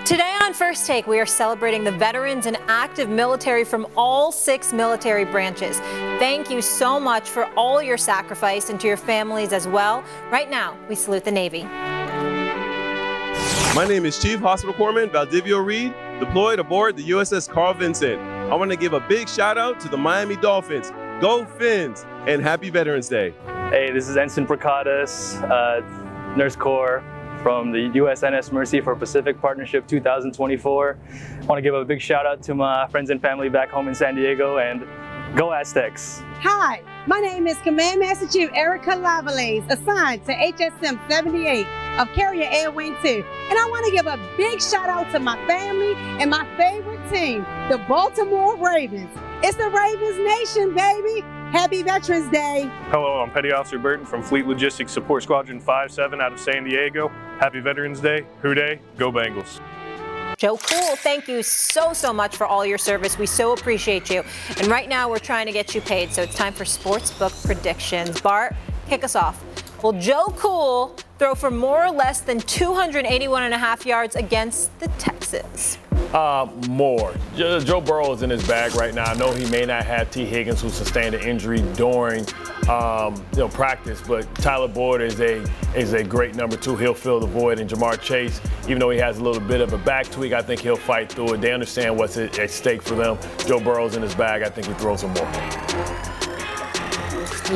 Today 0.04 0.35
on 0.46 0.54
First 0.54 0.86
Take, 0.86 1.08
we 1.08 1.18
are 1.18 1.26
celebrating 1.26 1.82
the 1.82 1.90
veterans 1.90 2.46
and 2.46 2.56
active 2.68 3.08
military 3.08 3.64
from 3.64 3.84
all 3.96 4.30
six 4.30 4.72
military 4.72 5.24
branches. 5.24 5.80
Thank 6.20 6.52
you 6.52 6.62
so 6.62 7.00
much 7.00 7.28
for 7.28 7.46
all 7.56 7.82
your 7.82 7.96
sacrifice 7.96 8.70
and 8.70 8.80
to 8.80 8.86
your 8.86 8.96
families 8.96 9.52
as 9.52 9.66
well. 9.66 10.04
Right 10.30 10.48
now, 10.48 10.78
we 10.88 10.94
salute 10.94 11.24
the 11.24 11.32
Navy. 11.32 11.64
My 13.74 13.86
name 13.88 14.06
is 14.06 14.22
Chief 14.22 14.38
Hospital 14.38 14.72
Corpsman 14.72 15.10
Valdivio 15.10 15.66
Reed, 15.66 15.92
deployed 16.20 16.60
aboard 16.60 16.96
the 16.96 17.10
USS 17.10 17.48
Carl 17.48 17.74
Vinson. 17.74 18.20
I 18.20 18.54
want 18.54 18.70
to 18.70 18.76
give 18.76 18.92
a 18.92 19.00
big 19.00 19.28
shout 19.28 19.58
out 19.58 19.80
to 19.80 19.88
the 19.88 19.96
Miami 19.96 20.36
Dolphins. 20.36 20.92
Go 21.20 21.44
Fins! 21.58 22.06
And 22.28 22.40
happy 22.40 22.70
Veterans 22.70 23.08
Day. 23.08 23.34
Hey, 23.70 23.90
this 23.90 24.08
is 24.08 24.16
Ensign 24.16 24.46
Pracadas, 24.46 25.42
uh, 25.50 26.36
Nurse 26.36 26.54
Corps 26.54 27.02
from 27.46 27.70
the 27.70 27.90
USNS 27.90 28.50
Mercy 28.50 28.80
for 28.80 28.96
Pacific 28.96 29.40
Partnership 29.40 29.86
2024. 29.86 30.98
I 31.14 31.44
want 31.44 31.58
to 31.58 31.62
give 31.62 31.74
a 31.74 31.84
big 31.84 32.00
shout 32.00 32.26
out 32.26 32.42
to 32.42 32.56
my 32.56 32.88
friends 32.88 33.10
and 33.10 33.22
family 33.22 33.48
back 33.48 33.70
home 33.70 33.86
in 33.86 33.94
San 33.94 34.16
Diego 34.16 34.58
and 34.58 34.84
go 35.36 35.52
Aztecs. 35.52 36.22
Hi, 36.40 36.82
my 37.06 37.20
name 37.20 37.46
is 37.46 37.56
Command 37.58 38.00
Master 38.00 38.26
Chief 38.26 38.50
Erica 38.52 38.96
Lavalaze, 38.96 39.64
assigned 39.70 40.24
to 40.24 40.34
HSM 40.34 40.98
78 41.08 41.64
of 42.00 42.08
Carrier 42.14 42.48
Air 42.50 42.72
Wing 42.72 42.96
2. 43.04 43.08
And 43.08 43.56
I 43.56 43.68
want 43.70 43.86
to 43.86 43.92
give 43.92 44.08
a 44.08 44.18
big 44.36 44.60
shout 44.60 44.88
out 44.88 45.08
to 45.12 45.20
my 45.20 45.36
family 45.46 45.94
and 46.20 46.28
my 46.28 46.44
favorite 46.56 47.08
team, 47.12 47.46
the 47.70 47.78
Baltimore 47.86 48.56
Ravens. 48.56 49.16
It's 49.44 49.56
the 49.56 49.68
Ravens 49.68 50.18
Nation, 50.18 50.74
baby. 50.74 51.24
Happy 51.52 51.82
Veterans 51.82 52.28
Day. 52.30 52.68
Hello, 52.90 53.20
I'm 53.20 53.30
Petty 53.30 53.52
Officer 53.52 53.78
Burton 53.78 54.04
from 54.04 54.20
Fleet 54.20 54.46
Logistics 54.46 54.90
Support 54.90 55.22
Squadron 55.22 55.60
57 55.60 56.20
out 56.20 56.32
of 56.32 56.40
San 56.40 56.64
Diego. 56.64 57.08
Happy 57.38 57.60
Veterans 57.60 58.00
Day. 58.00 58.26
Who 58.42 58.52
Dey? 58.52 58.80
Go 58.98 59.12
Bengals. 59.12 59.60
Joe 60.38 60.56
Cool, 60.56 60.96
thank 60.96 61.28
you 61.28 61.44
so, 61.44 61.92
so 61.92 62.12
much 62.12 62.36
for 62.36 62.46
all 62.46 62.66
your 62.66 62.78
service. 62.78 63.16
We 63.16 63.26
so 63.26 63.52
appreciate 63.52 64.10
you. 64.10 64.24
And 64.58 64.66
right 64.66 64.88
now, 64.88 65.08
we're 65.08 65.20
trying 65.20 65.46
to 65.46 65.52
get 65.52 65.72
you 65.72 65.80
paid, 65.80 66.12
so 66.12 66.22
it's 66.22 66.34
time 66.34 66.52
for 66.52 66.64
sports 66.64 67.12
book 67.12 67.32
predictions. 67.44 68.20
Bart, 68.20 68.54
kick 68.88 69.04
us 69.04 69.14
off. 69.14 69.42
Will 69.84 69.92
Joe 69.92 70.34
Cool 70.36 70.96
throw 71.18 71.36
for 71.36 71.52
more 71.52 71.86
or 71.86 71.92
less 71.92 72.20
than 72.20 72.40
281 72.40 73.44
and 73.44 73.54
a 73.54 73.58
half 73.58 73.86
yards 73.86 74.16
against 74.16 74.76
the 74.80 74.88
Texans? 74.98 75.78
Uh, 76.12 76.48
more. 76.68 77.14
Joe, 77.34 77.80
Burrow 77.80 78.12
is 78.12 78.22
in 78.22 78.30
his 78.30 78.46
bag 78.46 78.74
right 78.74 78.94
now. 78.94 79.04
I 79.04 79.14
know 79.14 79.32
he 79.32 79.48
may 79.50 79.66
not 79.66 79.84
have 79.84 80.10
Tee 80.10 80.24
Higgins, 80.24 80.62
who 80.62 80.70
sustained 80.70 81.14
an 81.14 81.22
injury 81.22 81.60
during 81.74 82.24
um, 82.68 83.14
you 83.32 83.40
know 83.40 83.48
practice, 83.48 84.00
but 84.06 84.32
Tyler 84.36 84.68
Boyd 84.68 85.02
is 85.02 85.20
a 85.20 85.44
is 85.74 85.92
a 85.92 86.02
great 86.02 86.34
number 86.34 86.56
two. 86.56 86.76
He'll 86.76 86.94
fill 86.94 87.20
the 87.20 87.26
void, 87.26 87.58
and 87.58 87.68
Ja'Marr 87.68 88.00
Chase, 88.00 88.40
even 88.64 88.78
though 88.78 88.90
he 88.90 88.98
has 88.98 89.18
a 89.18 89.22
little 89.22 89.42
bit 89.42 89.60
of 89.60 89.72
a 89.72 89.78
back 89.78 90.08
tweak, 90.10 90.32
I 90.32 90.42
think 90.42 90.60
he'll 90.60 90.76
fight 90.76 91.12
through 91.12 91.34
it. 91.34 91.40
They 91.40 91.52
understand 91.52 91.96
what's 91.96 92.16
at, 92.16 92.38
at 92.38 92.50
stake 92.50 92.82
for 92.82 92.94
them. 92.94 93.18
Joe 93.46 93.60
Burrow's 93.60 93.96
in 93.96 94.02
his 94.02 94.14
bag. 94.14 94.42
I 94.42 94.48
think 94.48 94.68
he 94.68 94.74
throws 94.74 95.00
some 95.00 95.12
more. 95.12 95.76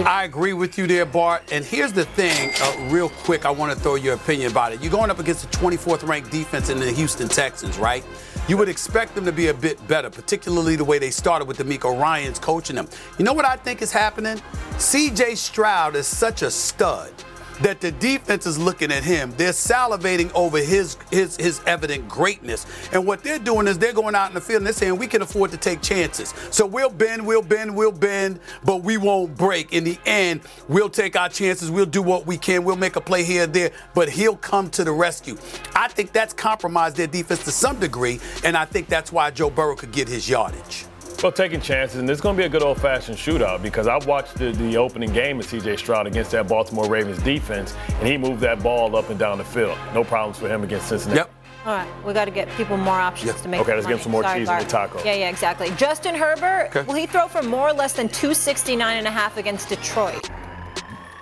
I 0.07 0.23
agree 0.23 0.53
with 0.53 0.79
you 0.79 0.87
there, 0.87 1.05
Bart. 1.05 1.43
And 1.51 1.65
here's 1.65 1.93
the 1.93 2.05
thing, 2.05 2.53
uh, 2.63 2.89
real 2.93 3.09
quick, 3.09 3.45
I 3.45 3.51
want 3.51 3.73
to 3.73 3.79
throw 3.79 3.97
your 3.97 4.15
opinion 4.15 4.51
about 4.51 4.73
it. 4.73 4.81
You're 4.81 4.93
going 4.93 5.11
up 5.11 5.19
against 5.19 5.51
the 5.51 5.57
24th 5.57 6.07
ranked 6.07 6.31
defense 6.31 6.69
in 6.69 6.79
the 6.79 6.93
Houston 6.93 7.29
Texans, 7.29 7.77
right? 7.77 8.05
You 8.49 8.57
would 8.57 8.69
expect 8.69 9.15
them 9.15 9.25
to 9.25 9.33
be 9.33 9.49
a 9.49 9.55
bit 9.55 9.87
better, 9.87 10.11
particularly 10.11 10.77
the 10.77 10.85
way 10.85 10.99
they 10.99 11.11
started 11.11 11.47
with 11.47 11.59
DeMeco 11.59 12.01
Ryans 12.01 12.39
coaching 12.39 12.77
them. 12.77 12.89
You 13.19 13.25
know 13.25 13.33
what 13.33 13.45
I 13.45 13.57
think 13.57 13.81
is 13.83 13.93
happening? 13.93 14.39
CJ 14.73 15.37
Stroud 15.37 15.95
is 15.95 16.07
such 16.07 16.43
a 16.43 16.51
stud 16.51 17.13
that 17.63 17.81
the 17.81 17.93
defense 17.93 18.47
is 18.47 18.59
looking 18.59 18.93
at 18.93 19.05
him. 19.05 19.33
They're 19.37 19.53
salivating 19.53 20.33
over 20.35 20.59
his 20.59 20.97
his 21.11 21.37
his 21.37 21.61
evident 21.67 22.09
greatness. 22.09 22.67
And 22.93 23.07
what 23.07 23.23
they're 23.23 23.39
doing 23.39 23.67
is 23.67 23.79
they're 23.79 23.93
going 23.93 24.15
out 24.15 24.29
in 24.29 24.35
the 24.35 24.41
field 24.41 24.59
and 24.59 24.67
they're 24.67 24.73
saying 24.73 24.97
we 24.97 25.07
can 25.07 25.23
afford 25.23 25.51
to 25.53 25.57
take 25.57 25.83
chances. 25.83 26.35
So 26.51 26.67
we'll 26.67 26.91
bend, 26.91 27.27
we'll 27.27 27.43
bend, 27.43 27.75
we'll 27.75 27.93
bend, 27.93 28.41
but 28.65 28.83
we 28.83 28.97
won't 28.97 29.37
break. 29.37 29.73
In 29.73 29.85
the 29.85 29.99
end, 30.07 30.41
we'll 30.69 30.91
take 30.91 31.17
our 31.17 31.29
chances. 31.29 31.71
We'll 31.71 31.87
do 31.87 32.03
what 32.03 32.27
we 32.27 32.39
can. 32.39 32.65
We'll 32.65 32.77
make 32.77 32.97
a 32.97 33.01
play 33.01 33.25
here 33.25 33.45
and 33.45 33.53
there, 33.53 33.73
but 33.95 34.09
he'll 34.09 34.37
come 34.37 34.71
to 34.71 34.85
the 34.85 34.93
rescue. 34.93 35.37
I 35.75 35.89
think 35.89 36.13
that's 36.13 36.33
compromised 36.33 36.97
their 36.97 37.07
defense 37.07 37.45
to 37.45 37.51
some 37.51 37.79
degree, 37.79 38.21
and 38.45 38.57
I 38.57 38.65
think 38.65 38.89
that's 38.89 39.13
why 39.13 39.31
Joe 39.31 39.51
Burrow 39.51 39.77
could 39.77 39.93
get 39.93 40.09
his 40.09 40.29
yardage. 40.29 40.87
Well, 41.23 41.31
taking 41.31 41.61
chances, 41.61 41.99
and 41.99 42.09
it's 42.09 42.21
going 42.23 42.35
to 42.35 42.41
be 42.41 42.47
a 42.47 42.49
good 42.49 42.63
old-fashioned 42.63 43.19
shootout 43.19 43.61
because 43.63 43.87
I 43.87 43.99
watched 44.07 44.37
the, 44.39 44.53
the 44.53 44.79
opening 44.79 45.13
game 45.13 45.39
of 45.39 45.45
C.J. 45.45 45.77
Stroud 45.77 46.07
against 46.07 46.31
that 46.31 46.49
Baltimore 46.49 46.89
Ravens 46.89 47.23
defense, 47.23 47.75
and 47.99 48.09
he 48.09 48.17
moved 48.17 48.41
that 48.41 48.63
ball 48.63 48.97
up 48.97 49.11
and 49.11 49.19
down 49.19 49.37
the 49.37 49.45
field. 49.45 49.77
No 49.93 50.03
problems 50.03 50.39
for 50.39 50.49
him 50.49 50.63
against 50.65 50.89
Cincinnati. 50.89 51.19
Yep. 51.19 51.31
All 51.67 51.75
right, 51.77 52.05
we 52.07 52.15
got 52.15 52.25
to 52.25 52.31
get 52.31 52.49
people 52.57 52.79
more 52.79 52.95
options 52.99 53.39
to 53.43 53.49
make. 53.49 53.61
Okay, 53.61 53.75
let's 53.75 53.85
money. 53.85 53.97
get 53.97 54.03
some 54.03 54.13
more 54.13 54.23
Sorry, 54.23 54.39
cheese 54.41 54.49
Bart. 54.49 54.63
in 54.63 54.67
the 54.67 54.73
taco. 54.73 55.05
Yeah, 55.05 55.13
yeah, 55.15 55.29
exactly. 55.29 55.69
Justin 55.77 56.15
Herbert, 56.15 56.69
Okay. 56.75 56.83
will 56.87 56.95
he 56.95 57.05
throw 57.05 57.29
for 57.29 57.43
more 57.43 57.69
or 57.69 57.75
less 57.75 57.93
than 57.93 58.09
269 58.09 58.97
and 58.97 59.07
a 59.07 59.11
half 59.11 59.37
against 59.37 59.69
Detroit? 59.69 60.31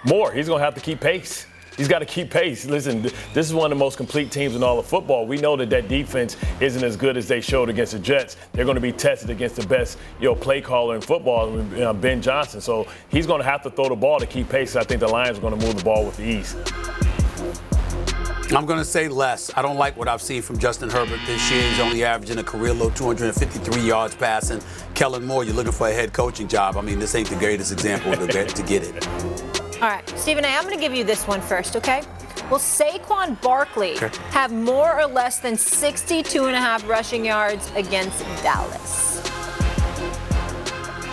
More. 0.04 0.30
He's 0.30 0.46
going 0.46 0.60
to 0.60 0.64
have 0.64 0.76
to 0.76 0.80
keep 0.80 1.00
pace. 1.00 1.47
He's 1.78 1.86
got 1.88 2.00
to 2.00 2.04
keep 2.04 2.28
pace. 2.30 2.66
Listen, 2.66 3.02
th- 3.02 3.14
this 3.32 3.46
is 3.46 3.54
one 3.54 3.70
of 3.70 3.78
the 3.78 3.82
most 3.82 3.96
complete 3.96 4.32
teams 4.32 4.56
in 4.56 4.64
all 4.64 4.80
of 4.80 4.86
football. 4.86 5.26
We 5.26 5.36
know 5.38 5.56
that 5.56 5.70
that 5.70 5.86
defense 5.86 6.36
isn't 6.60 6.82
as 6.82 6.96
good 6.96 7.16
as 7.16 7.28
they 7.28 7.40
showed 7.40 7.68
against 7.68 7.92
the 7.92 8.00
Jets. 8.00 8.36
They're 8.52 8.64
going 8.64 8.74
to 8.74 8.80
be 8.80 8.90
tested 8.90 9.30
against 9.30 9.54
the 9.54 9.66
best, 9.66 9.96
you 10.20 10.28
know, 10.28 10.34
play 10.34 10.60
caller 10.60 10.96
in 10.96 11.00
football, 11.00 11.56
uh, 11.80 11.92
Ben 11.92 12.20
Johnson. 12.20 12.60
So 12.60 12.88
he's 13.10 13.28
going 13.28 13.40
to 13.40 13.44
have 13.44 13.62
to 13.62 13.70
throw 13.70 13.88
the 13.88 13.96
ball 13.96 14.18
to 14.18 14.26
keep 14.26 14.48
pace. 14.48 14.74
I 14.74 14.82
think 14.82 14.98
the 15.00 15.08
Lions 15.08 15.38
are 15.38 15.40
going 15.40 15.56
to 15.56 15.64
move 15.64 15.76
the 15.76 15.84
ball 15.84 16.04
with 16.04 16.18
ease. 16.18 16.56
I'm 18.56 18.66
going 18.66 18.78
to 18.78 18.84
say 18.84 19.06
less. 19.08 19.50
I 19.56 19.62
don't 19.62 19.76
like 19.76 19.96
what 19.96 20.08
I've 20.08 20.22
seen 20.22 20.42
from 20.42 20.58
Justin 20.58 20.90
Herbert 20.90 21.20
this 21.26 21.48
year. 21.50 21.62
He's 21.70 21.78
only 21.78 22.02
averaging 22.02 22.38
a 22.38 22.42
career 22.42 22.72
low 22.72 22.90
253 22.90 23.82
yards 23.82 24.16
passing. 24.16 24.60
Kellen 24.94 25.24
Moore, 25.24 25.44
you're 25.44 25.54
looking 25.54 25.70
for 25.70 25.86
a 25.86 25.92
head 25.92 26.12
coaching 26.12 26.48
job. 26.48 26.76
I 26.76 26.80
mean, 26.80 26.98
this 26.98 27.14
ain't 27.14 27.28
the 27.28 27.36
greatest 27.36 27.70
example 27.70 28.16
to 28.16 28.26
get 28.26 28.82
it. 28.82 29.47
All 29.80 29.88
right, 29.88 30.08
Stephen 30.18 30.44
A., 30.44 30.48
I'm 30.48 30.64
going 30.64 30.74
to 30.74 30.80
give 30.80 30.92
you 30.92 31.04
this 31.04 31.26
one 31.28 31.40
first, 31.40 31.76
okay? 31.76 32.02
Will 32.50 32.58
Saquon 32.58 33.40
Barkley 33.40 33.92
Okay. 33.96 34.10
have 34.30 34.52
more 34.52 34.98
or 35.00 35.06
less 35.06 35.38
than 35.38 35.56
62 35.56 36.46
and 36.46 36.56
a 36.56 36.60
half 36.60 36.88
rushing 36.88 37.24
yards 37.24 37.70
against 37.76 38.24
Dallas? 38.42 39.07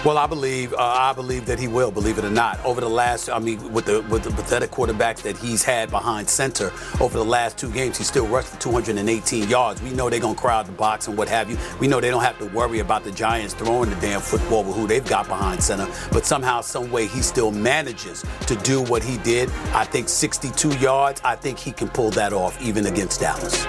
Well, 0.06 0.20
I 0.20 0.28
believe 0.28 0.72
uh, 0.72 0.78
I 0.78 1.14
believe 1.14 1.48
that 1.48 1.58
he 1.58 1.68
will. 1.68 1.90
Believe 1.90 2.20
it 2.20 2.26
or 2.26 2.30
not, 2.30 2.64
over 2.64 2.80
the 2.80 2.88
last, 2.88 3.28
I 3.28 3.40
mean, 3.40 3.74
with 3.74 3.86
the 3.86 4.04
with 4.04 4.22
the 4.22 4.30
pathetic 4.30 4.70
quarterbacks 4.70 5.24
that 5.24 5.36
he's 5.36 5.64
had 5.64 5.90
behind 5.90 6.30
center 6.30 6.72
over 7.02 7.18
the 7.18 7.26
last 7.26 7.58
two 7.58 7.72
games, 7.72 7.98
he 7.98 8.04
still 8.04 8.28
rushed 8.28 8.50
for 8.50 8.60
218 8.60 9.50
yards. 9.50 9.82
We 9.82 9.90
know 9.94 10.08
they're 10.12 10.20
gonna 10.20 10.38
crowd 10.38 10.68
the 10.68 10.74
box 10.74 11.08
and 11.08 11.18
what 11.18 11.28
have 11.30 11.50
you. 11.50 11.58
We 11.80 11.88
know 11.88 12.00
they 12.00 12.12
don't 12.12 12.22
have 12.22 12.38
to 12.38 12.46
worry 12.46 12.82
about 12.82 13.04
the 13.04 13.10
Giants 13.10 13.56
throwing 13.56 13.90
the 13.90 13.96
damn 13.96 14.22
football 14.22 14.64
with 14.64 14.76
who 14.76 14.86
they've 14.86 15.04
got 15.04 15.28
behind 15.28 15.64
center. 15.64 15.88
But 16.12 16.28
somehow, 16.28 16.62
some 16.62 16.92
way, 16.92 17.08
he 17.08 17.24
still 17.24 17.50
manages 17.50 18.24
to 18.46 18.56
do 18.58 18.84
what 18.84 19.04
he 19.04 19.18
did. 19.18 19.50
I 19.74 19.86
think 19.86 20.08
62 20.08 20.78
yards. 20.78 21.20
I 21.26 21.36
think 21.36 21.58
he 21.58 21.72
can 21.72 21.90
pull 21.90 22.12
that 22.12 22.32
off 22.32 22.62
even 22.62 22.86
against 22.86 23.22
Dallas. 23.22 23.66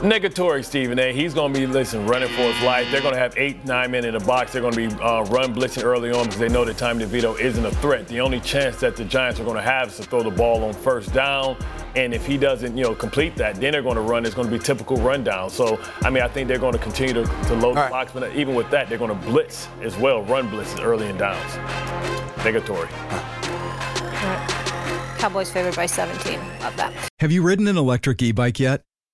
Negatory, 0.00 0.64
Stephen 0.64 0.98
A. 0.98 1.12
He's 1.12 1.34
going 1.34 1.54
to 1.54 1.60
be, 1.60 1.66
listen, 1.66 2.06
running 2.06 2.28
for 2.28 2.42
his 2.42 2.60
life. 2.62 2.90
They're 2.90 3.00
going 3.00 3.14
to 3.14 3.20
have 3.20 3.34
eight, 3.38 3.64
nine 3.64 3.92
men 3.92 4.04
in 4.04 4.12
the 4.14 4.20
box. 4.20 4.52
They're 4.52 4.60
going 4.60 4.74
to 4.74 4.88
be 4.88 5.02
uh, 5.02 5.22
run 5.24 5.54
blitzing 5.54 5.84
early 5.84 6.10
on 6.10 6.24
because 6.24 6.40
they 6.40 6.48
know 6.48 6.64
that 6.64 6.76
Tommy 6.76 7.04
DeVito 7.04 7.38
isn't 7.38 7.64
a 7.64 7.70
threat. 7.76 8.08
The 8.08 8.20
only 8.20 8.40
chance 8.40 8.76
that 8.80 8.96
the 8.96 9.04
Giants 9.04 9.40
are 9.40 9.44
going 9.44 9.56
to 9.56 9.62
have 9.62 9.88
is 9.88 9.96
to 9.98 10.02
throw 10.02 10.22
the 10.22 10.30
ball 10.30 10.64
on 10.64 10.74
first 10.74 11.12
down. 11.14 11.56
And 11.96 12.12
if 12.12 12.26
he 12.26 12.36
doesn't, 12.36 12.76
you 12.76 12.82
know, 12.82 12.94
complete 12.94 13.36
that, 13.36 13.54
then 13.56 13.72
they're 13.72 13.82
going 13.82 13.94
to 13.94 14.02
run. 14.02 14.26
It's 14.26 14.34
going 14.34 14.50
to 14.50 14.52
be 14.52 14.62
typical 14.62 14.96
rundown. 14.96 15.48
So, 15.48 15.80
I 16.02 16.10
mean, 16.10 16.22
I 16.22 16.28
think 16.28 16.48
they're 16.48 16.58
going 16.58 16.72
to 16.72 16.78
continue 16.78 17.14
to, 17.14 17.24
to 17.24 17.54
load 17.54 17.76
the 17.76 17.88
box. 17.88 18.12
But 18.12 18.34
even 18.34 18.54
with 18.54 18.68
that, 18.70 18.88
they're 18.88 18.98
going 18.98 19.16
to 19.16 19.26
blitz 19.26 19.68
as 19.80 19.96
well, 19.96 20.22
run 20.24 20.50
blitzes 20.50 20.84
early 20.84 21.08
in 21.08 21.16
downs. 21.16 21.52
Negatory. 22.42 22.88
Cowboys 25.18 25.50
favored 25.50 25.76
by 25.76 25.86
17. 25.86 26.38
Love 26.60 26.76
that. 26.76 26.92
Have 27.20 27.32
you 27.32 27.42
ridden 27.42 27.68
an 27.68 27.78
electric 27.78 28.20
e 28.20 28.32
bike 28.32 28.58
yet? 28.58 28.82